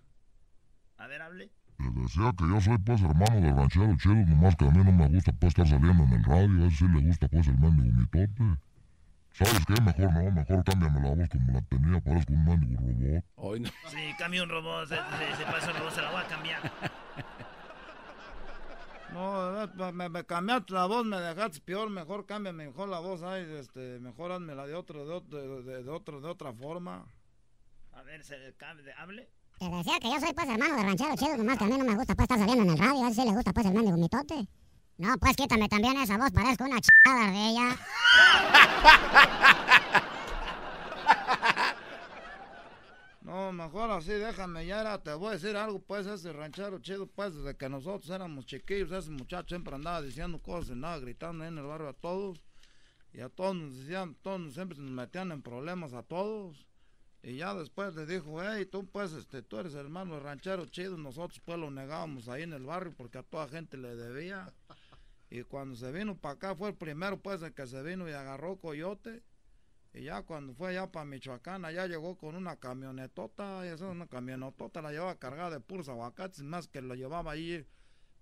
[0.96, 1.50] A ver, hable.
[1.78, 4.92] Les decía que yo soy pues hermano del ranchero chido, nomás que a mí no
[4.92, 7.58] me gusta pues estar saliendo en el radio, a él sí le gusta pues el
[7.58, 8.58] mendigo mitote.
[9.32, 9.80] ¿Sabes qué?
[9.82, 13.24] Mejor no, mejor cámbiame la voz como la tenía, parezco un mendigo robot.
[13.34, 13.70] Hoy no.
[13.90, 14.88] Sí, cambia un robot.
[14.88, 16.62] Se, se, se pasa un robot, se la voy a cambiar.
[19.14, 23.22] No, eh, me, me cambiaste la voz, me dejaste peor, mejor cámbiame mejor la voz,
[23.22, 27.06] ay, este, mejor hazmela de otro, de otro, de, de otro, de otra forma.
[27.92, 29.30] A ver, se cambia, hable.
[29.60, 31.84] Te decía que yo soy pues hermano de ranchero chido, nomás que a mí no
[31.84, 33.96] me gusta pues estar saliendo en el radio, a sí le gusta pues el mendigo
[33.96, 34.48] mitote.
[34.98, 37.76] No, pues quítame también esa voz, parezco una chada de ella.
[43.34, 47.08] No, mejor así, déjame, ya era, te voy a decir algo, pues, ese ranchero chido,
[47.08, 51.48] pues, desde que nosotros éramos chiquillos, ese muchacho siempre andaba diciendo cosas, andaba gritando ahí
[51.48, 52.44] en el barrio a todos,
[53.12, 56.64] y a todos nos decían, todos siempre nos metían en problemas a todos,
[57.24, 61.40] y ya después le dijo, hey, tú, pues, este, tú eres hermano ranchero chido, nosotros,
[61.44, 64.54] pues, lo negábamos ahí en el barrio porque a toda gente le debía,
[65.28, 68.12] y cuando se vino para acá, fue el primero, pues, el que se vino y
[68.12, 69.24] agarró coyote,
[69.94, 73.90] y ya cuando fue allá para Michoacán, allá llegó con una camionetota, y esa es
[73.92, 77.64] una camionetota, la llevaba cargada de puros aguacates, más que lo llevaba ahí,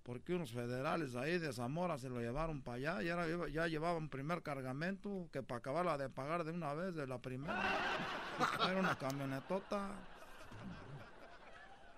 [0.03, 3.97] porque unos federales ahí de Zamora se lo llevaron para allá, y era, ya llevaba
[3.99, 7.63] un primer cargamento, que para acabarla de pagar de una vez, de la primera,
[8.69, 9.91] era una camionetota.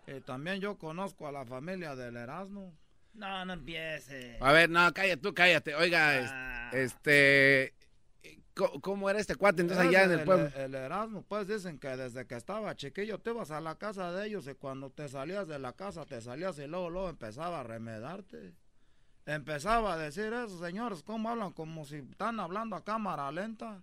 [0.07, 2.75] Y también yo conozco a la familia del Erasmo.
[3.15, 4.37] No, no empiece.
[4.41, 5.75] A ver, no, cállate, tú cállate.
[5.75, 6.71] Oiga, Ah.
[6.75, 7.73] este.
[8.81, 10.51] ¿Cómo, era este cuate entonces allá en el pueblo?
[10.57, 14.27] El Erasmo, pues dicen que desde que estaba chiquillo te ibas a la casa de
[14.27, 17.63] ellos y cuando te salías de la casa te salías y luego, luego empezaba a
[17.63, 18.55] remedarte.
[19.27, 21.53] Empezaba a decir eso, señores, ¿cómo hablan?
[21.53, 23.81] Como si están hablando a cámara lenta.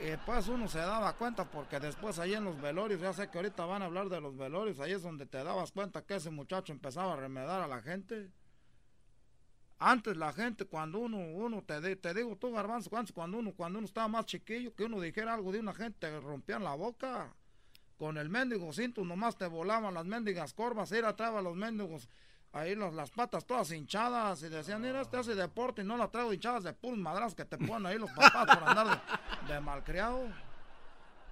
[0.00, 3.38] Y pues uno se daba cuenta porque después ahí en los velorios, ya sé que
[3.38, 6.30] ahorita van a hablar de los velorios, ahí es donde te dabas cuenta que ese
[6.30, 8.30] muchacho empezaba a remedar a la gente.
[9.84, 13.78] Antes la gente, cuando uno, uno te, di- te digo tú, Garbanzo, cuando uno, cuando
[13.80, 17.34] uno estaba más chiquillo, que uno dijera algo de una gente, te rompían la boca.
[17.98, 22.08] Con el mendigo cinto nomás te volaban las mendigas corvas, ir atrás a los mendigos,
[22.52, 26.08] ahí los- las patas todas hinchadas, y decían, mira, este hace deporte y no la
[26.08, 29.00] traigo hinchadas de puros madras que te ponen ahí los papás por andar
[29.48, 30.28] de, de malcriado.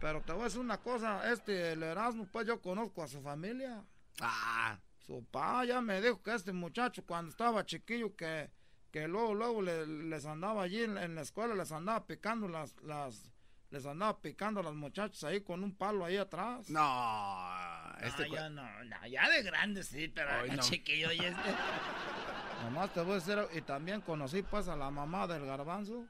[0.01, 3.21] Pero te voy a decir una cosa, este, el Erasmo, pues yo conozco a su
[3.21, 3.85] familia.
[4.21, 4.77] Ah.
[5.11, 8.49] Su papá ya me dijo que este muchacho cuando estaba chiquillo que,
[8.93, 12.77] que luego, luego le- les andaba allí en, en la escuela, les andaba picando las,
[12.83, 13.29] las,
[13.71, 16.71] Les andaba picando a las muchachas ahí con un palo ahí atrás.
[16.71, 20.57] No, este ya no, no, ya de grande sí, pero Ay, no.
[20.59, 20.63] no.
[20.63, 21.51] chiquillo y este.
[22.63, 26.07] Nomás te voy a decir, y también conocí pues a la mamá del garbanzo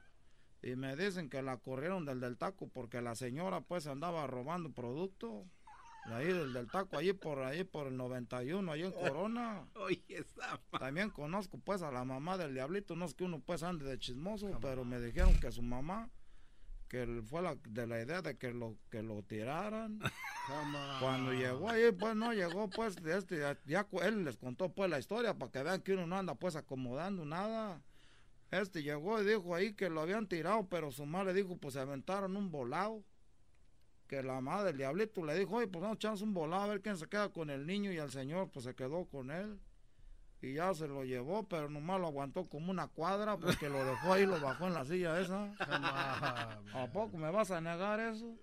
[0.61, 4.71] y me dicen que la corrieron del del taco porque la señora pues andaba robando
[4.71, 5.45] producto.
[6.05, 9.67] Ahí del del taco, allí por ahí por el 91, ahí en Corona.
[9.75, 10.25] Oye,
[10.79, 13.99] También conozco pues a la mamá del diablito, no es que uno pues ande de
[13.99, 16.09] chismoso, pero me dijeron que su mamá
[16.91, 19.97] que fue la, de la idea de que lo que lo tiraran.
[20.99, 24.99] Cuando llegó ahí, pues no llegó, pues este, ya, ya él les contó pues la
[24.99, 27.81] historia para que vean que uno no anda pues acomodando nada.
[28.49, 31.79] Este llegó y dijo ahí que lo habían tirado, pero su madre dijo pues se
[31.79, 33.01] aventaron un volado.
[34.11, 36.67] Que la madre del diablito le dijo, oye, pues vamos a echarnos un volado a
[36.67, 39.57] ver quién se queda con el niño y el señor pues se quedó con él.
[40.41, 44.11] Y ya se lo llevó, pero nomás lo aguantó como una cuadra porque lo dejó
[44.11, 45.53] ahí, lo bajó en la silla esa.
[46.73, 48.35] ¿A poco me vas a negar eso?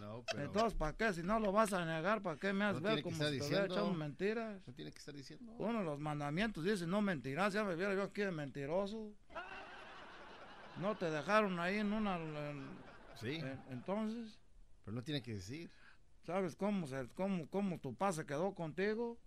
[0.00, 0.44] No, pero.
[0.44, 1.12] Entonces, ¿para qué?
[1.12, 3.64] Si no lo vas a negar, ¿para qué me has No ver como si te
[3.66, 4.62] echado mentiras?
[4.66, 5.52] No tiene que estar diciendo.
[5.58, 9.12] Uno de los mandamientos dice no mentirás, ya me viera yo aquí de mentiroso.
[10.80, 12.16] No te dejaron ahí en una...
[12.16, 12.80] en-
[13.20, 13.34] Sí.
[13.34, 14.40] en- entonces,
[14.84, 15.70] Pero no tiene que decir.
[16.24, 19.18] ¿sabes cómo, se, cómo, cómo tu papá se quedó contigo?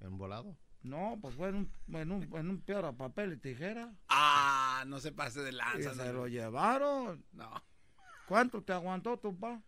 [0.00, 0.56] En volado.
[0.82, 3.92] No, pues fue en un, en un, en un piedra, papel y tijera.
[4.08, 5.94] Ah, no se pase de Y lanza.
[5.94, 7.24] se lo llevaron.
[7.32, 7.50] No.
[8.28, 9.62] ¿Cuánto te aguantó tu papá?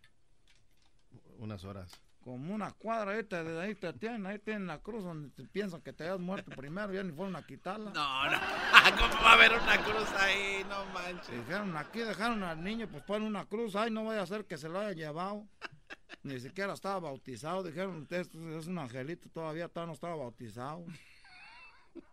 [1.37, 1.91] Unas horas.
[2.23, 5.81] Como una cuadra, ahí te, ahí te tienen, ahí tienen la cruz donde te piensan
[5.81, 7.91] que te hayas muerto primero, ya ni fueron a quitarla.
[7.91, 8.37] No, no.
[8.99, 10.65] ¿Cómo va a haber una cruz ahí?
[10.67, 11.29] No manches.
[11.45, 14.57] Dijeron, aquí dejaron al niño, pues ponen una cruz, ay, no vaya a ser que
[14.57, 15.47] se lo haya llevado.
[16.23, 20.85] Ni siquiera estaba bautizado, dijeron, usted es- un angelito, todavía todavía no estaba bautizado.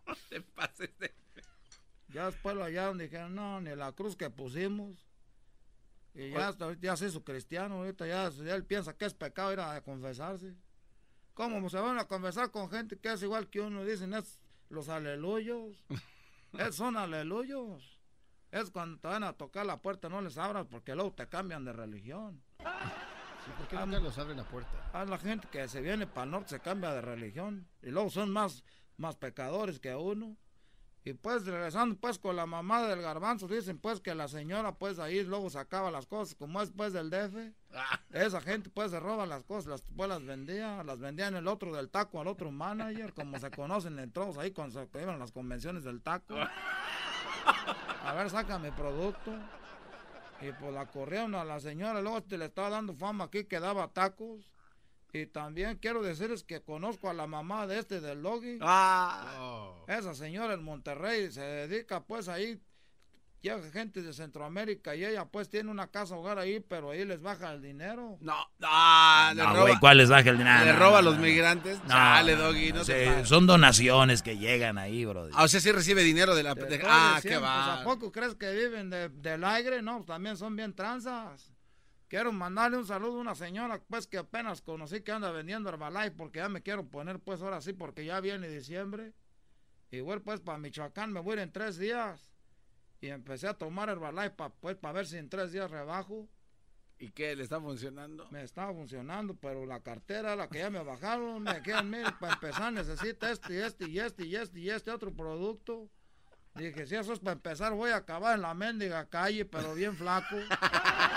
[0.05, 1.13] No te pases de...
[2.09, 5.06] Ya después lo hallaron, dijeron, no, ni la cruz que pusimos.
[6.17, 9.13] Y ya, hasta ahorita ya se hizo cristiano, ahorita ya, ya él piensa que es
[9.13, 10.55] pecado ir a confesarse.
[11.35, 13.85] ¿Cómo se van a confesar con gente que es igual que uno?
[13.85, 14.39] Dicen, es
[14.69, 15.85] los aleluyos.
[16.53, 17.99] es, son aleluyos.
[18.49, 21.63] Es cuando te van a tocar la puerta, no les abras porque luego te cambian
[21.63, 22.41] de religión.
[22.57, 24.89] Sí, ¿Por qué nunca los abren la puerta?
[24.93, 27.67] A la gente que se viene para el norte se cambia de religión.
[27.83, 28.63] Y luego son más,
[28.97, 30.35] más pecadores que uno.
[31.07, 34.99] Y pues regresando pues con la mamá del garbanzo, dicen pues que la señora pues
[34.99, 37.53] ahí luego sacaba las cosas como es pues del DF.
[38.11, 41.47] Esa gente pues se roba las cosas, las, pues las vendía, las vendía en el
[41.47, 45.17] otro del taco al otro manager, como se conocen entre todos ahí cuando se iban
[45.17, 46.35] las convenciones del taco.
[48.03, 49.31] A ver, saca mi producto.
[50.41, 53.61] Y pues la corrieron a la señora, luego este le estaba dando fama aquí que
[53.61, 54.51] daba tacos.
[55.13, 58.59] Y también quiero decirles que conozco a la mamá de este del Logi.
[58.61, 59.73] Ah.
[59.87, 62.59] Esa señora en Monterrey se dedica pues ahí,
[63.41, 67.21] llega gente de Centroamérica y ella pues tiene una casa hogar ahí, pero ahí les
[67.21, 68.17] baja el dinero.
[68.19, 69.61] No, ah, le No, roba.
[69.61, 70.65] güey, ¿cuál les baja el dinero?
[70.65, 71.23] Le No, roba a no, los no.
[71.23, 71.79] migrantes.
[71.85, 73.27] No, no, Doggy, no, no pases.
[73.29, 75.29] Son donaciones que llegan ahí, bro.
[75.33, 76.53] Ah, o sea, sí recibe dinero de la...
[76.53, 77.81] De- ah, diciendo, qué pues, va.
[77.81, 79.81] ¿A poco crees que viven de- del aire?
[79.81, 81.53] No, también son bien tranzas.
[82.07, 86.11] Quiero mandarle un saludo a una señora pues que apenas conocí que anda vendiendo Herbalife
[86.11, 89.13] porque ya me quiero poner pues ahora sí porque ya viene diciembre.
[89.91, 92.31] Igual pues para Michoacán me voy a ir en tres días.
[93.01, 96.29] Y empecé a tomar Herbalife pa, pues para ver si en tres días rebajo.
[96.97, 97.35] ¿Y qué?
[97.35, 98.27] ¿Le está funcionando?
[98.31, 102.05] Me estaba funcionando, pero la cartera, la que ya me bajaron, me quedan mil.
[102.19, 105.89] Para empezar necesita este y este y este y este y este otro producto.
[106.55, 109.95] Dije, si eso es para empezar, voy a acabar en la mendiga calle, pero bien
[109.95, 110.37] flaco.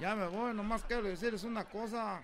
[0.00, 2.22] ya me voy, nomás quiero decirles una cosa.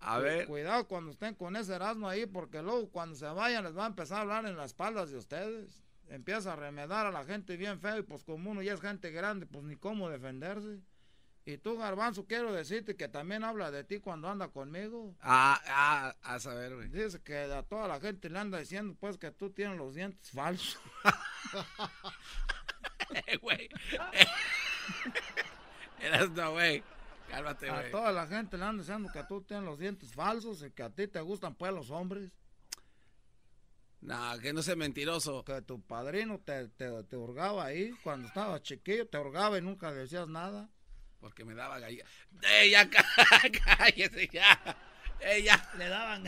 [0.00, 0.46] A ver.
[0.46, 3.88] Cuidado cuando estén con ese Erasmo ahí, porque luego cuando se vayan les va a
[3.88, 5.82] empezar a hablar en las espaldas de ustedes.
[6.08, 9.10] Empieza a remedar a la gente bien feo y pues como uno ya es gente
[9.10, 10.80] grande, pues ni cómo defenderse.
[11.44, 15.16] Y tú, Garbanzo, quiero decirte que también habla de ti cuando anda conmigo.
[15.20, 16.88] Ah, ah, a saber, güey.
[16.88, 20.30] Dice que a toda la gente le anda diciendo pues que tú tienes los dientes
[20.30, 20.78] falsos.
[23.26, 23.68] Eh, güey.
[26.00, 26.82] Eras no, güey.
[27.32, 30.70] Cálmate, a toda la gente le anda diciendo que tú tienes los dientes falsos y
[30.70, 32.30] que a ti te gustan pues los hombres.
[34.00, 35.44] No, que no sea mentiroso.
[35.44, 39.92] Que tu padrino te, te, te hurgaba ahí cuando estabas chiquillo, te hurgaba y nunca
[39.92, 40.68] decías nada.
[41.20, 42.04] Porque me daba gallina.
[42.42, 43.06] ¡Eh, ya cá-
[43.78, 44.58] cállese ya!
[45.20, 45.70] ¡Eh, ya!
[45.78, 46.24] Le daban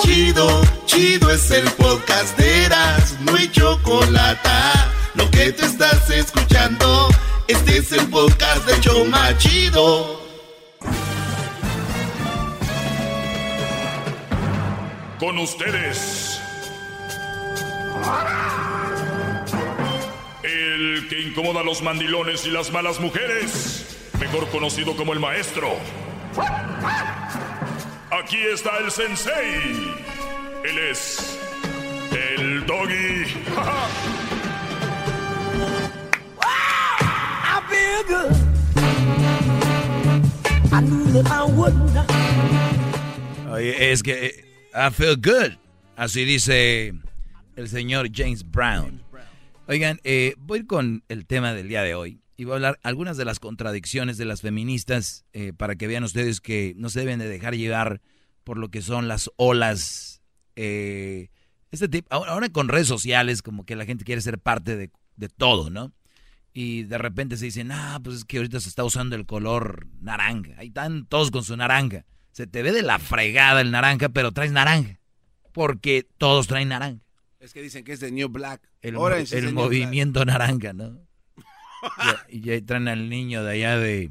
[0.00, 4.48] Chido, chido es el podcast de Eras, no hay chocolate.
[5.14, 7.08] Lo que te estás escuchando,
[7.48, 10.20] este es el podcast de Choma Chido.
[15.18, 16.40] Con ustedes.
[20.42, 23.86] El que incomoda a los mandilones y las malas mujeres,
[24.18, 25.68] mejor conocido como el maestro.
[28.10, 29.94] Aquí está el sensei.
[30.64, 31.38] Él es
[32.12, 33.24] el doggy.
[43.50, 44.44] Oye, es que eh,
[44.74, 45.58] I feel good.
[45.96, 46.94] Así dice
[47.56, 49.02] el señor James Brown.
[49.68, 53.16] Oigan, eh, voy con el tema del día de hoy y voy a hablar algunas
[53.16, 57.18] de las contradicciones de las feministas eh, para que vean ustedes que no se deben
[57.18, 58.00] de dejar llevar
[58.42, 60.22] por lo que son las olas.
[60.56, 61.28] eh,
[61.70, 65.70] este tipo, ahora con redes sociales como que la gente quiere ser parte de todo,
[65.70, 65.92] ¿no?
[66.54, 69.86] Y de repente se dicen, ah, pues es que ahorita se está usando el color
[70.00, 70.52] naranja.
[70.58, 72.04] Ahí están todos con su naranja.
[72.32, 74.98] Se te ve de la fregada el naranja, pero traes naranja.
[75.52, 77.02] Porque todos traen naranja.
[77.40, 78.60] Es que dicen que es de New Black.
[78.82, 81.00] El, mo- el movimiento naranja, ¿no?
[82.28, 84.10] y, y ahí traen al niño de allá de,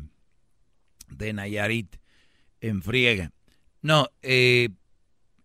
[1.09, 1.95] de Nayarit
[2.59, 3.31] en friega.
[3.81, 4.69] No, eh,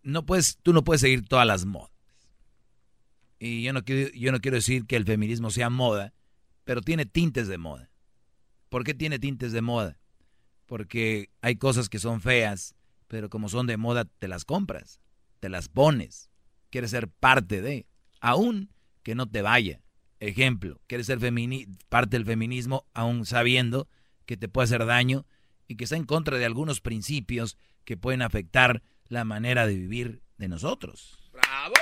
[0.02, 1.90] no puedes, tú no puedes seguir todas las modas.
[3.38, 6.12] Y yo no, quiero, yo no quiero decir que el feminismo sea moda,
[6.66, 7.90] pero tiene tintes de moda.
[8.68, 9.98] ¿Por qué tiene tintes de moda?
[10.66, 12.74] Porque hay cosas que son feas,
[13.06, 15.00] pero como son de moda, te las compras,
[15.38, 16.28] te las pones,
[16.70, 17.86] quieres ser parte de,
[18.20, 18.72] aún
[19.04, 19.80] que no te vaya.
[20.18, 21.20] Ejemplo, quieres ser
[21.88, 23.88] parte del feminismo, aún sabiendo
[24.24, 25.24] que te puede hacer daño
[25.68, 30.20] y que está en contra de algunos principios que pueden afectar la manera de vivir
[30.36, 31.16] de nosotros.
[31.32, 31.74] ¡Bravo!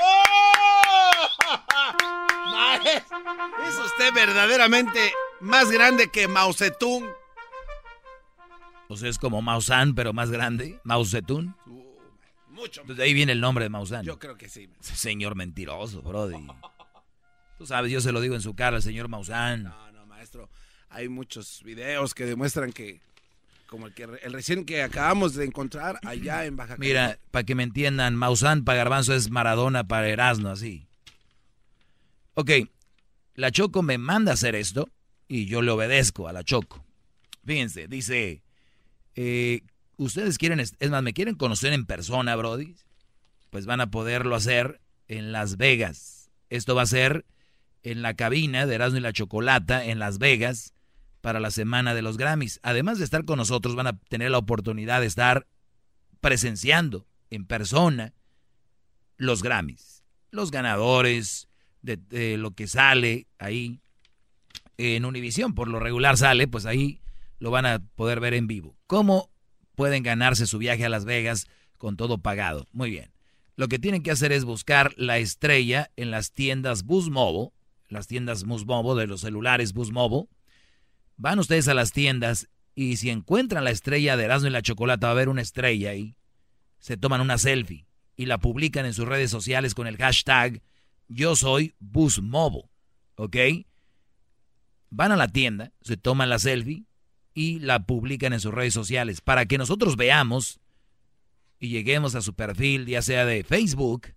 [3.66, 7.04] Es usted verdaderamente más grande que Mao Zedong.
[8.88, 10.80] O sea, es como Maussan, pero más grande.
[10.84, 11.54] Mao Zedong.
[12.48, 12.82] Mucho.
[12.82, 14.04] Entonces, de ahí viene el nombre de Maussan.
[14.04, 14.68] Yo creo que sí.
[14.80, 16.46] Señor mentiroso, Brody.
[17.58, 19.64] Tú sabes, yo se lo digo en su cara al señor Maussan.
[19.64, 20.48] No, no, maestro.
[20.90, 23.00] Hay muchos videos que demuestran que,
[23.66, 27.54] como el, que, el recién que acabamos de encontrar allá en Baja Mira, para que
[27.54, 30.86] me entiendan, Maussan para Garbanzo es Maradona para Erasmo, así.
[32.34, 32.50] Ok,
[33.34, 34.88] la Choco me manda a hacer esto
[35.28, 36.84] y yo le obedezco a la Choco.
[37.44, 38.42] Fíjense, dice,
[39.14, 39.62] eh,
[39.96, 42.74] ustedes quieren, es más, me quieren conocer en persona, Brody,
[43.50, 46.30] pues van a poderlo hacer en Las Vegas.
[46.50, 47.24] Esto va a ser
[47.84, 50.72] en la cabina de Erasmo y la Chocolata en Las Vegas
[51.20, 52.58] para la semana de los Grammys.
[52.62, 55.46] Además de estar con nosotros, van a tener la oportunidad de estar
[56.20, 58.12] presenciando en persona
[59.18, 61.48] los Grammys, los ganadores
[61.84, 63.80] de, lo que sale ahí
[64.78, 65.54] en Univisión.
[65.54, 67.00] Por lo regular sale, pues ahí
[67.38, 68.76] lo van a poder ver en vivo.
[68.86, 69.30] ¿Cómo
[69.74, 71.46] pueden ganarse su viaje a Las Vegas
[71.78, 72.68] con todo pagado?
[72.72, 73.12] Muy bien.
[73.56, 77.52] Lo que tienen que hacer es buscar la estrella en las tiendas Bus Mobile,
[77.88, 80.28] las tiendas Bus Mobile de los celulares Bus Mobile.
[81.16, 85.06] Van ustedes a las tiendas y si encuentran la estrella de Erasmo y la Chocolata,
[85.06, 86.16] va a haber una estrella ahí.
[86.80, 87.86] Se toman una selfie
[88.16, 90.60] y la publican en sus redes sociales con el hashtag
[91.08, 92.68] Yo soy Bus Mobile.
[93.16, 93.36] ¿Ok?
[94.90, 96.84] Van a la tienda, se toman la selfie
[97.34, 100.60] y la publican en sus redes sociales para que nosotros veamos
[101.58, 104.14] y lleguemos a su perfil, ya sea de Facebook,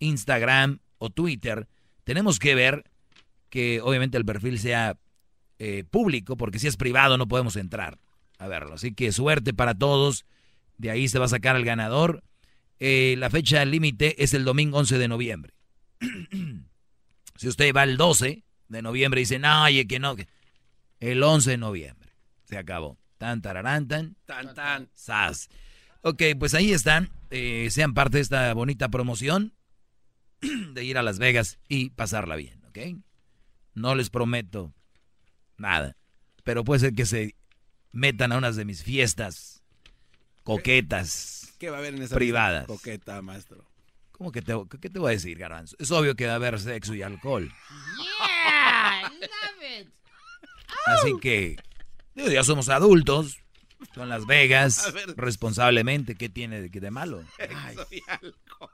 [0.00, 1.68] Instagram o Twitter.
[2.04, 2.84] Tenemos que ver
[3.48, 4.98] que obviamente el perfil sea
[5.58, 7.98] eh, público, porque si es privado no podemos entrar
[8.38, 8.74] a verlo.
[8.74, 10.26] Así que suerte para todos.
[10.76, 12.22] De ahí se va a sacar el ganador.
[12.78, 15.54] Eh, la fecha límite es el domingo 11 de noviembre.
[17.36, 20.16] Si usted va el 12 de noviembre y dice, no, oye, que no.
[20.16, 20.28] que-".
[21.00, 22.12] El 11 de noviembre.
[22.44, 22.98] Se acabó.
[23.18, 24.16] Tan, tararán, tan.
[24.26, 24.88] Tan, tan.
[24.94, 25.48] Sas.
[26.02, 27.10] Ok, pues ahí están.
[27.30, 29.54] Eh, sean parte de esta bonita promoción
[30.40, 32.78] de ir a Las Vegas y pasarla bien, ¿ok?
[33.74, 34.72] No les prometo
[35.56, 35.96] nada.
[36.44, 37.34] Pero puede ser que se
[37.92, 39.62] metan a unas de mis fiestas
[40.44, 42.66] coquetas, ¿Qué va a haber en esa privadas.
[42.66, 43.67] coqueta, maestro?
[44.18, 45.76] ¿Cómo que te, qué te voy a decir, Garbanzo?
[45.78, 47.48] Es obvio que va a haber sexo y alcohol.
[47.96, 49.88] Yeah, love it.
[50.86, 51.56] Así que,
[52.16, 53.38] digo, ya somos adultos.
[53.94, 55.14] Son Las Vegas, A ver.
[55.16, 56.16] responsablemente.
[56.16, 57.22] ¿Qué tiene de, de malo?
[57.36, 58.72] Sexo y alcohol.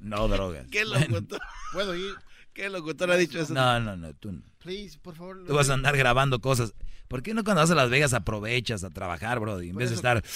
[0.00, 0.66] No drogas.
[0.72, 1.40] ¿Qué locutor?
[1.72, 2.16] ¿Puedo ir?
[2.52, 3.54] ¿Qué locutor ha dicho eso?
[3.54, 4.42] No, no, no, tú no.
[4.58, 5.44] Please, por favor.
[5.46, 6.74] Tú vas a andar grabando cosas.
[7.06, 9.68] ¿Por qué no cuando vas a Las Vegas aprovechas a trabajar, Brody?
[9.68, 10.20] En Por vez de estar...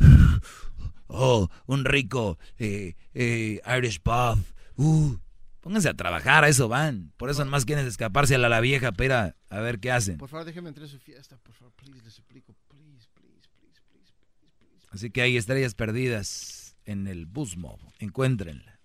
[1.06, 4.38] Oh, un rico eh, eh, Irish pub.
[4.76, 5.16] Uh,
[5.60, 7.12] pónganse a trabajar, a eso van.
[7.16, 9.12] Por eso nomás quieren escaparse a la, la vieja para ir
[9.50, 10.18] a, ver qué hacen.
[10.18, 13.80] Por favor, déjeme entrar a su fiesta, por favor, please, les suplico, please, please, please,
[13.90, 14.88] please, please, please.
[14.90, 17.78] Así que hay estrellas perdidas en el Busmo.
[17.98, 18.80] Encuéntrenla.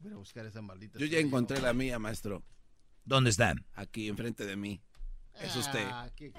[0.00, 0.98] Voy a buscar esa maldita.
[0.98, 2.42] Yo ya encontré la mía, maestro.
[3.04, 3.54] ¿Dónde está?
[3.74, 4.80] Aquí, enfrente de mí.
[5.40, 5.86] Es usted.
[5.90, 6.32] Ah, qué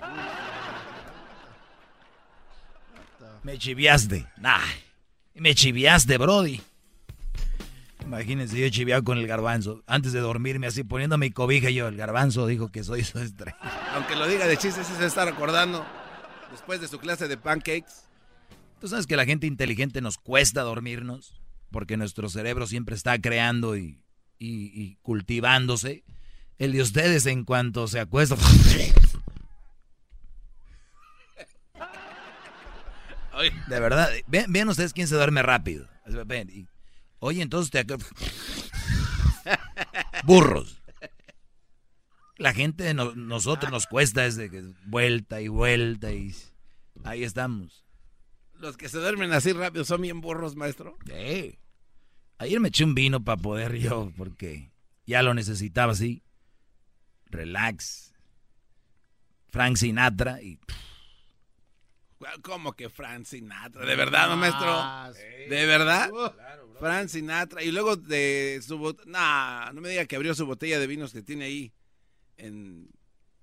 [3.44, 4.28] Me chiviaste.
[4.38, 4.60] Nah,
[5.36, 6.62] me chiviaste, Brody.
[8.04, 9.84] Imagínense, yo he chiviado con el garbanzo.
[9.88, 13.58] Antes de dormirme así, poniendo mi cobija, yo, el garbanzo dijo que soy su estrella.
[13.94, 15.86] Aunque lo diga de chistes, se está recordando.
[16.52, 17.92] Después de su clase de pancakes.
[18.80, 21.40] Tú sabes que la gente inteligente nos cuesta dormirnos,
[21.70, 24.02] porque nuestro cerebro siempre está creando y,
[24.40, 26.04] y- y cultivándose.
[26.58, 28.36] El de ustedes, en cuanto se acuesta.
[33.50, 35.88] De verdad, vean, vean ustedes quién se duerme rápido.
[37.20, 37.86] Oye, entonces te
[40.26, 40.82] Burros.
[42.38, 46.34] La gente, de no- nosotros nos cuesta desde que vuelta y vuelta y
[47.04, 47.86] ahí estamos.
[48.60, 50.98] Los que se duermen así rápido son bien burros, maestro.
[51.06, 51.58] Sí.
[52.40, 54.72] Ayer me eché un vino para poder yo, porque
[55.06, 56.24] ya lo necesitaba así.
[57.26, 58.14] Relax.
[59.50, 60.60] Frank Sinatra y
[62.42, 63.86] ¿Cómo que Frank Sinatra?
[63.86, 65.14] ¿De verdad, no, maestro?
[65.50, 66.10] ¿De verdad?
[66.80, 67.64] Frank Sinatra.
[67.64, 69.10] Y luego de su botella...
[69.10, 71.74] Nah, no me diga que abrió su botella de vinos que tiene ahí.
[72.38, 72.90] En,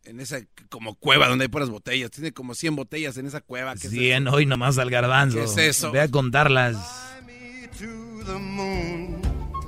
[0.04, 0.40] en esa
[0.70, 2.10] como cueva donde hay puras botellas.
[2.10, 3.74] Tiene como 100 botellas en esa cueva.
[3.74, 4.36] ¿Qué es 100 eso?
[4.36, 5.38] hoy nomás al garbanzo.
[5.38, 5.92] ¿Qué es eso?
[5.92, 6.76] Ve a contarlas.
[7.78, 9.20] to the moon.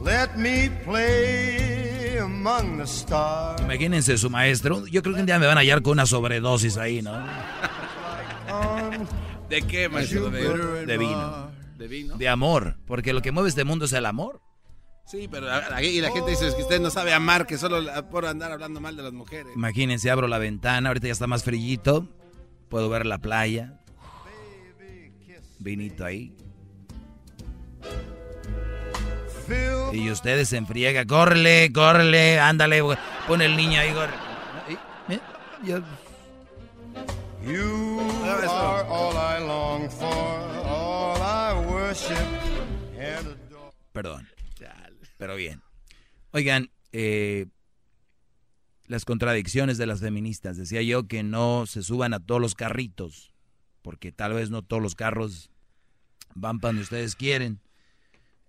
[0.03, 3.61] Let me play among the stars.
[3.61, 4.87] Imagínense su maestro.
[4.87, 7.13] Yo creo que un día me van a hallar con una sobredosis ahí, ¿no?
[9.49, 10.31] ¿De qué, maestro?
[10.31, 11.51] De, De vino.
[11.77, 12.17] ¿De vino?
[12.17, 12.77] De amor.
[12.87, 14.41] Porque lo que mueve este mundo es el amor.
[15.07, 18.27] Sí, pero la, y la gente dice que usted no sabe amar, que solo por
[18.27, 19.53] andar hablando mal de las mujeres.
[19.57, 20.89] Imagínense, abro la ventana.
[20.91, 22.07] Ahorita ya está más frillito.
[22.69, 23.81] Puedo ver la playa.
[25.59, 26.37] Vinito ahí.
[29.93, 31.05] Y ustedes se enfriega.
[31.07, 32.81] Córrele, córrele, ándale.
[33.27, 34.13] Pon el niño ahí, corre.
[35.09, 35.19] ¿Eh?
[35.65, 35.81] Yo-
[37.43, 38.01] You
[38.49, 40.07] are all I long for,
[40.67, 42.17] all I worship
[42.99, 43.73] and adore.
[43.93, 44.29] Perdón.
[45.17, 45.63] Pero bien.
[46.33, 47.47] Oigan, eh,
[48.87, 50.57] las contradicciones de las feministas.
[50.57, 53.33] Decía yo que no se suban a todos los carritos,
[53.83, 55.51] porque tal vez no todos los carros
[56.35, 57.61] van para donde ustedes quieren.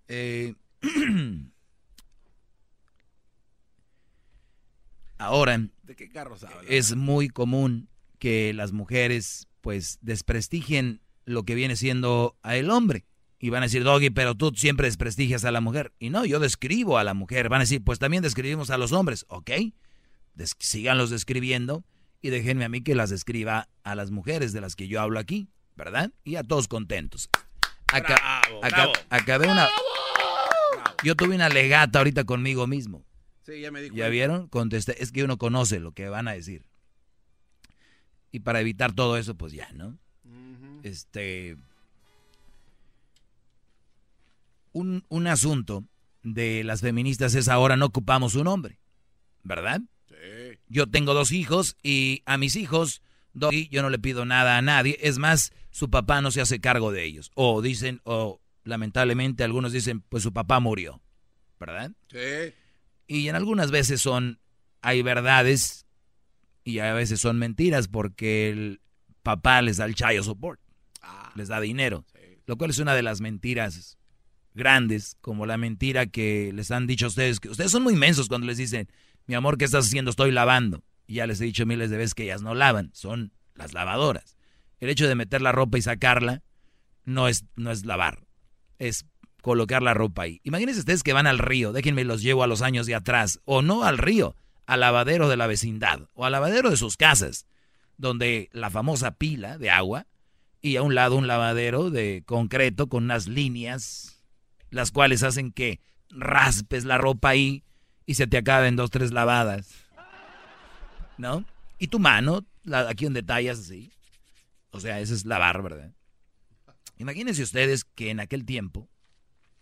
[0.08, 0.54] Eh,
[5.18, 6.62] ahora, ¿De qué carros habla?
[6.68, 7.88] es muy común
[8.22, 13.04] que las mujeres pues desprestigien lo que viene siendo a el hombre.
[13.40, 15.92] Y van a decir, Doggy, pero tú siempre desprestigias a la mujer.
[15.98, 17.48] Y no, yo describo a la mujer.
[17.48, 19.26] Van a decir, pues también describimos a los hombres.
[19.26, 19.50] Ok,
[20.34, 21.84] Des síganlos describiendo
[22.20, 25.18] y déjenme a mí que las describa a las mujeres de las que yo hablo
[25.18, 26.12] aquí, ¿verdad?
[26.22, 27.28] Y a todos contentos.
[27.92, 28.14] Acá,
[28.46, 28.92] Bravo, bravo.
[29.10, 29.68] acabé una...
[31.02, 33.04] Yo tuve una legata ahorita conmigo mismo.
[33.44, 34.46] Sí, ya me di ¿Ya vieron?
[34.46, 35.02] Contesté.
[35.02, 36.64] Es que uno conoce lo que van a decir.
[38.32, 39.98] Y para evitar todo eso, pues ya, ¿no?
[40.82, 41.56] Este.
[44.72, 45.84] Un, un asunto
[46.22, 48.80] de las feministas es ahora no ocupamos un hombre.
[49.42, 49.82] ¿Verdad?
[50.08, 50.58] Sí.
[50.68, 53.02] Yo tengo dos hijos y a mis hijos,
[53.34, 54.96] Doggy, yo no le pido nada a nadie.
[55.02, 57.30] Es más, su papá no se hace cargo de ellos.
[57.34, 61.02] O dicen, o lamentablemente algunos dicen, pues su papá murió.
[61.60, 61.92] ¿Verdad?
[62.10, 62.54] Sí.
[63.06, 64.40] Y en algunas veces son,
[64.80, 65.81] hay verdades
[66.64, 68.80] y a veces son mentiras porque el
[69.22, 70.60] papá les da el child support,
[71.34, 72.04] les da dinero,
[72.46, 73.98] lo cual es una de las mentiras
[74.54, 78.28] grandes, como la mentira que les han dicho a ustedes, que ustedes son muy inmensos
[78.28, 78.88] cuando les dicen,
[79.26, 80.10] mi amor, ¿qué estás haciendo?
[80.10, 80.84] Estoy lavando.
[81.06, 84.36] Y ya les he dicho miles de veces que ellas no lavan, son las lavadoras.
[84.78, 86.42] El hecho de meter la ropa y sacarla
[87.04, 88.24] no es, no es lavar,
[88.78, 89.06] es
[89.42, 90.40] colocar la ropa ahí.
[90.44, 93.62] Imagínense ustedes que van al río, déjenme los llevo a los años de atrás, o
[93.62, 94.36] no al río,
[94.66, 97.46] al lavadero de la vecindad, o al lavadero de sus casas,
[97.96, 100.06] donde la famosa pila de agua,
[100.60, 104.22] y a un lado un lavadero de concreto con unas líneas,
[104.70, 107.64] las cuales hacen que raspes la ropa ahí
[108.06, 109.74] y se te acaben dos, tres lavadas.
[111.18, 111.44] ¿No?
[111.78, 112.46] Y tu mano,
[112.86, 113.92] aquí donde tallas así.
[114.70, 115.92] O sea, eso es lavar, ¿verdad?
[116.96, 118.88] Imagínense ustedes que en aquel tiempo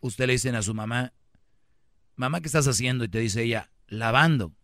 [0.00, 1.12] usted le dicen a su mamá,
[2.16, 3.04] mamá, ¿qué estás haciendo?
[3.04, 4.54] Y te dice ella, lavando.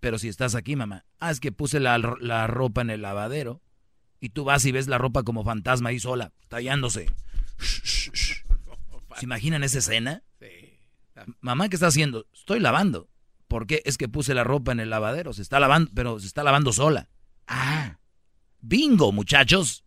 [0.00, 3.60] Pero si estás aquí, mamá, ah, es que puse la, la ropa en el lavadero
[4.20, 7.06] y tú vas y ves la ropa como fantasma ahí sola, tallándose.
[7.58, 10.22] ¿Se imaginan esa escena?
[11.40, 12.26] Mamá, ¿qué está haciendo?
[12.32, 13.08] Estoy lavando.
[13.48, 13.82] ¿Por qué?
[13.84, 16.72] Es que puse la ropa en el lavadero, se está lavando, pero se está lavando
[16.72, 17.08] sola.
[17.46, 17.98] Ah,
[18.60, 19.84] bingo, muchachos.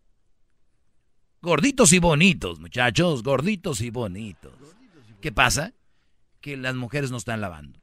[1.40, 4.52] Gorditos y bonitos, muchachos, gorditos y bonitos.
[5.20, 5.72] ¿Qué pasa?
[6.40, 7.80] Que las mujeres no están lavando.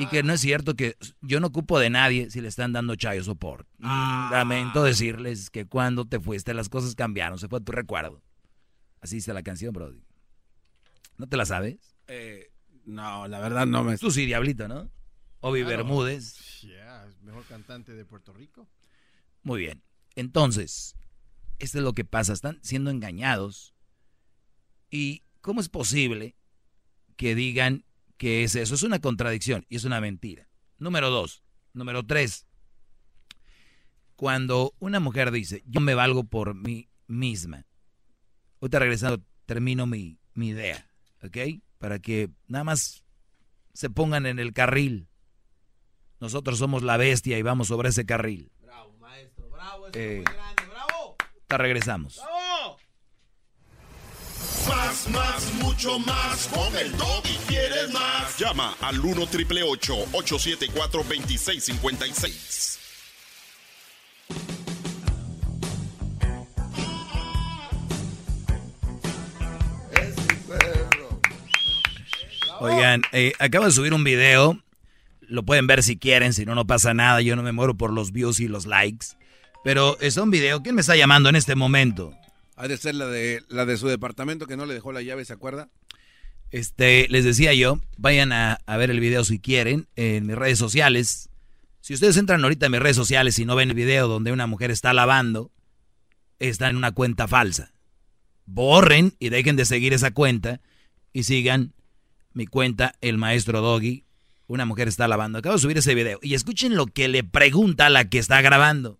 [0.00, 2.96] Y que no es cierto que yo no ocupo de nadie si le están dando
[2.96, 3.68] chayo support.
[3.78, 8.22] Mm, Lamento decirles que cuando te fuiste las cosas cambiaron, se fue tu recuerdo.
[9.00, 10.02] Así dice la canción, Brody.
[11.18, 11.94] ¿No te la sabes?
[12.06, 12.50] Eh,
[12.86, 13.98] no, la verdad no me...
[13.98, 14.90] Tú sí, Diablito, ¿no?
[15.40, 15.76] Obi Claro.
[15.78, 16.60] Bermúdez.
[16.62, 18.68] Yeah, es mejor cantante de Puerto Rico.
[19.42, 19.82] Muy bien.
[20.16, 20.96] Entonces,
[21.58, 22.32] esto es lo que pasa.
[22.32, 23.74] Están siendo engañados.
[24.90, 26.36] ¿Y cómo es posible
[27.16, 27.84] que digan
[28.20, 28.74] que es eso?
[28.74, 30.46] Es una contradicción y es una mentira.
[30.76, 31.42] Número dos.
[31.72, 32.46] Número tres.
[34.14, 37.64] Cuando una mujer dice, yo me valgo por mí misma.
[38.60, 40.86] Ahorita regresando, termino mi, mi idea.
[41.22, 41.62] ¿Ok?
[41.78, 43.04] Para que nada más
[43.72, 45.08] se pongan en el carril.
[46.20, 48.52] Nosotros somos la bestia y vamos sobre ese carril.
[48.60, 50.24] Bravo, maestro, bravo, Eh,
[51.46, 52.20] Te regresamos.
[54.68, 56.48] Más, más, mucho más.
[56.48, 56.92] Con el
[57.24, 58.36] y quieres más.
[58.38, 62.78] Llama al 1 triple 874 2656.
[72.60, 74.58] Oigan, eh, acabo de subir un video.
[75.22, 77.22] Lo pueden ver si quieren, si no, no pasa nada.
[77.22, 79.06] Yo no me muero por los views y los likes.
[79.64, 80.62] Pero es un video.
[80.62, 82.14] ¿Quién me está llamando en este momento?
[82.60, 85.24] Ha de ser la de, la de su departamento que no le dejó la llave,
[85.24, 85.70] ¿se acuerda?
[86.50, 90.58] Este, les decía yo, vayan a, a ver el video si quieren en mis redes
[90.58, 91.30] sociales.
[91.80, 94.46] Si ustedes entran ahorita en mis redes sociales y no ven el video donde una
[94.46, 95.50] mujer está lavando,
[96.38, 97.72] está en una cuenta falsa.
[98.44, 100.60] Borren y dejen de seguir esa cuenta
[101.14, 101.72] y sigan
[102.34, 104.04] mi cuenta, el maestro Doggy.
[104.48, 105.38] Una mujer está lavando.
[105.38, 106.18] Acabo de subir ese video.
[106.20, 108.98] Y escuchen lo que le pregunta a la que está grabando.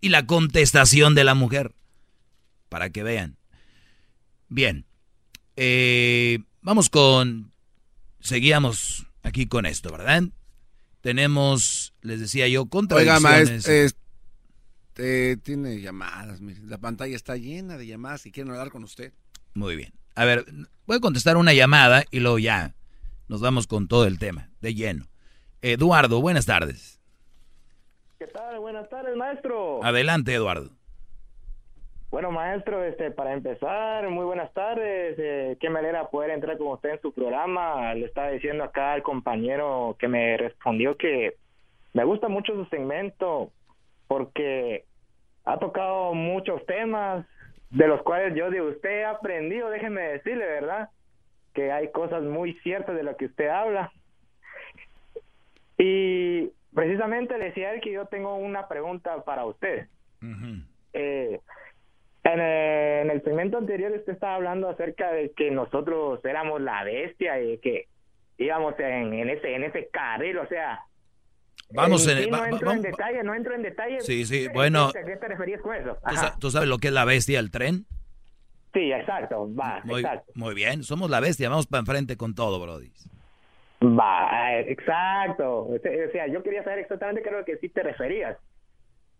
[0.00, 1.74] Y la contestación de la mujer.
[2.72, 3.36] Para que vean.
[4.48, 4.86] Bien.
[5.56, 7.52] Eh, vamos con...
[8.20, 10.22] Seguíamos aquí con esto, ¿verdad?
[11.02, 13.22] Tenemos, les decía yo, Oiga, contradicciones.
[13.22, 18.84] maestro, este, tiene llamadas, mire, la pantalla está llena de llamadas y quieren hablar con
[18.84, 19.12] usted.
[19.52, 19.92] Muy bien.
[20.14, 20.46] A ver,
[20.86, 22.74] voy a contestar una llamada y luego ya
[23.28, 25.08] nos vamos con todo el tema, de lleno.
[25.60, 27.00] Eduardo, buenas tardes.
[28.18, 28.60] ¿Qué tal?
[28.60, 29.84] Buenas tardes, maestro.
[29.84, 30.70] Adelante, Eduardo.
[32.12, 35.16] Bueno, maestro, este, para empezar, muy buenas tardes.
[35.18, 37.94] Eh, qué manera poder entrar con usted en su programa.
[37.94, 41.36] Le estaba diciendo acá al compañero que me respondió que
[41.94, 43.50] me gusta mucho su segmento
[44.08, 44.84] porque
[45.46, 47.24] ha tocado muchos temas
[47.70, 50.90] de los cuales yo de usted he aprendido, déjeme decirle, ¿verdad?
[51.54, 53.90] Que hay cosas muy ciertas de lo que usted habla.
[55.78, 59.86] Y precisamente le decía él que yo tengo una pregunta para usted.
[60.92, 61.40] Eh,
[62.24, 67.58] en el segmento anterior usted estaba hablando acerca de que nosotros éramos la bestia y
[67.58, 67.88] que
[68.38, 70.80] íbamos en, en ese en ese carril, o sea,
[71.74, 74.00] Vamos en en- sí no va- entro en detalle, no entro en detalle.
[74.02, 74.88] Sí, sí, ¿A qué- bueno.
[74.88, 75.94] ¿A qué te referías con eso?
[75.94, 76.16] ¿Tú, Ajá.
[76.16, 77.86] sa- tú sabes lo que es la bestia, el tren?
[78.74, 80.32] Sí, exacto, va, Muy, exacto.
[80.34, 82.90] muy bien, somos la bestia, vamos para enfrente con todo, Brody.
[83.82, 85.66] Va, eh, exacto.
[85.66, 85.78] O
[86.12, 88.38] sea, yo quería saber exactamente qué es lo que sí te referías.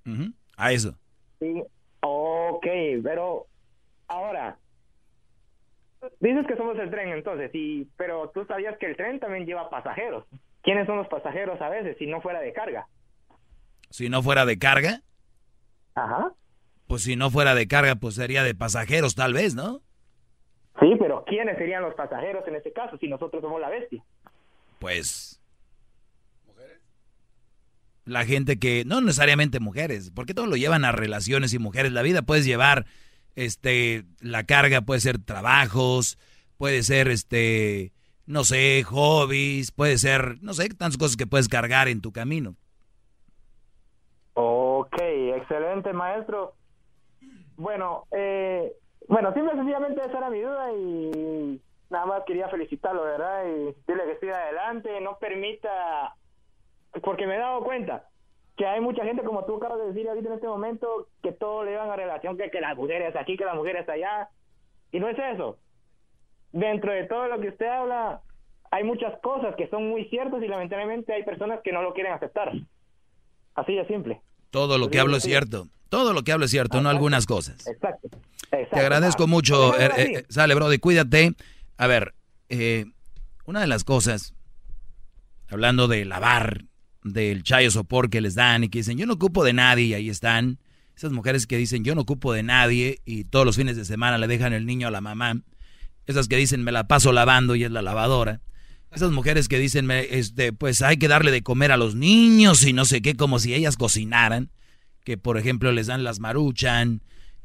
[0.07, 0.95] Ujú, A eso.
[1.41, 1.63] Sí.
[2.05, 2.67] Ok,
[3.03, 3.47] pero
[4.09, 4.59] ahora,
[6.21, 9.71] dices que somos el tren entonces, y, pero tú sabías que el tren también lleva
[9.71, 10.25] pasajeros.
[10.63, 12.87] ¿Quiénes son los pasajeros a veces si no fuera de carga?
[13.91, 15.01] Si no fuera de carga,
[15.95, 16.33] Ajá.
[16.87, 19.81] pues si no fuera de carga, pues sería de pasajeros tal vez, ¿no?
[20.81, 24.03] Sí, pero ¿quiénes serían los pasajeros en este caso si nosotros somos la bestia?
[24.79, 25.42] Pues...
[28.05, 31.93] La gente que, no necesariamente mujeres, porque todo lo llevan a relaciones y mujeres.
[31.93, 32.87] La vida puedes llevar,
[33.37, 36.19] este, la carga puede ser trabajos,
[36.59, 37.93] puede ser, este,
[38.27, 42.57] no sé, hobbies, puede ser, no sé, tantas cosas que puedes cargar en tu camino.
[44.35, 46.55] Ok, excelente maestro.
[47.57, 48.73] Bueno, eh,
[49.09, 51.61] bueno, simple sencillamente esa era mi duda y
[51.91, 53.45] nada más quería felicitarlo, ¿verdad?
[53.47, 56.17] Y decirle que siga adelante, no permita,
[57.01, 58.09] porque me he dado cuenta
[58.57, 61.65] que hay mucha gente, como tú acabas de decir ahorita en este momento, que todo
[61.65, 64.29] le van a relación, que, que las mujeres aquí, que las mujeres allá,
[64.91, 65.59] y no es eso.
[66.53, 68.21] Dentro de todo lo que usted habla,
[68.71, 72.13] hay muchas cosas que son muy ciertas y lamentablemente hay personas que no lo quieren
[72.13, 72.53] aceptar.
[73.55, 74.21] Así de simple.
[74.51, 75.69] Todo lo que hablo es cierto.
[75.89, 77.67] Todo lo que hablo es cierto, no algunas cosas.
[77.67, 78.09] Exacto.
[78.51, 79.79] Te agradezco mucho.
[79.79, 81.33] eh, eh, sale, Brody, cuídate.
[81.79, 82.15] A ver,
[82.49, 82.85] eh,
[83.47, 84.35] una de las cosas,
[85.51, 86.65] hablando de lavar,
[87.05, 89.95] del chayo sopor que les dan y que dicen, yo no ocupo de nadie, y
[89.95, 90.59] ahí están.
[90.97, 94.19] Esas mujeres que dicen, yo no ocupo de nadie, y todos los fines de semana
[94.19, 95.41] le dejan el niño a la mamá.
[96.07, 98.41] Esas que dicen, me la paso lavando y es la lavadora.
[98.93, 102.73] Esas mujeres que dicen, este, pues hay que darle de comer a los niños y
[102.73, 104.51] no sé qué, como si ellas cocinaran.
[105.05, 107.03] Que por ejemplo les dan las maruchan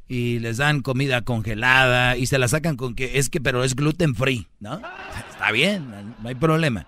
[0.07, 3.75] y les dan comida congelada y se la sacan con que es que, pero es
[3.75, 4.81] gluten free, ¿no?
[5.31, 5.89] Está bien,
[6.21, 6.88] no hay problema.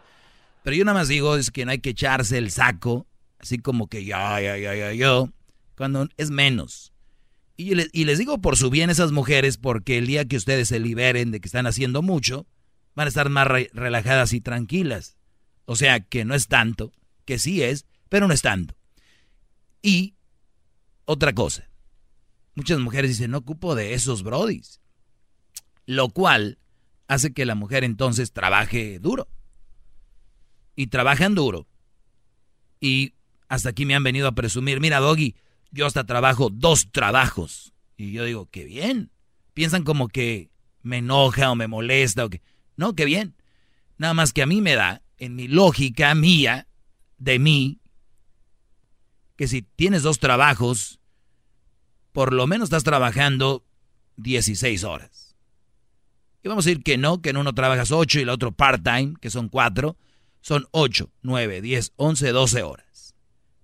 [0.69, 3.07] Pero yo nada más digo es que no hay que echarse el saco,
[3.39, 5.31] así como que ya, ya, ya, ya, yo,
[5.75, 6.93] cuando es menos.
[7.57, 11.31] Y les, digo por su bien esas mujeres, porque el día que ustedes se liberen
[11.31, 12.45] de que están haciendo mucho,
[12.93, 15.17] van a estar más relajadas y tranquilas.
[15.65, 16.91] O sea, que no es tanto,
[17.25, 18.75] que sí es, pero no es tanto.
[19.81, 20.13] Y
[21.05, 21.67] otra cosa,
[22.53, 24.81] muchas mujeres dicen, no ocupo de esos brodis.
[25.87, 26.59] Lo cual
[27.07, 29.27] hace que la mujer entonces trabaje duro.
[30.79, 31.67] Y trabajan duro.
[32.79, 33.11] Y
[33.49, 35.35] hasta aquí me han venido a presumir, mira Doggy,
[35.71, 37.73] yo hasta trabajo dos trabajos.
[37.97, 39.11] Y yo digo, qué bien.
[39.53, 40.51] Piensan como que
[40.81, 42.41] me enoja o me molesta o que...
[42.77, 43.35] No, qué bien.
[43.97, 46.65] Nada más que a mí me da, en mi lógica mía,
[47.17, 47.81] de mí,
[49.35, 51.01] que si tienes dos trabajos,
[52.13, 53.65] por lo menos estás trabajando
[54.15, 55.35] 16 horas.
[56.41, 59.15] Y vamos a decir que no, que en uno trabajas 8 y el otro part-time,
[59.19, 59.97] que son 4,
[60.41, 63.15] son 8, 9, 10, 11, 12 horas.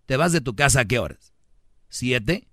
[0.05, 1.33] ¿Te vas de tu casa a qué horas?
[1.89, 2.47] 7,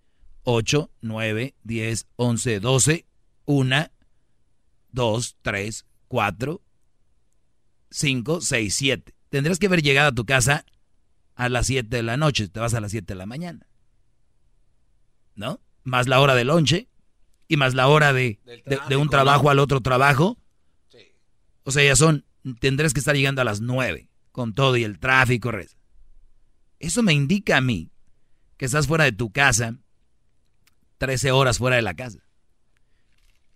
[0.44, 3.06] 8, 9, 10, 11, 12,
[3.44, 3.90] 1,
[4.92, 6.62] 2, 3, 4,
[7.90, 9.14] 5, 6, 7.
[9.28, 10.64] Tendrás que haber llegado a tu casa
[11.34, 13.66] a las 7 de la noche, te vas a las 7 de la mañana.
[15.34, 15.60] ¿No?
[15.84, 16.88] Más la hora de lonche
[17.48, 18.38] y más la hora de,
[18.88, 20.38] de, un trabajo al otro trabajo.
[21.64, 22.24] O sea, ya son,
[22.60, 25.50] tendrás que estar llegando a las 9 con todo y el tráfico.
[26.78, 27.90] Eso me indica a mí
[28.56, 29.76] que estás fuera de tu casa
[31.02, 32.20] 13 horas fuera de la casa.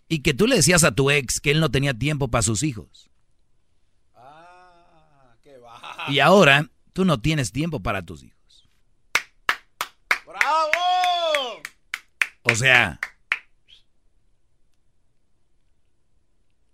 [0.08, 2.64] Y que tú le decías a tu ex que él no tenía tiempo para sus
[2.64, 3.08] hijos.
[4.16, 5.56] Ah, qué
[6.08, 8.68] Y ahora tú no tienes tiempo para tus hijos.
[10.26, 11.62] ¡Bravo!
[12.42, 12.98] O sea,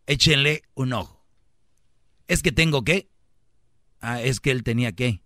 [0.06, 1.22] échenle un ojo.
[2.28, 3.10] Es que tengo que.
[4.02, 5.22] Ah, es que él tenía que.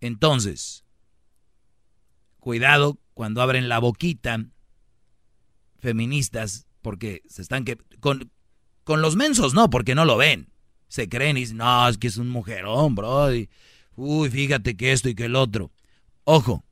[0.00, 0.84] Entonces,
[2.40, 4.44] cuidado cuando abren la boquita
[5.78, 8.30] feministas, porque se están que con,
[8.84, 10.50] con los mensos no, porque no lo ven.
[10.88, 13.28] Se creen y dicen, no, es que es un mujerón, bro.
[13.94, 15.70] uy, fíjate que esto y que el otro.
[16.24, 16.64] Ojo,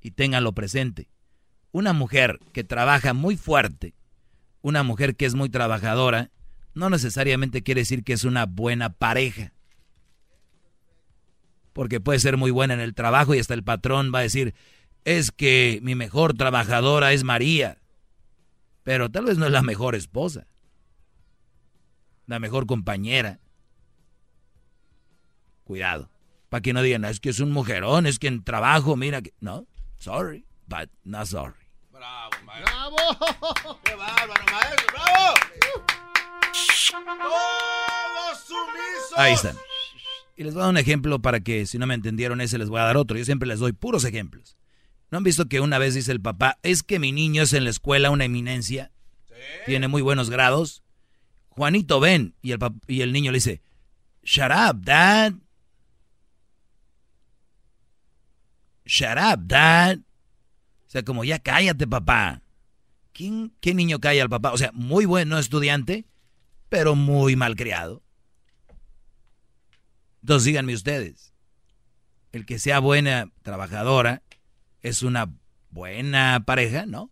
[0.00, 1.08] y ténganlo presente.
[1.70, 3.94] Una mujer que trabaja muy fuerte,
[4.62, 6.30] una mujer que es muy trabajadora,
[6.74, 9.52] no necesariamente quiere decir que es una buena pareja.
[11.72, 14.54] Porque puede ser muy buena en el trabajo y hasta el patrón va a decir,
[15.04, 17.78] es que mi mejor trabajadora es María,
[18.82, 20.46] pero tal vez no es la mejor esposa,
[22.26, 23.40] la mejor compañera.
[25.64, 26.10] Cuidado,
[26.48, 29.32] para que no digan, es que es un mujerón, es que en trabajo, mira que...
[29.40, 29.66] No,
[29.98, 31.54] sorry, but not sorry.
[31.90, 32.74] Bravo, maestro.
[32.74, 33.80] Bravo.
[33.84, 36.01] Qué bárbaro, maestro, bravo.
[36.90, 39.18] Todos sumisos.
[39.18, 39.56] Ahí están.
[40.36, 42.68] Y les voy a dar un ejemplo para que si no me entendieron ese les
[42.68, 43.16] voy a dar otro.
[43.16, 44.56] Yo siempre les doy puros ejemplos.
[45.10, 47.64] ¿No han visto que una vez dice el papá, es que mi niño es en
[47.64, 48.92] la escuela una eminencia?
[49.66, 50.82] Tiene muy buenos grados.
[51.50, 52.34] Juanito, ven.
[52.40, 53.62] Y el, y el niño le dice,
[54.22, 55.34] shut up, dad.
[58.86, 59.98] Shut up, dad.
[59.98, 62.42] O sea, como ya cállate, papá.
[63.12, 64.52] ¿Quién, ¿Qué niño calla al papá?
[64.52, 66.06] O sea, muy bueno estudiante,
[66.72, 68.02] pero muy malcriado.
[70.22, 71.34] Entonces díganme ustedes,
[72.32, 74.22] el que sea buena trabajadora,
[74.80, 75.30] es una
[75.68, 77.10] buena pareja, ¿no?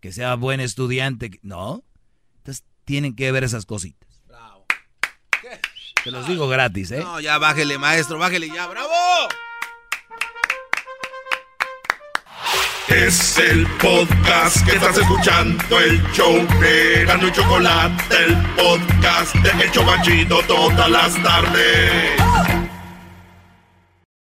[0.00, 1.84] Que sea buen estudiante, ¿no?
[2.38, 4.22] Entonces tienen que ver esas cositas.
[4.26, 4.66] Bravo.
[6.02, 6.98] Te los digo gratis, ¿eh?
[6.98, 8.90] No, ya bájele, maestro, bájele ya, bravo.
[12.88, 19.64] Es el podcast que estás escuchando, el show de Gano y Chocolate, el podcast de
[19.64, 22.12] El Chocachito todas las tardes.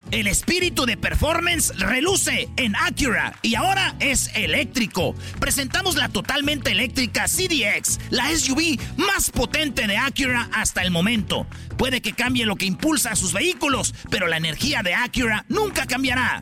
[0.10, 5.14] El espíritu de performance reluce en Acura y ahora es eléctrico.
[5.40, 11.46] Presentamos la totalmente eléctrica CDX, la SUV más potente de Acura hasta el momento.
[11.78, 15.86] Puede que cambie lo que impulsa a sus vehículos, pero la energía de Acura nunca
[15.86, 16.42] cambiará.